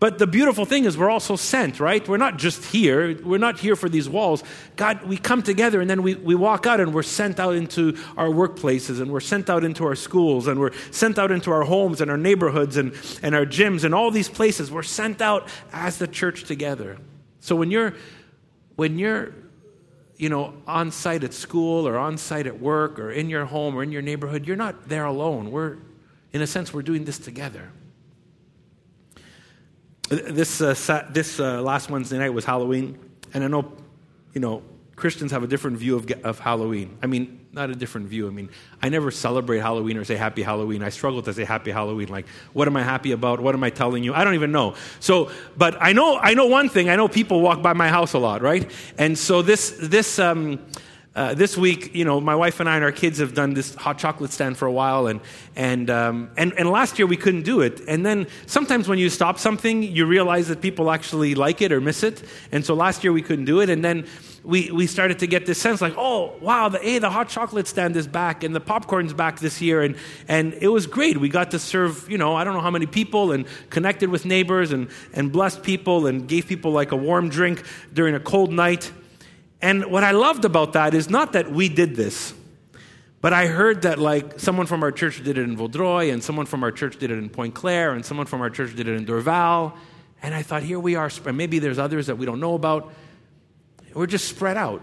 But 0.00 0.18
the 0.18 0.26
beautiful 0.26 0.64
thing 0.64 0.84
is, 0.84 0.98
we're 0.98 1.08
also 1.08 1.36
sent, 1.36 1.78
right? 1.78 2.06
We're 2.08 2.16
not 2.16 2.36
just 2.36 2.64
here. 2.64 3.16
We're 3.22 3.38
not 3.38 3.60
here 3.60 3.76
for 3.76 3.88
these 3.88 4.08
walls. 4.08 4.42
God, 4.74 5.04
we 5.04 5.16
come 5.16 5.44
together 5.44 5.80
and 5.80 5.88
then 5.88 6.02
we, 6.02 6.16
we 6.16 6.34
walk 6.34 6.66
out 6.66 6.80
and 6.80 6.92
we're 6.92 7.04
sent 7.04 7.38
out 7.38 7.54
into 7.54 7.96
our 8.16 8.26
workplaces 8.26 9.00
and 9.00 9.12
we're 9.12 9.20
sent 9.20 9.48
out 9.48 9.62
into 9.62 9.84
our 9.84 9.94
schools 9.94 10.48
and 10.48 10.58
we're 10.58 10.72
sent 10.90 11.20
out 11.20 11.30
into 11.30 11.52
our 11.52 11.62
homes 11.62 12.00
and 12.00 12.10
our 12.10 12.16
neighborhoods 12.16 12.76
and, 12.76 12.92
and 13.22 13.36
our 13.36 13.46
gyms 13.46 13.84
and 13.84 13.94
all 13.94 14.10
these 14.10 14.28
places. 14.28 14.72
We're 14.72 14.82
sent 14.82 15.22
out 15.22 15.48
as 15.72 15.98
the 15.98 16.08
church 16.08 16.42
together. 16.42 16.98
So 17.42 17.56
when 17.56 17.72
you're, 17.72 17.94
when 18.76 19.00
you're, 19.00 19.34
you 20.16 20.28
know, 20.28 20.54
on 20.64 20.92
site 20.92 21.24
at 21.24 21.34
school 21.34 21.88
or 21.88 21.98
on 21.98 22.16
site 22.16 22.46
at 22.46 22.60
work 22.60 23.00
or 23.00 23.10
in 23.10 23.28
your 23.28 23.44
home 23.46 23.74
or 23.74 23.82
in 23.82 23.90
your 23.90 24.00
neighborhood, 24.00 24.46
you're 24.46 24.56
not 24.56 24.88
there 24.88 25.06
alone. 25.06 25.50
We're, 25.50 25.78
in 26.32 26.40
a 26.40 26.46
sense, 26.46 26.72
we're 26.72 26.82
doing 26.82 27.04
this 27.04 27.18
together. 27.18 27.72
This, 30.08 30.60
uh, 30.60 31.08
this 31.10 31.40
uh, 31.40 31.60
last 31.62 31.90
Wednesday 31.90 32.18
night 32.18 32.30
was 32.30 32.44
Halloween, 32.44 32.96
and 33.34 33.42
I 33.42 33.48
know, 33.48 33.72
you 34.34 34.40
know, 34.40 34.62
Christians 34.94 35.32
have 35.32 35.42
a 35.42 35.48
different 35.48 35.78
view 35.78 35.96
of, 35.96 36.08
of 36.22 36.38
Halloween. 36.38 36.96
I 37.02 37.06
mean, 37.06 37.41
not 37.52 37.68
a 37.68 37.74
different 37.74 38.08
view. 38.08 38.26
I 38.26 38.30
mean, 38.30 38.48
I 38.80 38.88
never 38.88 39.10
celebrate 39.10 39.58
Halloween 39.58 39.98
or 39.98 40.04
say 40.04 40.16
Happy 40.16 40.42
Halloween. 40.42 40.82
I 40.82 40.88
struggle 40.88 41.20
to 41.22 41.34
say 41.34 41.44
Happy 41.44 41.70
Halloween. 41.70 42.08
Like, 42.08 42.26
what 42.54 42.66
am 42.66 42.76
I 42.78 42.82
happy 42.82 43.12
about? 43.12 43.40
What 43.40 43.54
am 43.54 43.62
I 43.62 43.68
telling 43.68 44.02
you? 44.02 44.14
I 44.14 44.24
don't 44.24 44.34
even 44.34 44.52
know. 44.52 44.74
So, 45.00 45.30
but 45.58 45.76
I 45.78 45.92
know, 45.92 46.18
I 46.18 46.32
know 46.32 46.46
one 46.46 46.70
thing. 46.70 46.88
I 46.88 46.96
know 46.96 47.08
people 47.08 47.42
walk 47.42 47.60
by 47.60 47.74
my 47.74 47.88
house 47.88 48.14
a 48.14 48.18
lot, 48.18 48.40
right? 48.40 48.70
And 48.96 49.18
so 49.18 49.42
this, 49.42 49.76
this, 49.82 50.18
um, 50.18 50.60
uh, 51.14 51.34
this 51.34 51.58
week, 51.58 51.94
you 51.94 52.06
know, 52.06 52.20
my 52.20 52.34
wife 52.34 52.58
and 52.58 52.68
I 52.68 52.76
and 52.76 52.84
our 52.84 52.92
kids 52.92 53.18
have 53.18 53.34
done 53.34 53.52
this 53.52 53.74
hot 53.74 53.98
chocolate 53.98 54.30
stand 54.30 54.56
for 54.56 54.64
a 54.64 54.72
while, 54.72 55.08
and 55.08 55.20
and 55.54 55.90
um, 55.90 56.30
and 56.38 56.54
and 56.54 56.70
last 56.70 56.98
year 56.98 57.06
we 57.06 57.18
couldn't 57.18 57.42
do 57.42 57.60
it. 57.60 57.82
And 57.86 58.04
then 58.04 58.26
sometimes 58.46 58.88
when 58.88 58.98
you 58.98 59.10
stop 59.10 59.38
something, 59.38 59.82
you 59.82 60.06
realize 60.06 60.48
that 60.48 60.62
people 60.62 60.90
actually 60.90 61.34
like 61.34 61.60
it 61.60 61.70
or 61.70 61.82
miss 61.82 62.02
it. 62.02 62.22
And 62.50 62.64
so 62.64 62.72
last 62.72 63.04
year 63.04 63.12
we 63.12 63.20
couldn't 63.20 63.44
do 63.44 63.60
it, 63.60 63.68
and 63.68 63.84
then 63.84 64.06
we 64.42 64.70
we 64.70 64.86
started 64.86 65.18
to 65.18 65.26
get 65.26 65.44
this 65.44 65.60
sense 65.60 65.82
like, 65.82 65.94
oh 65.98 66.34
wow, 66.40 66.70
the 66.70 66.78
hey, 66.78 66.98
the 66.98 67.10
hot 67.10 67.28
chocolate 67.28 67.66
stand 67.66 67.94
is 67.94 68.06
back, 68.06 68.42
and 68.42 68.54
the 68.54 68.60
popcorn's 68.60 69.12
back 69.12 69.38
this 69.38 69.60
year, 69.60 69.82
and 69.82 69.96
and 70.28 70.54
it 70.54 70.68
was 70.68 70.86
great. 70.86 71.18
We 71.18 71.28
got 71.28 71.50
to 71.50 71.58
serve, 71.58 72.10
you 72.10 72.16
know, 72.16 72.34
I 72.34 72.42
don't 72.42 72.54
know 72.54 72.62
how 72.62 72.70
many 72.70 72.86
people, 72.86 73.32
and 73.32 73.44
connected 73.68 74.08
with 74.08 74.24
neighbors, 74.24 74.72
and 74.72 74.88
and 75.12 75.30
blessed 75.30 75.62
people, 75.62 76.06
and 76.06 76.26
gave 76.26 76.46
people 76.46 76.70
like 76.70 76.90
a 76.90 76.96
warm 76.96 77.28
drink 77.28 77.64
during 77.92 78.14
a 78.14 78.20
cold 78.20 78.50
night. 78.50 78.90
And 79.62 79.86
what 79.86 80.02
I 80.02 80.10
loved 80.10 80.44
about 80.44 80.72
that 80.72 80.92
is 80.92 81.08
not 81.08 81.32
that 81.34 81.50
we 81.50 81.68
did 81.68 81.94
this, 81.94 82.34
but 83.20 83.32
I 83.32 83.46
heard 83.46 83.82
that 83.82 84.00
like 84.00 84.40
someone 84.40 84.66
from 84.66 84.82
our 84.82 84.90
church 84.90 85.22
did 85.22 85.38
it 85.38 85.42
in 85.42 85.56
Vaudreuil, 85.56 86.12
and 86.12 86.22
someone 86.22 86.46
from 86.46 86.64
our 86.64 86.72
church 86.72 86.98
did 86.98 87.12
it 87.12 87.18
in 87.18 87.30
Pointe-Claire, 87.30 87.92
and 87.92 88.04
someone 88.04 88.26
from 88.26 88.40
our 88.40 88.50
church 88.50 88.74
did 88.74 88.88
it 88.88 88.96
in 88.96 89.06
Dorval. 89.06 89.74
And 90.20 90.34
I 90.34 90.42
thought, 90.42 90.64
here 90.64 90.80
we 90.80 90.96
are. 90.96 91.10
Maybe 91.32 91.60
there's 91.60 91.78
others 91.78 92.08
that 92.08 92.18
we 92.18 92.26
don't 92.26 92.40
know 92.40 92.54
about. 92.54 92.92
We're 93.94 94.06
just 94.06 94.28
spread 94.28 94.56
out. 94.56 94.82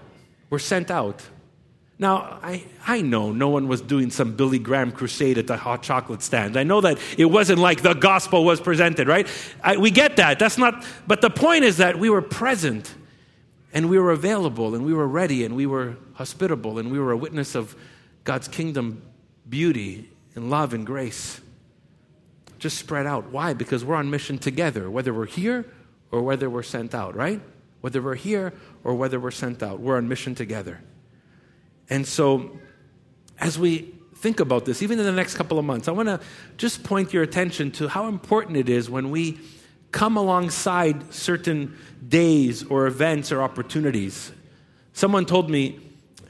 We're 0.50 0.60
sent 0.60 0.90
out. 0.90 1.22
Now, 1.98 2.40
I, 2.42 2.64
I 2.88 3.02
know 3.02 3.34
no 3.34 3.50
one 3.50 3.68
was 3.68 3.82
doing 3.82 4.10
some 4.10 4.38
Billy 4.38 4.60
Graham 4.60 4.94
crusade 4.94 5.38
at 5.38 5.48
the 5.48 5.58
hot 5.58 5.84
chocolate 5.84 6.22
stand. 6.22 6.56
I 6.56 6.64
know 6.64 6.80
that 6.80 6.98
it 7.18 7.26
wasn't 7.26 7.60
like 7.60 7.82
the 7.82 7.94
gospel 7.94 8.46
was 8.46 8.62
presented, 8.62 9.10
right? 9.10 9.28
I, 9.62 9.76
we 9.76 9.92
get 9.92 10.16
that. 10.16 10.40
That's 10.40 10.58
not, 10.58 10.86
but 11.08 11.20
the 11.20 11.30
point 11.30 11.66
is 11.66 11.78
that 11.78 12.00
we 12.00 12.10
were 12.10 12.22
present 12.22 12.96
and 13.74 13.90
we 13.90 14.00
were 14.00 14.12
available 14.12 14.76
and 14.76 14.86
we 14.86 14.94
were 14.94 15.08
ready 15.08 15.46
and 15.46 15.56
we 15.56 15.66
were 15.66 15.98
hospitable 16.14 16.80
and 16.80 16.92
we 16.92 17.00
were 17.00 17.12
a 17.12 17.18
witness 17.18 17.56
of 17.56 17.76
God's 18.24 18.48
kingdom 18.48 19.02
beauty 19.48 20.10
and 20.36 20.50
love 20.50 20.74
and 20.74 20.86
grace. 20.86 21.42
Just 22.58 22.78
spread 22.78 23.06
out. 23.06 23.32
Why? 23.32 23.54
Because 23.54 23.86
we're 23.86 23.96
on 23.96 24.10
mission 24.10 24.38
together, 24.38 24.90
whether 24.90 25.14
we're 25.14 25.26
here 25.26 25.66
or 26.12 26.22
whether 26.22 26.50
we're 26.50 26.64
sent 26.64 26.94
out, 26.94 27.16
right? 27.16 27.42
Whether 27.82 28.02
we're 28.02 28.16
here 28.16 28.54
or 28.84 28.96
whether 28.96 29.20
we're 29.20 29.32
sent 29.32 29.64
out, 29.64 29.80
we're 29.80 29.98
on 29.98 30.08
mission 30.08 30.36
together. 30.36 30.82
And 31.90 32.06
so, 32.06 32.60
as 33.40 33.58
we 33.58 33.94
think 34.16 34.40
about 34.40 34.66
this, 34.66 34.84
even 34.84 35.00
in 35.00 35.06
the 35.06 35.12
next 35.12 35.36
couple 35.36 35.58
of 35.58 35.66
months, 35.66 35.88
I 35.88 35.92
want 35.92 36.10
to 36.10 36.20
just 36.58 36.84
point 36.84 37.14
your 37.14 37.24
attention 37.24 37.72
to 37.72 37.88
how 37.88 38.08
important 38.08 38.58
it 38.58 38.68
is 38.68 38.90
when 38.90 39.12
we 39.12 39.40
come 39.92 40.18
alongside 40.18 41.14
certain 41.14 41.78
days 42.08 42.64
or 42.64 42.88
events 42.88 43.32
or 43.32 43.42
opportunities. 43.42 44.32
Someone 44.94 45.26
told 45.26 45.50
me, 45.50 45.80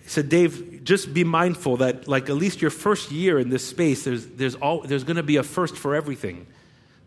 he 0.03 0.09
said, 0.09 0.29
Dave, 0.29 0.83
just 0.83 1.13
be 1.13 1.23
mindful 1.23 1.77
that, 1.77 2.07
like, 2.07 2.29
at 2.29 2.35
least 2.35 2.61
your 2.61 2.71
first 2.71 3.11
year 3.11 3.39
in 3.39 3.49
this 3.49 3.67
space, 3.67 4.03
there's, 4.03 4.25
there's, 4.25 4.55
all, 4.55 4.81
there's 4.81 5.03
going 5.03 5.17
to 5.17 5.23
be 5.23 5.37
a 5.37 5.43
first 5.43 5.75
for 5.75 5.95
everything. 5.95 6.47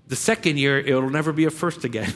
The 0.08 0.16
second 0.16 0.58
year, 0.58 0.78
it'll 0.78 1.10
never 1.10 1.32
be 1.32 1.44
a 1.46 1.50
first 1.50 1.84
again. 1.84 2.12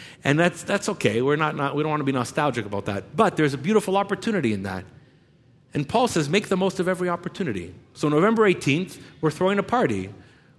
and 0.24 0.38
that's, 0.38 0.62
that's 0.62 0.88
okay. 0.90 1.20
We're 1.22 1.36
not, 1.36 1.56
not, 1.56 1.74
we 1.74 1.82
don't 1.82 1.90
want 1.90 2.00
to 2.00 2.04
be 2.04 2.12
nostalgic 2.12 2.64
about 2.64 2.86
that. 2.86 3.16
But 3.16 3.36
there's 3.36 3.54
a 3.54 3.58
beautiful 3.58 3.96
opportunity 3.96 4.52
in 4.52 4.62
that. 4.62 4.84
And 5.72 5.88
Paul 5.88 6.08
says, 6.08 6.28
make 6.28 6.48
the 6.48 6.56
most 6.56 6.80
of 6.80 6.88
every 6.88 7.08
opportunity. 7.08 7.74
So, 7.94 8.08
November 8.08 8.42
18th, 8.42 8.98
we're 9.20 9.30
throwing 9.30 9.58
a 9.58 9.62
party. 9.62 10.10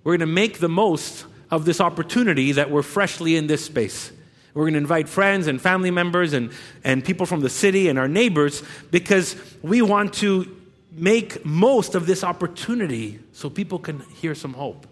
We're 0.03 0.13
going 0.13 0.27
to 0.27 0.33
make 0.33 0.59
the 0.59 0.69
most 0.69 1.25
of 1.51 1.65
this 1.65 1.81
opportunity 1.81 2.53
that 2.53 2.71
we're 2.71 2.81
freshly 2.81 3.35
in 3.35 3.47
this 3.47 3.63
space. 3.63 4.11
We're 4.53 4.63
going 4.63 4.73
to 4.73 4.79
invite 4.79 5.07
friends 5.07 5.47
and 5.47 5.61
family 5.61 5.91
members 5.91 6.33
and, 6.33 6.51
and 6.83 7.03
people 7.03 7.25
from 7.25 7.41
the 7.41 7.49
city 7.49 7.87
and 7.87 7.99
our 7.99 8.07
neighbors 8.07 8.63
because 8.89 9.35
we 9.61 9.81
want 9.81 10.13
to 10.15 10.57
make 10.91 11.45
most 11.45 11.95
of 11.95 12.05
this 12.05 12.23
opportunity 12.23 13.19
so 13.31 13.49
people 13.49 13.79
can 13.79 13.99
hear 14.15 14.35
some 14.35 14.53
hope. 14.53 14.87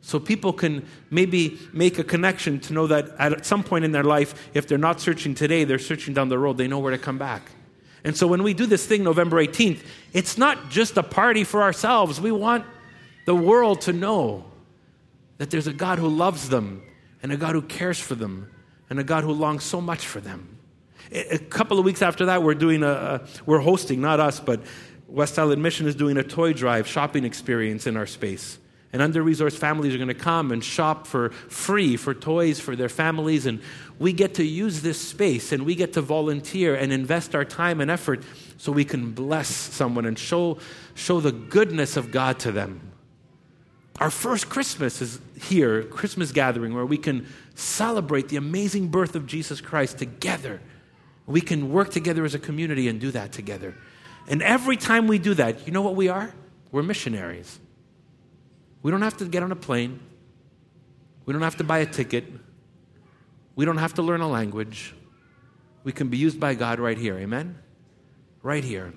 So 0.00 0.18
people 0.18 0.54
can 0.54 0.86
maybe 1.10 1.58
make 1.72 1.98
a 1.98 2.04
connection 2.04 2.60
to 2.60 2.72
know 2.72 2.86
that 2.86 3.08
at 3.18 3.44
some 3.44 3.62
point 3.62 3.84
in 3.84 3.92
their 3.92 4.04
life, 4.04 4.48
if 4.54 4.66
they're 4.66 4.78
not 4.78 5.00
searching 5.00 5.34
today, 5.34 5.64
they're 5.64 5.78
searching 5.78 6.14
down 6.14 6.30
the 6.30 6.38
road, 6.38 6.56
they 6.56 6.68
know 6.68 6.78
where 6.78 6.92
to 6.92 6.98
come 6.98 7.18
back. 7.18 7.50
And 8.04 8.16
so 8.16 8.26
when 8.26 8.42
we 8.42 8.54
do 8.54 8.64
this 8.64 8.86
thing 8.86 9.04
November 9.04 9.36
18th, 9.44 9.80
it's 10.14 10.38
not 10.38 10.70
just 10.70 10.96
a 10.96 11.02
party 11.02 11.44
for 11.44 11.62
ourselves. 11.62 12.20
We 12.20 12.32
want 12.32 12.64
the 13.26 13.34
world 13.34 13.82
to 13.82 13.92
know 13.92 14.44
that 15.38 15.50
there's 15.50 15.66
a 15.66 15.72
God 15.72 15.98
who 15.98 16.08
loves 16.08 16.48
them 16.48 16.82
and 17.22 17.32
a 17.32 17.36
God 17.36 17.54
who 17.54 17.62
cares 17.62 17.98
for 17.98 18.14
them 18.14 18.50
and 18.90 18.98
a 18.98 19.04
God 19.04 19.24
who 19.24 19.32
longs 19.32 19.64
so 19.64 19.80
much 19.80 20.06
for 20.06 20.20
them. 20.20 20.58
A 21.12 21.38
couple 21.38 21.78
of 21.78 21.84
weeks 21.84 22.02
after 22.02 22.26
that, 22.26 22.42
we're 22.42 22.54
doing 22.54 22.82
a, 22.82 23.26
we're 23.46 23.60
hosting, 23.60 24.00
not 24.00 24.20
us, 24.20 24.40
but 24.40 24.60
West 25.06 25.38
Island 25.38 25.62
Mission 25.62 25.86
is 25.86 25.94
doing 25.94 26.18
a 26.18 26.22
toy 26.22 26.52
drive 26.52 26.86
shopping 26.86 27.24
experience 27.24 27.86
in 27.86 27.96
our 27.96 28.06
space. 28.06 28.58
And 28.92 29.02
under 29.02 29.22
resourced 29.22 29.56
families 29.56 29.94
are 29.94 29.98
going 29.98 30.08
to 30.08 30.14
come 30.14 30.50
and 30.50 30.64
shop 30.64 31.06
for 31.06 31.30
free 31.30 31.96
for 31.96 32.14
toys 32.14 32.58
for 32.58 32.74
their 32.74 32.88
families. 32.88 33.44
And 33.44 33.60
we 33.98 34.12
get 34.14 34.34
to 34.34 34.44
use 34.44 34.80
this 34.80 35.00
space 35.00 35.52
and 35.52 35.66
we 35.66 35.74
get 35.74 35.92
to 35.94 36.00
volunteer 36.00 36.74
and 36.74 36.92
invest 36.92 37.34
our 37.34 37.44
time 37.44 37.80
and 37.80 37.90
effort 37.90 38.22
so 38.56 38.72
we 38.72 38.86
can 38.86 39.12
bless 39.12 39.48
someone 39.48 40.06
and 40.06 40.18
show, 40.18 40.58
show 40.94 41.20
the 41.20 41.32
goodness 41.32 41.96
of 41.96 42.10
God 42.10 42.38
to 42.40 42.52
them. 42.52 42.80
Our 44.00 44.10
first 44.10 44.48
Christmas 44.48 45.02
is 45.02 45.20
here, 45.40 45.82
Christmas 45.82 46.30
gathering, 46.30 46.72
where 46.74 46.86
we 46.86 46.98
can 46.98 47.26
celebrate 47.54 48.28
the 48.28 48.36
amazing 48.36 48.88
birth 48.88 49.16
of 49.16 49.26
Jesus 49.26 49.60
Christ 49.60 49.98
together. 49.98 50.60
We 51.26 51.40
can 51.40 51.72
work 51.72 51.90
together 51.90 52.24
as 52.24 52.34
a 52.34 52.38
community 52.38 52.88
and 52.88 53.00
do 53.00 53.10
that 53.10 53.32
together. 53.32 53.74
And 54.28 54.42
every 54.42 54.76
time 54.76 55.08
we 55.08 55.18
do 55.18 55.34
that, 55.34 55.66
you 55.66 55.72
know 55.72 55.82
what 55.82 55.96
we 55.96 56.08
are? 56.08 56.32
We're 56.70 56.82
missionaries. 56.82 57.58
We 58.82 58.90
don't 58.90 59.02
have 59.02 59.16
to 59.16 59.24
get 59.24 59.42
on 59.42 59.50
a 59.50 59.56
plane. 59.56 59.98
We 61.26 61.32
don't 61.32 61.42
have 61.42 61.56
to 61.56 61.64
buy 61.64 61.78
a 61.78 61.86
ticket. 61.86 62.24
We 63.56 63.64
don't 63.64 63.78
have 63.78 63.94
to 63.94 64.02
learn 64.02 64.20
a 64.20 64.28
language. 64.28 64.94
We 65.82 65.92
can 65.92 66.08
be 66.08 66.18
used 66.18 66.38
by 66.38 66.54
God 66.54 66.78
right 66.78 66.96
here. 66.96 67.18
Amen? 67.18 67.58
Right 68.42 68.62
here. 68.62 68.92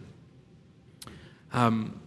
Um, 1.52 2.01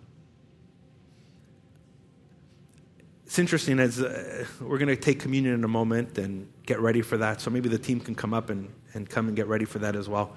it's 3.35 3.41
interesting 3.41 3.81
as 3.81 4.01
uh, 4.01 4.47
we're 4.61 4.79
going 4.79 4.87
to 4.87 4.95
take 4.95 5.19
communion 5.19 5.55
in 5.55 5.65
a 5.65 5.69
moment 5.69 6.19
and 6.19 6.47
get 6.67 6.79
ready 6.79 7.03
for 7.03 7.17
that. 7.17 7.41
So 7.41 7.51
maybe 7.51 7.69
the 7.69 7.81
team 7.81 7.99
can 7.99 8.15
come 8.15 8.33
up 8.33 8.49
and, 8.49 8.73
and 8.93 9.11
come 9.11 9.27
and 9.27 9.35
get 9.35 9.49
ready 9.49 9.65
for 9.65 9.81
that 9.81 9.97
as 9.97 10.09
well. 10.09 10.37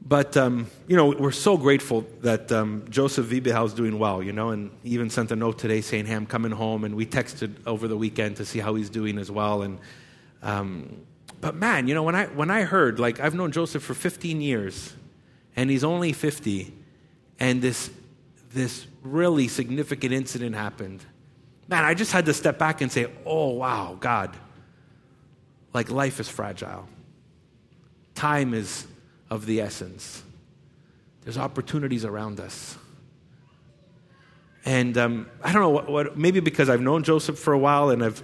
But, 0.00 0.38
um, 0.38 0.68
you 0.88 0.96
know, 0.96 1.10
we're 1.10 1.32
so 1.32 1.58
grateful 1.58 2.06
that 2.22 2.50
um, 2.50 2.86
Joseph 2.88 3.26
Vibehau 3.26 3.66
is 3.66 3.74
doing 3.74 3.98
well, 3.98 4.22
you 4.22 4.32
know, 4.32 4.52
and 4.52 4.70
he 4.84 4.92
even 4.92 5.10
sent 5.10 5.30
a 5.32 5.36
note 5.36 5.58
today 5.58 5.82
saying, 5.82 6.06
hey, 6.06 6.14
I'm 6.14 6.24
coming 6.24 6.50
home. 6.50 6.82
And 6.84 6.94
we 6.94 7.04
texted 7.04 7.52
over 7.66 7.88
the 7.88 7.96
weekend 7.98 8.36
to 8.36 8.46
see 8.46 8.58
how 8.58 8.74
he's 8.74 8.88
doing 8.88 9.18
as 9.18 9.30
well. 9.30 9.60
And, 9.60 9.78
um, 10.42 11.02
but 11.42 11.56
man, 11.56 11.88
you 11.88 11.94
know, 11.94 12.04
when 12.04 12.14
I, 12.14 12.24
when 12.24 12.50
I 12.50 12.62
heard, 12.62 12.98
like, 12.98 13.20
I've 13.20 13.34
known 13.34 13.52
Joseph 13.52 13.82
for 13.82 13.92
15 13.92 14.40
years, 14.40 14.94
and 15.54 15.68
he's 15.68 15.84
only 15.84 16.14
50, 16.14 16.72
and 17.38 17.60
this, 17.60 17.90
this 18.54 18.86
really 19.02 19.46
significant 19.46 20.14
incident 20.14 20.54
happened– 20.54 21.04
man, 21.68 21.84
I 21.84 21.94
just 21.94 22.12
had 22.12 22.26
to 22.26 22.34
step 22.34 22.58
back 22.58 22.80
and 22.80 22.90
say, 22.90 23.06
oh, 23.24 23.50
wow, 23.50 23.96
God, 23.98 24.36
like 25.72 25.90
life 25.90 26.20
is 26.20 26.28
fragile. 26.28 26.88
Time 28.14 28.54
is 28.54 28.86
of 29.30 29.46
the 29.46 29.60
essence. 29.60 30.22
There's 31.22 31.38
opportunities 31.38 32.04
around 32.04 32.40
us. 32.40 32.78
And 34.64 34.98
um, 34.98 35.30
I 35.42 35.52
don't 35.52 35.62
know 35.62 35.70
what, 35.70 35.88
what, 35.88 36.18
maybe 36.18 36.40
because 36.40 36.68
I've 36.68 36.80
known 36.80 37.04
Joseph 37.04 37.38
for 37.38 37.52
a 37.52 37.58
while 37.58 37.90
and 37.90 38.04
I've, 38.04 38.22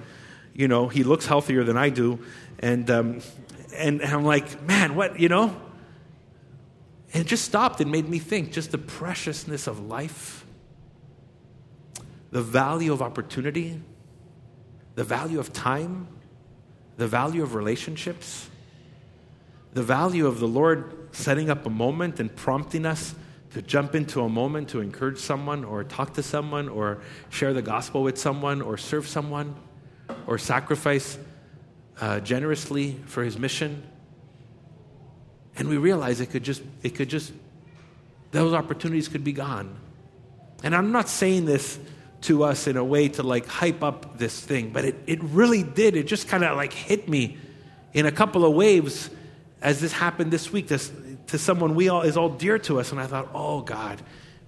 you 0.55 0.67
know, 0.67 0.89
he 0.89 1.05
looks 1.05 1.27
healthier 1.27 1.63
than 1.63 1.77
I 1.77 1.89
do. 1.89 2.19
And, 2.59 2.91
um, 2.91 3.21
and, 3.77 4.01
and 4.03 4.13
I'm 4.13 4.25
like, 4.25 4.63
man, 4.63 4.95
what, 4.95 5.21
you 5.21 5.29
know? 5.29 5.55
And 7.13 7.25
it 7.25 7.27
just 7.27 7.45
stopped 7.45 7.81
and 7.81 7.91
made 7.91 8.09
me 8.09 8.19
think 8.19 8.53
just 8.53 8.73
the 8.73 8.79
preciousness 8.79 9.67
of 9.67 9.81
life, 9.87 10.42
the 12.33 12.43
value 12.43 12.93
of 12.93 13.01
opportunity, 13.01 13.81
the 14.97 15.05
value 15.05 15.39
of 15.39 15.53
time, 15.53 16.09
the 16.97 17.07
value 17.07 17.43
of 17.43 17.55
relationships, 17.55 18.49
the 19.75 19.83
value 19.83 20.27
of 20.27 20.41
the 20.41 20.49
Lord 20.49 21.15
setting 21.15 21.51
up 21.51 21.67
a 21.67 21.71
moment 21.71 22.19
and 22.21 22.35
prompting 22.35 22.87
us 22.87 23.15
to 23.53 23.61
jump 23.61 23.95
into 23.95 24.23
a 24.23 24.29
moment 24.31 24.71
to 24.71 24.81
encourage 24.81 25.19
someone 25.19 25.63
or 25.63 25.85
talk 25.85 26.15
to 26.15 26.23
someone 26.23 26.71
or 26.71 27.03
share 27.29 27.53
the 27.53 27.61
gospel 27.61 28.03
with 28.03 28.17
someone 28.17 28.63
or 28.63 28.79
serve 28.79 29.07
someone 29.07 29.55
or 30.27 30.39
sacrifice 30.39 31.19
uh, 32.01 32.19
generously 32.21 32.99
for 33.05 33.23
his 33.23 33.39
mission. 33.39 33.83
And 35.57 35.69
we 35.69 35.77
realize 35.77 36.21
it 36.21 36.31
could 36.31 36.45
just, 36.45 36.63
it 36.83 36.95
could 36.95 37.11
just, 37.11 37.31
those 38.31 38.55
opportunities 38.55 39.09
could 39.09 39.23
be 39.23 39.35
gone. 39.35 39.77
And 40.63 40.75
I'm 40.75 40.93
not 40.93 41.11
saying 41.11 41.45
this 41.45 41.79
to 42.23 42.45
us 42.45 42.67
in 42.67 42.77
a 42.77 42.85
way 42.85 43.09
to 43.09 43.23
like 43.23 43.47
hype 43.47 43.83
up 43.83 44.19
this 44.19 44.39
thing, 44.39 44.71
but 44.71 44.85
it, 44.85 44.97
it 45.07 45.23
really 45.23 45.63
did. 45.63 45.97
It 45.97 46.07
just 46.07 46.29
kind 46.29 46.45
of 46.45 46.57
like 46.57 46.73
hit 46.73 47.09
me 47.09 47.37
in 47.93 48.07
a 48.07 48.13
couple 48.13 48.45
of 48.45 48.55
waves 48.55 49.11
as 49.61 49.81
this 49.81 49.93
happened 49.93 50.33
this 50.33 50.53
week 50.53 50.69
this, 50.69 50.93
to 51.29 51.39
someone 51.39 51.75
we 51.75 51.89
all 51.89 52.03
is 52.03 52.17
all 52.17 52.29
dear 52.29 52.59
to 52.61 52.81
us. 52.81 52.91
And 52.91 53.01
I 53.01 53.07
thought, 53.07 53.29
oh 53.35 53.61
God, 53.61 54.03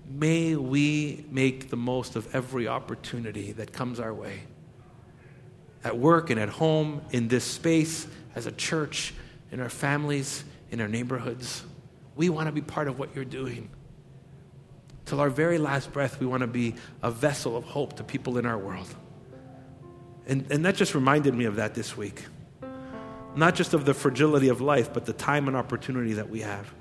may 0.08 0.56
we 0.56 1.24
make 1.30 1.70
the 1.70 1.76
most 1.76 2.16
of 2.16 2.34
every 2.34 2.68
opportunity 2.68 3.52
that 3.52 3.72
comes 3.72 4.00
our 4.00 4.12
way. 4.12 4.40
At 5.82 5.98
work 5.98 6.30
and 6.30 6.40
at 6.40 6.48
home, 6.48 7.02
in 7.10 7.28
this 7.28 7.44
space, 7.44 8.06
as 8.34 8.46
a 8.46 8.52
church, 8.52 9.14
in 9.52 9.60
our 9.60 9.68
families, 9.68 10.44
in 10.70 10.80
our 10.80 10.88
neighborhoods. 10.88 11.64
We 12.16 12.28
want 12.30 12.48
to 12.48 12.52
be 12.52 12.62
part 12.62 12.88
of 12.88 12.98
what 12.98 13.14
you're 13.14 13.24
doing. 13.24 13.68
Till 15.06 15.20
our 15.20 15.30
very 15.30 15.58
last 15.58 15.92
breath, 15.92 16.20
we 16.20 16.26
want 16.26 16.40
to 16.40 16.46
be 16.46 16.74
a 17.02 17.10
vessel 17.10 17.56
of 17.56 17.64
hope 17.64 17.96
to 17.96 18.04
people 18.04 18.38
in 18.38 18.46
our 18.46 18.58
world. 18.58 18.88
And, 20.26 20.50
and 20.50 20.64
that 20.64 20.76
just 20.76 20.94
reminded 20.94 21.34
me 21.34 21.44
of 21.44 21.56
that 21.56 21.74
this 21.74 21.96
week. 21.96 22.24
Not 23.36 23.54
just 23.54 23.74
of 23.74 23.84
the 23.84 23.94
fragility 23.94 24.48
of 24.48 24.60
life, 24.60 24.92
but 24.92 25.04
the 25.06 25.12
time 25.12 25.48
and 25.48 25.56
opportunity 25.56 26.14
that 26.14 26.30
we 26.30 26.40
have. 26.40 26.72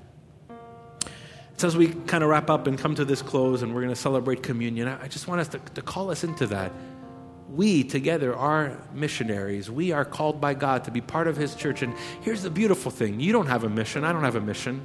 So, 1.56 1.68
as 1.68 1.76
we 1.76 1.88
kind 1.88 2.24
of 2.24 2.30
wrap 2.30 2.50
up 2.50 2.66
and 2.66 2.78
come 2.78 2.94
to 2.96 3.04
this 3.04 3.22
close 3.22 3.62
and 3.62 3.74
we're 3.74 3.82
going 3.82 3.94
to 3.94 4.00
celebrate 4.00 4.42
communion, 4.42 4.88
I 4.88 5.06
just 5.08 5.28
want 5.28 5.40
us 5.40 5.48
to, 5.48 5.58
to 5.58 5.82
call 5.82 6.10
us 6.10 6.24
into 6.24 6.46
that 6.48 6.72
we 7.54 7.84
together 7.84 8.34
are 8.34 8.78
missionaries. 8.92 9.70
We 9.70 9.92
are 9.92 10.04
called 10.04 10.40
by 10.40 10.54
God 10.54 10.84
to 10.84 10.90
be 10.90 11.00
part 11.00 11.28
of 11.28 11.36
His 11.36 11.54
church. 11.54 11.82
And 11.82 11.94
here's 12.22 12.42
the 12.42 12.50
beautiful 12.50 12.90
thing 12.90 13.20
you 13.20 13.32
don't 13.32 13.46
have 13.46 13.64
a 13.64 13.68
mission, 13.68 14.04
I 14.04 14.12
don't 14.12 14.24
have 14.24 14.36
a 14.36 14.40
mission. 14.40 14.82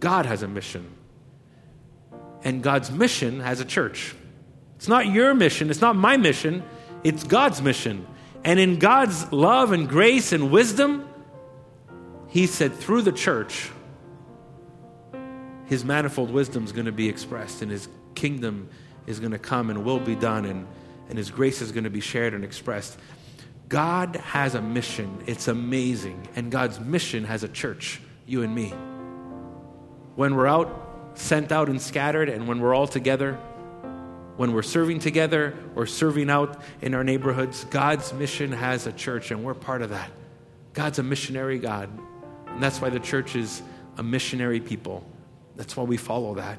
God 0.00 0.26
has 0.26 0.42
a 0.42 0.48
mission. 0.48 0.86
And 2.44 2.62
God's 2.62 2.90
mission 2.90 3.40
has 3.40 3.58
a 3.58 3.64
church. 3.64 4.14
It's 4.76 4.86
not 4.86 5.06
your 5.06 5.34
mission, 5.34 5.70
it's 5.70 5.80
not 5.80 5.96
my 5.96 6.16
mission, 6.16 6.62
it's 7.02 7.24
God's 7.24 7.60
mission. 7.60 8.06
And 8.44 8.60
in 8.60 8.78
God's 8.78 9.32
love 9.32 9.72
and 9.72 9.88
grace 9.88 10.32
and 10.32 10.50
wisdom, 10.50 11.08
He 12.28 12.46
said 12.46 12.74
through 12.74 13.02
the 13.02 13.12
church, 13.12 13.70
His 15.66 15.84
manifold 15.84 16.30
wisdom 16.30 16.64
is 16.64 16.72
going 16.72 16.86
to 16.86 16.92
be 16.92 17.08
expressed 17.08 17.62
and 17.62 17.70
His 17.70 17.88
kingdom 18.14 18.68
is 19.06 19.18
going 19.18 19.32
to 19.32 19.38
come 19.38 19.70
and 19.70 19.84
will 19.84 20.00
be 20.00 20.14
done. 20.14 20.44
And 20.44 20.66
and 21.08 21.18
His 21.18 21.30
grace 21.30 21.60
is 21.60 21.72
going 21.72 21.84
to 21.84 21.90
be 21.90 22.00
shared 22.00 22.34
and 22.34 22.44
expressed. 22.44 22.98
God 23.68 24.16
has 24.16 24.54
a 24.54 24.62
mission. 24.62 25.22
It's 25.26 25.48
amazing. 25.48 26.28
And 26.36 26.50
God's 26.50 26.80
mission 26.80 27.24
has 27.24 27.42
a 27.42 27.48
church, 27.48 28.00
you 28.26 28.42
and 28.42 28.54
me. 28.54 28.70
When 30.16 30.34
we're 30.34 30.46
out, 30.46 30.83
sent 31.14 31.52
out 31.52 31.68
and 31.68 31.80
scattered, 31.80 32.28
and 32.28 32.46
when 32.48 32.60
we're 32.60 32.74
all 32.74 32.86
together, 32.86 33.34
when 34.36 34.52
we're 34.52 34.62
serving 34.62 34.98
together 34.98 35.54
or 35.76 35.86
serving 35.86 36.28
out 36.28 36.60
in 36.82 36.94
our 36.94 37.04
neighborhoods, 37.04 37.64
God's 37.66 38.12
mission 38.12 38.52
has 38.52 38.86
a 38.86 38.92
church, 38.92 39.30
and 39.30 39.44
we're 39.44 39.54
part 39.54 39.82
of 39.82 39.90
that. 39.90 40.10
God's 40.72 40.98
a 40.98 41.02
missionary 41.02 41.58
God. 41.58 41.88
And 42.48 42.62
that's 42.62 42.80
why 42.80 42.90
the 42.90 43.00
church 43.00 43.36
is 43.36 43.62
a 43.96 44.02
missionary 44.02 44.60
people. 44.60 45.04
That's 45.56 45.76
why 45.76 45.84
we 45.84 45.96
follow 45.96 46.34
that 46.34 46.58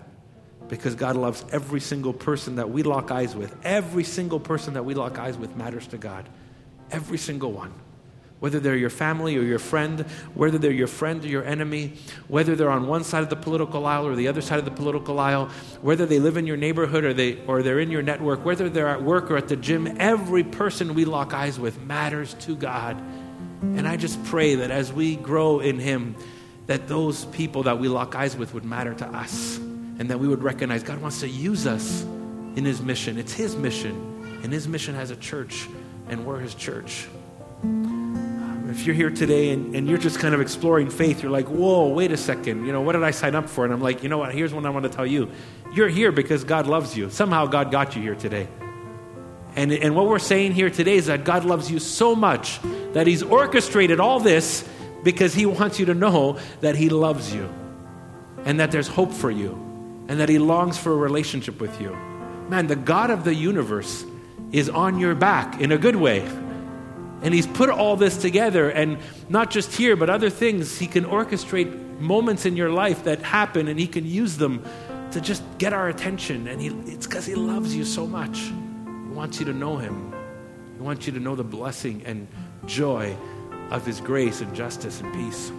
because 0.68 0.96
God 0.96 1.16
loves 1.16 1.46
every 1.52 1.80
single 1.80 2.14
person 2.14 2.56
that 2.56 2.70
we 2.70 2.84
lock 2.84 3.12
eyes 3.12 3.36
with. 3.36 3.56
Every 3.64 4.04
single 4.04 4.40
person 4.40 4.74
that 4.74 4.84
we 4.84 4.94
lock 4.94 5.20
eyes 5.20 5.38
with 5.38 5.56
matters 5.56 5.88
to 5.88 5.98
God. 5.98 6.28
Every 6.92 7.18
single 7.18 7.52
one. 7.52 7.74
Whether 8.46 8.60
they're 8.60 8.76
your 8.76 8.92
family 8.92 9.36
or 9.40 9.42
your 9.42 9.58
friend, 9.58 10.02
whether 10.36 10.60
they're 10.60 10.72
your 10.72 10.86
friend 10.86 11.26
or 11.26 11.28
your 11.28 11.44
enemy, 11.44 11.94
whether 12.28 12.56
they're 12.56 12.70
on 12.70 12.86
one 12.86 13.04
side 13.04 13.24
of 13.24 13.32
the 13.32 13.36
political 13.36 13.88
aisle 13.88 14.06
or 14.06 14.16
the 14.16 14.28
other 14.28 14.40
side 14.40 14.60
of 14.60 14.66
the 14.66 14.70
political 14.70 15.20
aisle, 15.20 15.50
whether 15.82 16.06
they 16.06 16.20
live 16.20 16.38
in 16.38 16.46
your 16.46 16.56
neighborhood 16.56 17.04
or, 17.04 17.12
they, 17.12 17.44
or 17.48 17.64
they're 17.64 17.80
in 17.80 17.90
your 17.90 18.04
network, 18.04 18.46
whether 18.46 18.70
they're 18.70 18.88
at 18.88 19.02
work 19.02 19.32
or 19.32 19.38
at 19.38 19.48
the 19.48 19.56
gym, 19.56 19.98
every 20.00 20.44
person 20.44 20.94
we 20.94 21.06
lock 21.06 21.34
eyes 21.34 21.60
with 21.60 21.82
matters 21.82 22.36
to 22.36 22.56
God. 22.56 22.96
And 23.64 23.88
I 23.88 23.98
just 23.98 24.24
pray 24.26 24.54
that 24.54 24.70
as 24.70 24.94
we 24.94 25.16
grow 25.16 25.60
in 25.60 25.80
Him, 25.80 26.16
that 26.68 26.88
those 26.88 27.26
people 27.26 27.64
that 27.64 27.80
we 27.80 27.88
lock 27.88 28.14
eyes 28.14 28.38
with 28.38 28.54
would 28.54 28.64
matter 28.64 28.94
to 28.94 29.08
us 29.08 29.58
and 29.58 30.08
that 30.12 30.20
we 30.20 30.28
would 30.28 30.44
recognize 30.44 30.84
God 30.84 31.02
wants 31.02 31.22
to 31.22 31.28
use 31.28 31.66
us 31.66 32.04
in 32.56 32.64
His 32.64 32.80
mission. 32.80 33.18
It's 33.18 33.34
His 33.34 33.56
mission, 33.56 34.40
and 34.44 34.54
His 34.54 34.68
mission 34.68 34.94
has 34.94 35.10
a 35.10 35.16
church, 35.16 35.68
and 36.10 36.28
we're 36.28 36.42
His 36.42 36.54
church. 36.54 37.08
If 38.76 38.86
you're 38.86 38.96
here 38.96 39.10
today 39.10 39.52
and, 39.52 39.74
and 39.74 39.88
you're 39.88 39.98
just 39.98 40.20
kind 40.20 40.36
of 40.36 40.42
exploring 40.42 40.90
faith, 40.90 41.24
you're 41.24 41.32
like, 41.32 41.48
whoa, 41.48 41.88
wait 41.88 42.12
a 42.12 42.18
second, 42.18 42.66
you 42.66 42.74
know, 42.74 42.82
what 42.82 42.92
did 42.92 43.04
I 43.04 43.12
sign 43.12 43.34
up 43.34 43.48
for? 43.48 43.64
And 43.64 43.74
I'm 43.74 43.80
like, 43.80 44.04
you 44.04 44.10
know 44.10 44.18
what, 44.18 44.36
here's 44.36 44.54
what 44.54 44.66
I 44.66 44.70
want 44.70 44.84
to 44.84 44.90
tell 44.90 45.06
you. 45.06 45.32
You're 45.74 45.88
here 45.88 46.12
because 46.12 46.44
God 46.44 46.68
loves 46.68 46.96
you. 46.96 47.10
Somehow 47.10 47.46
God 47.46 47.72
got 47.72 47.96
you 47.96 48.02
here 48.02 48.16
today. 48.16 48.50
And, 49.56 49.72
and 49.72 49.96
what 49.96 50.08
we're 50.08 50.20
saying 50.20 50.52
here 50.52 50.70
today 50.70 50.96
is 50.96 51.06
that 51.06 51.24
God 51.24 51.46
loves 51.46 51.72
you 51.72 51.80
so 51.80 52.16
much 52.16 52.60
that 52.92 53.08
He's 53.08 53.24
orchestrated 53.24 54.02
all 54.02 54.20
this 54.20 54.68
because 55.04 55.34
He 55.34 55.46
wants 55.46 55.80
you 55.80 55.86
to 55.86 55.94
know 55.94 56.38
that 56.60 56.76
He 56.76 56.90
loves 56.90 57.34
you 57.34 57.50
and 58.44 58.60
that 58.60 58.74
there's 58.74 58.90
hope 58.90 59.14
for 59.14 59.32
you 59.32 59.54
and 60.10 60.20
that 60.20 60.28
He 60.28 60.38
longs 60.38 60.78
for 60.78 60.92
a 60.92 60.98
relationship 60.98 61.62
with 61.62 61.80
you. 61.80 61.96
Man, 62.50 62.68
the 62.68 62.76
God 62.76 63.10
of 63.10 63.24
the 63.24 63.34
universe 63.34 64.06
is 64.52 64.70
on 64.70 65.00
your 65.00 65.16
back 65.16 65.62
in 65.62 65.72
a 65.72 65.78
good 65.78 65.96
way. 65.96 66.28
And 67.22 67.34
He's 67.34 67.48
put 67.48 67.70
all 67.70 67.96
this 67.96 68.18
together, 68.18 68.70
and 68.70 68.98
not 69.30 69.50
just 69.52 69.74
here, 69.74 69.96
but 69.96 70.10
other 70.10 70.30
things. 70.30 70.78
He 70.78 70.88
can 70.88 71.06
orchestrate 71.06 72.00
moments 72.00 72.46
in 72.46 72.56
your 72.56 72.70
life 72.70 73.06
that 73.06 73.22
happen, 73.22 73.68
and 73.68 73.80
He 73.80 73.88
can 73.88 74.06
use 74.06 74.38
them 74.38 74.64
to 75.12 75.22
just 75.22 75.44
get 75.58 75.74
our 75.74 75.88
attention. 75.88 76.48
And 76.48 76.62
he, 76.62 76.68
it's 76.92 77.08
because 77.08 77.26
He 77.26 77.36
loves 77.36 77.76
you 77.76 77.86
so 77.86 78.06
much. 78.06 78.40
He 78.40 79.14
wants 79.14 79.40
you 79.40 79.46
to 79.46 79.54
know 79.54 79.78
Him, 79.78 80.14
He 80.76 80.82
wants 80.82 81.08
you 81.08 81.14
to 81.14 81.20
know 81.20 81.36
the 81.36 81.44
blessing 81.44 82.04
and 82.06 82.28
joy 82.66 83.16
of 83.72 83.86
His 83.86 84.02
grace 84.02 84.42
and 84.42 84.54
justice 84.54 85.02
and 85.02 85.14
peace. 85.14 85.52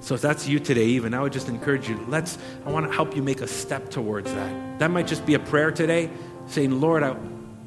So 0.00 0.14
if 0.14 0.20
that's 0.20 0.46
you 0.46 0.60
today, 0.60 0.86
even, 0.86 1.12
I 1.12 1.20
would 1.20 1.32
just 1.32 1.48
encourage 1.48 1.88
you, 1.88 1.98
let's, 2.08 2.38
I 2.64 2.70
want 2.70 2.86
to 2.86 2.92
help 2.92 3.16
you 3.16 3.22
make 3.22 3.40
a 3.40 3.48
step 3.48 3.90
towards 3.90 4.32
that. 4.32 4.78
That 4.78 4.90
might 4.90 5.06
just 5.06 5.26
be 5.26 5.34
a 5.34 5.38
prayer 5.38 5.72
today, 5.72 6.08
saying, 6.46 6.80
Lord, 6.80 7.02
I, 7.02 7.16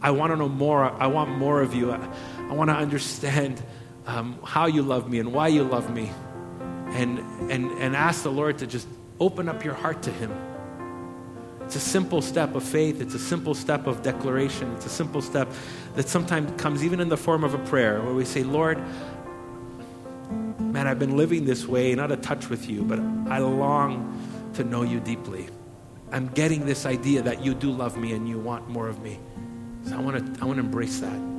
I 0.02 0.12
want 0.12 0.32
to 0.32 0.38
know 0.38 0.50
more. 0.50 0.84
I 0.84 1.08
want 1.08 1.38
more 1.38 1.62
of 1.62 1.76
you. 1.76 1.92
I, 1.92 2.00
I 2.52 2.54
want 2.54 2.70
to 2.70 2.76
understand 2.76 3.64
um, 4.06 4.38
how 4.44 4.66
you 4.66 4.82
love 4.82 5.10
me 5.10 5.20
and 5.20 5.32
why 5.32 5.48
you 5.48 5.64
love 5.64 5.90
me. 5.90 6.12
And, 6.90 7.20
and, 7.50 7.72
and 7.72 7.96
ask 7.96 8.24
the 8.24 8.32
Lord 8.32 8.58
to 8.58 8.68
just 8.68 8.90
open 9.22 9.48
up 9.48 9.64
your 9.64 9.74
heart 9.74 10.04
to 10.04 10.12
Him. 10.12 10.34
It's 11.62 11.78
a 11.78 11.80
simple 11.80 12.22
step 12.22 12.54
of 12.54 12.64
faith. 12.64 13.00
It's 13.00 13.14
a 13.14 13.20
simple 13.20 13.56
step 13.56 13.88
of 13.88 14.04
declaration. 14.04 14.70
It's 14.76 14.86
a 14.86 14.90
simple 14.90 15.22
step 15.22 15.48
that 15.96 16.10
sometimes 16.10 16.62
comes 16.62 16.84
even 16.84 17.00
in 17.00 17.08
the 17.08 17.16
form 17.16 17.46
of 17.46 17.54
a 17.54 17.58
prayer 17.60 18.02
where 18.02 18.14
we 18.14 18.26
say, 18.26 18.44
Lord, 18.44 18.78
man, 20.60 20.88
I've 20.88 21.00
been 21.00 21.16
living 21.16 21.46
this 21.46 21.66
way, 21.66 21.96
not 21.96 22.12
a 22.12 22.18
touch 22.18 22.50
with 22.50 22.70
you, 22.70 22.84
but 22.84 23.00
I 23.32 23.38
long 23.38 24.52
to 24.56 24.66
know 24.66 24.84
you 24.84 25.00
deeply. 25.00 25.48
I'm 26.12 26.28
getting 26.28 26.66
this 26.66 26.86
idea 26.86 27.22
that 27.22 27.46
you 27.46 27.54
do 27.54 27.72
love 27.72 27.96
me 27.96 28.12
and 28.12 28.28
you 28.28 28.40
want 28.40 28.68
more 28.68 28.90
of 28.90 29.02
me. 29.02 29.22
So 29.86 29.96
I 29.96 30.02
want 30.02 30.36
to 30.36 30.42
I 30.42 30.46
want 30.46 30.58
to 30.58 30.66
embrace 30.66 31.00
that. 31.00 31.31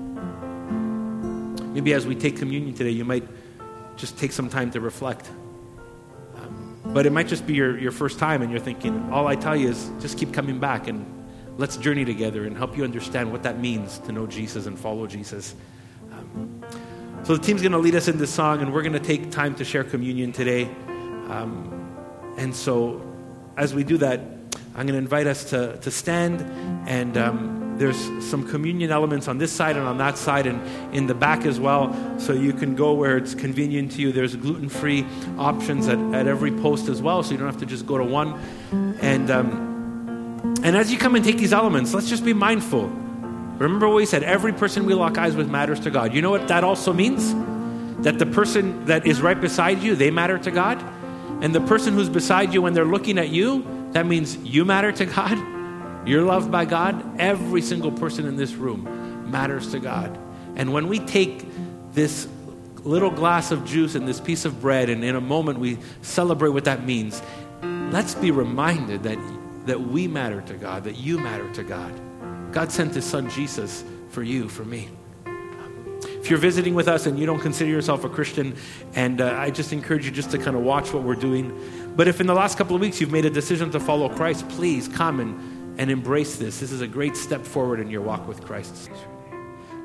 Maybe 1.72 1.92
as 1.94 2.06
we 2.06 2.14
take 2.14 2.36
communion 2.36 2.74
today, 2.74 2.90
you 2.90 3.04
might 3.04 3.26
just 3.96 4.18
take 4.18 4.32
some 4.32 4.48
time 4.48 4.70
to 4.72 4.80
reflect. 4.80 5.30
Um, 6.36 6.78
but 6.86 7.06
it 7.06 7.12
might 7.12 7.28
just 7.28 7.46
be 7.46 7.54
your, 7.54 7.78
your 7.78 7.92
first 7.92 8.18
time 8.18 8.42
and 8.42 8.50
you're 8.50 8.60
thinking, 8.60 9.10
all 9.10 9.26
I 9.26 9.36
tell 9.36 9.56
you 9.56 9.68
is 9.68 9.90
just 10.00 10.18
keep 10.18 10.32
coming 10.32 10.58
back 10.58 10.88
and 10.88 11.06
let's 11.58 11.76
journey 11.76 12.04
together 12.04 12.44
and 12.44 12.56
help 12.56 12.76
you 12.76 12.84
understand 12.84 13.30
what 13.30 13.42
that 13.42 13.58
means 13.58 13.98
to 14.00 14.12
know 14.12 14.26
Jesus 14.26 14.66
and 14.66 14.78
follow 14.78 15.06
Jesus. 15.06 15.54
Um, 16.12 16.62
So 17.24 17.36
the 17.36 17.42
team's 17.42 17.62
going 17.62 17.72
to 17.72 17.78
lead 17.78 17.94
us 17.94 18.08
in 18.08 18.18
this 18.18 18.34
song, 18.34 18.62
and 18.62 18.72
we're 18.72 18.82
going 18.82 18.94
to 18.94 18.98
take 18.98 19.30
time 19.30 19.54
to 19.54 19.64
share 19.64 19.84
communion 19.84 20.32
today. 20.32 20.64
Um, 21.28 21.94
and 22.36 22.54
so, 22.54 23.00
as 23.56 23.74
we 23.74 23.84
do 23.84 23.96
that, 23.98 24.18
I'm 24.74 24.86
going 24.86 24.94
to 24.94 24.98
invite 24.98 25.28
us 25.28 25.44
to, 25.50 25.76
to 25.76 25.90
stand, 25.92 26.40
and 26.88 27.16
um, 27.16 27.61
there's 27.78 27.96
some 28.24 28.46
communion 28.46 28.90
elements 28.90 29.28
on 29.28 29.38
this 29.38 29.52
side 29.52 29.76
and 29.76 29.86
on 29.86 29.98
that 29.98 30.18
side, 30.18 30.46
and 30.46 30.60
in 30.94 31.06
the 31.06 31.14
back 31.14 31.44
as 31.44 31.58
well. 31.58 31.94
So 32.18 32.32
you 32.32 32.52
can 32.52 32.74
go 32.74 32.92
where 32.92 33.16
it's 33.16 33.34
convenient 33.34 33.92
to 33.92 34.00
you. 34.00 34.12
There's 34.12 34.36
gluten 34.36 34.68
free 34.68 35.06
options 35.38 35.88
at, 35.88 35.98
at 36.14 36.26
every 36.26 36.52
post 36.52 36.88
as 36.88 37.02
well, 37.02 37.22
so 37.22 37.32
you 37.32 37.38
don't 37.38 37.46
have 37.46 37.60
to 37.60 37.66
just 37.66 37.86
go 37.86 37.98
to 37.98 38.04
one. 38.04 38.38
And, 39.00 39.30
um, 39.30 40.54
and 40.62 40.76
as 40.76 40.92
you 40.92 40.98
come 40.98 41.14
and 41.14 41.24
take 41.24 41.38
these 41.38 41.52
elements, 41.52 41.94
let's 41.94 42.08
just 42.08 42.24
be 42.24 42.32
mindful 42.32 42.90
Remember 43.62 43.86
what 43.86 43.96
we 43.96 44.06
said 44.06 44.24
every 44.24 44.52
person 44.52 44.86
we 44.86 44.94
lock 44.94 45.18
eyes 45.18 45.36
with 45.36 45.48
matters 45.48 45.78
to 45.80 45.90
God. 45.90 46.12
You 46.12 46.20
know 46.20 46.30
what 46.30 46.48
that 46.48 46.64
also 46.64 46.92
means? 46.92 47.32
That 48.02 48.18
the 48.18 48.26
person 48.26 48.86
that 48.86 49.06
is 49.06 49.20
right 49.22 49.40
beside 49.40 49.82
you, 49.82 49.94
they 49.94 50.10
matter 50.10 50.36
to 50.38 50.50
God. 50.50 50.82
And 51.42 51.54
the 51.54 51.60
person 51.60 51.94
who's 51.94 52.08
beside 52.08 52.52
you 52.52 52.60
when 52.60 52.72
they're 52.74 52.84
looking 52.84 53.18
at 53.18 53.28
you, 53.28 53.64
that 53.92 54.06
means 54.06 54.36
you 54.38 54.64
matter 54.64 54.90
to 54.90 55.06
God. 55.06 55.51
You're 56.04 56.22
loved 56.22 56.50
by 56.50 56.64
God. 56.64 57.20
Every 57.20 57.62
single 57.62 57.92
person 57.92 58.26
in 58.26 58.36
this 58.36 58.54
room 58.54 59.30
matters 59.30 59.70
to 59.70 59.78
God. 59.78 60.18
And 60.56 60.72
when 60.72 60.88
we 60.88 60.98
take 60.98 61.46
this 61.92 62.28
little 62.82 63.10
glass 63.10 63.52
of 63.52 63.64
juice 63.64 63.94
and 63.94 64.06
this 64.08 64.20
piece 64.20 64.44
of 64.44 64.60
bread, 64.60 64.90
and 64.90 65.04
in 65.04 65.14
a 65.14 65.20
moment 65.20 65.60
we 65.60 65.78
celebrate 66.02 66.50
what 66.50 66.64
that 66.64 66.84
means, 66.84 67.22
let's 67.62 68.14
be 68.16 68.32
reminded 68.32 69.04
that, 69.04 69.18
that 69.66 69.80
we 69.80 70.08
matter 70.08 70.40
to 70.42 70.54
God, 70.54 70.84
that 70.84 70.96
you 70.96 71.18
matter 71.18 71.50
to 71.54 71.62
God. 71.62 71.92
God 72.52 72.72
sent 72.72 72.94
his 72.94 73.04
son 73.04 73.30
Jesus 73.30 73.84
for 74.10 74.22
you, 74.22 74.48
for 74.48 74.64
me. 74.64 74.88
If 76.04 76.30
you're 76.30 76.38
visiting 76.38 76.74
with 76.74 76.88
us 76.88 77.06
and 77.06 77.18
you 77.18 77.26
don't 77.26 77.40
consider 77.40 77.70
yourself 77.70 78.04
a 78.04 78.08
Christian, 78.08 78.56
and 78.94 79.20
uh, 79.20 79.34
I 79.38 79.50
just 79.50 79.72
encourage 79.72 80.04
you 80.04 80.10
just 80.10 80.30
to 80.32 80.38
kind 80.38 80.56
of 80.56 80.62
watch 80.62 80.92
what 80.92 81.02
we're 81.02 81.14
doing. 81.14 81.92
But 81.96 82.08
if 82.08 82.20
in 82.20 82.26
the 82.26 82.34
last 82.34 82.58
couple 82.58 82.74
of 82.74 82.82
weeks 82.82 83.00
you've 83.00 83.10
made 83.12 83.24
a 83.24 83.30
decision 83.30 83.70
to 83.70 83.80
follow 83.80 84.08
Christ, 84.08 84.48
please 84.48 84.88
come 84.88 85.20
and, 85.20 85.51
and 85.82 85.90
embrace 85.90 86.36
this. 86.36 86.60
This 86.60 86.72
is 86.72 86.80
a 86.80 86.86
great 86.86 87.16
step 87.16 87.44
forward 87.44 87.80
in 87.80 87.90
your 87.90 88.00
walk 88.00 88.26
with 88.26 88.42
Christ. 88.42 88.88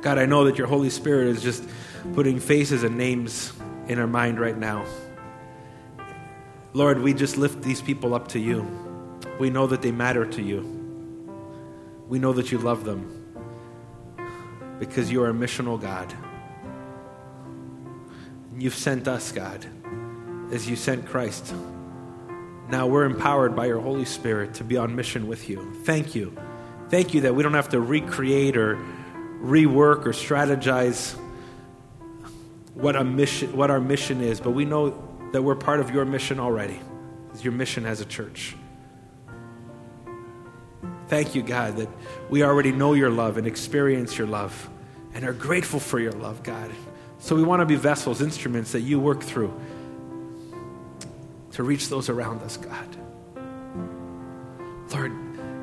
God, 0.02 0.18
I 0.18 0.26
know 0.26 0.46
that 0.46 0.58
your 0.58 0.68
Holy 0.68 0.90
Spirit 0.90 1.28
is 1.28 1.42
just 1.42 1.68
putting 2.14 2.40
faces 2.40 2.84
and 2.84 2.98
names 2.98 3.52
in 3.90 4.00
our 4.00 4.08
mind 4.08 4.40
right 4.40 4.58
now. 4.58 4.86
Lord, 6.72 7.02
we 7.02 7.14
just 7.14 7.36
lift 7.36 7.62
these 7.62 7.82
people 7.82 8.14
up 8.14 8.30
to 8.30 8.40
you. 8.40 8.66
We 9.40 9.50
know 9.50 9.68
that 9.68 9.82
they 9.82 9.92
matter 9.92 10.26
to 10.26 10.42
you 10.42 10.78
we 12.08 12.20
know 12.20 12.34
that 12.34 12.52
you 12.52 12.58
love 12.58 12.86
them 12.86 13.14
because 14.80 15.12
you 15.12 15.22
are 15.24 15.30
a 15.30 15.34
missional 15.34 15.80
God. 15.80 16.14
You've 18.58 18.76
sent 18.76 19.08
us, 19.08 19.32
God, 19.32 19.66
as 20.52 20.70
you 20.70 20.76
sent 20.76 21.06
Christ. 21.06 21.54
Now 22.70 22.88
we're 22.88 23.06
empowered 23.06 23.56
by 23.56 23.68
your 23.68 23.80
Holy 23.80 24.06
Spirit 24.06 24.56
to 24.56 24.64
be 24.64 24.76
on 24.78 24.96
mission 24.96 25.28
with 25.28 25.48
you. 25.50 25.74
Thank 25.84 26.16
you. 26.16 26.36
Thank 26.90 27.14
you 27.14 27.22
that 27.22 27.36
we 27.36 27.44
don't 27.44 27.54
have 27.54 27.70
to 27.70 27.80
recreate 27.80 28.58
or 28.58 28.78
rework 29.42 30.06
or 30.06 30.12
strategize 30.12 31.18
what, 32.74 32.96
a 32.96 33.04
mission, 33.04 33.56
what 33.56 33.72
our 33.72 33.80
mission 33.80 34.22
is, 34.22 34.40
but 34.40 34.52
we 34.52 34.66
know 34.66 35.04
that 35.32 35.42
we're 35.42 35.56
part 35.56 35.80
of 35.80 35.92
your 35.92 36.06
mission 36.06 36.40
already. 36.40 36.80
Your 37.42 37.54
mission 37.54 37.86
as 37.86 38.02
a 38.02 38.06
church. 38.06 38.56
Thank 41.08 41.36
you, 41.36 41.44
God, 41.44 41.78
that 41.78 41.88
we 42.32 42.44
already 42.44 42.72
know 42.72 42.94
your 42.94 43.12
love 43.12 43.38
and 43.38 43.46
experience 43.46 44.18
your 44.18 44.26
love 44.26 44.70
and 45.14 45.24
are 45.24 45.34
grateful 45.34 45.80
for 45.80 46.00
your 46.00 46.14
love, 46.14 46.42
God. 46.42 46.72
So 47.20 47.36
we 47.36 47.44
want 47.44 47.60
to 47.60 47.66
be 47.68 47.76
vessels, 47.76 48.22
instruments 48.22 48.72
that 48.72 48.82
you 48.82 49.00
work 49.00 49.22
through 49.22 49.54
to 51.58 51.64
reach 51.64 51.90
those 51.90 52.08
around 52.08 52.42
us, 52.42 52.58
God. 52.58 52.98
Lord, 54.94 55.12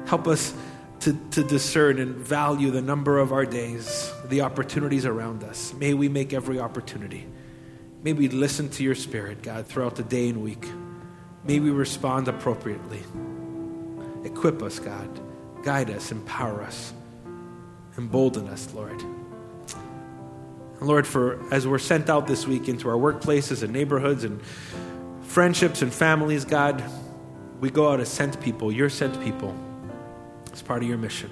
help 0.07 0.29
us 0.29 0.53
to, 1.01 1.19
to 1.31 1.43
discern 1.43 1.99
and 1.99 2.15
value 2.15 2.71
the 2.71 2.83
number 2.83 3.19
of 3.19 3.33
our 3.33 3.47
days, 3.47 4.13
the 4.27 4.43
opportunities 4.43 5.07
around 5.07 5.43
us. 5.43 5.73
May 5.73 5.95
we 5.95 6.09
make 6.09 6.33
every 6.33 6.61
opportunity. 6.61 7.27
May 8.03 8.13
we 8.13 8.29
listen 8.29 8.69
to 8.71 8.85
your 8.85 8.95
spirit, 8.95 9.43
God, 9.43 9.67
throughout 9.67 9.97
the 9.97 10.03
day 10.03 10.29
and 10.29 10.43
week. 10.43 10.69
May 11.43 11.59
we 11.59 11.71
respond 11.71 12.29
appropriately. 12.29 13.01
Equip 14.25 14.63
us, 14.63 14.79
God 14.79 15.09
guide 15.65 15.91
us, 15.91 16.13
empower 16.13 16.63
us, 16.63 16.93
embolden 17.97 18.49
us, 18.49 18.73
Lord. 18.75 19.01
And 19.01 20.83
Lord, 20.83 21.07
for 21.07 21.43
as 21.53 21.67
we're 21.67 21.79
sent 21.79 22.11
out 22.11 22.27
this 22.27 22.47
week 22.47 22.69
into 22.69 22.89
our 22.89 22.97
workplaces 22.97 23.63
and 23.63 23.73
neighborhoods 23.73 24.25
and 24.25 24.41
friendships 25.35 25.83
and 25.83 25.93
families, 25.93 26.45
God, 26.45 26.81
we 27.59 27.69
go 27.69 27.91
out 27.91 27.99
as 27.99 28.09
sent 28.09 28.41
people, 28.41 28.71
your 28.71 28.89
sent 28.89 29.21
people, 29.21 29.53
as 30.53 30.63
part 30.63 30.81
of 30.81 30.89
your 30.89 30.97
mission. 30.97 31.29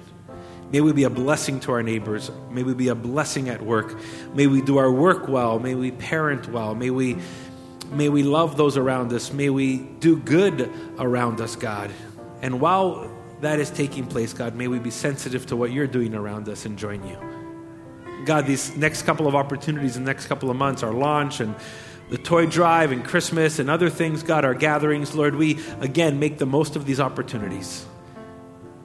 May 0.73 0.81
we 0.81 0.91
be 0.91 1.05
a 1.05 1.09
blessing 1.09 1.61
to 1.61 1.71
our 1.71 1.81
neighbors. 1.81 2.29
May 2.51 2.63
we 2.63 2.73
be 2.73 2.89
a 2.89 2.95
blessing 2.95 3.47
at 3.47 3.61
work. 3.61 3.97
May 4.33 4.47
we 4.47 4.61
do 4.61 4.75
our 4.75 4.91
work 4.91 5.29
well. 5.29 5.57
May 5.57 5.73
we 5.73 5.91
parent 5.91 6.49
well. 6.49 6.75
May 6.75 6.89
we, 6.89 7.15
may 7.93 8.09
we 8.09 8.23
love 8.23 8.57
those 8.57 8.75
around 8.75 9.13
us. 9.13 9.31
May 9.31 9.49
we 9.49 9.77
do 9.77 10.17
good 10.17 10.69
around 10.99 11.39
us, 11.39 11.55
God. 11.55 11.89
And 12.41 12.59
while 12.59 13.09
that 13.39 13.61
is 13.61 13.69
taking 13.69 14.05
place, 14.05 14.33
God, 14.33 14.53
may 14.53 14.67
we 14.67 14.79
be 14.79 14.91
sensitive 14.91 15.45
to 15.45 15.55
what 15.55 15.71
you're 15.71 15.87
doing 15.87 16.13
around 16.13 16.49
us 16.49 16.65
and 16.65 16.77
join 16.77 17.07
you. 17.07 17.17
God, 18.25 18.47
these 18.47 18.75
next 18.75 19.03
couple 19.03 19.27
of 19.27 19.35
opportunities, 19.35 19.93
the 19.93 20.01
next 20.01 20.27
couple 20.27 20.49
of 20.49 20.57
months, 20.57 20.83
our 20.83 20.93
launch 20.93 21.39
and 21.39 21.55
the 22.09 22.17
toy 22.17 22.45
drive 22.45 22.91
and 22.91 23.03
Christmas 23.03 23.59
and 23.59 23.69
other 23.69 23.89
things, 23.89 24.23
God, 24.23 24.45
our 24.45 24.53
gatherings, 24.53 25.15
Lord, 25.15 25.35
we 25.35 25.59
again 25.79 26.19
make 26.19 26.37
the 26.37 26.45
most 26.45 26.75
of 26.75 26.85
these 26.85 26.99
opportunities. 26.99 27.85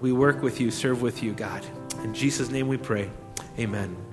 We 0.01 0.13
work 0.13 0.43
with 0.43 0.61
you, 0.61 0.71
serve 0.71 1.03
with 1.03 1.23
you, 1.23 1.33
God. 1.33 1.65
In 2.05 2.15
Jesus' 2.15 2.51
name 2.51 2.69
we 2.69 2.77
pray. 2.77 3.11
Amen. 3.59 4.08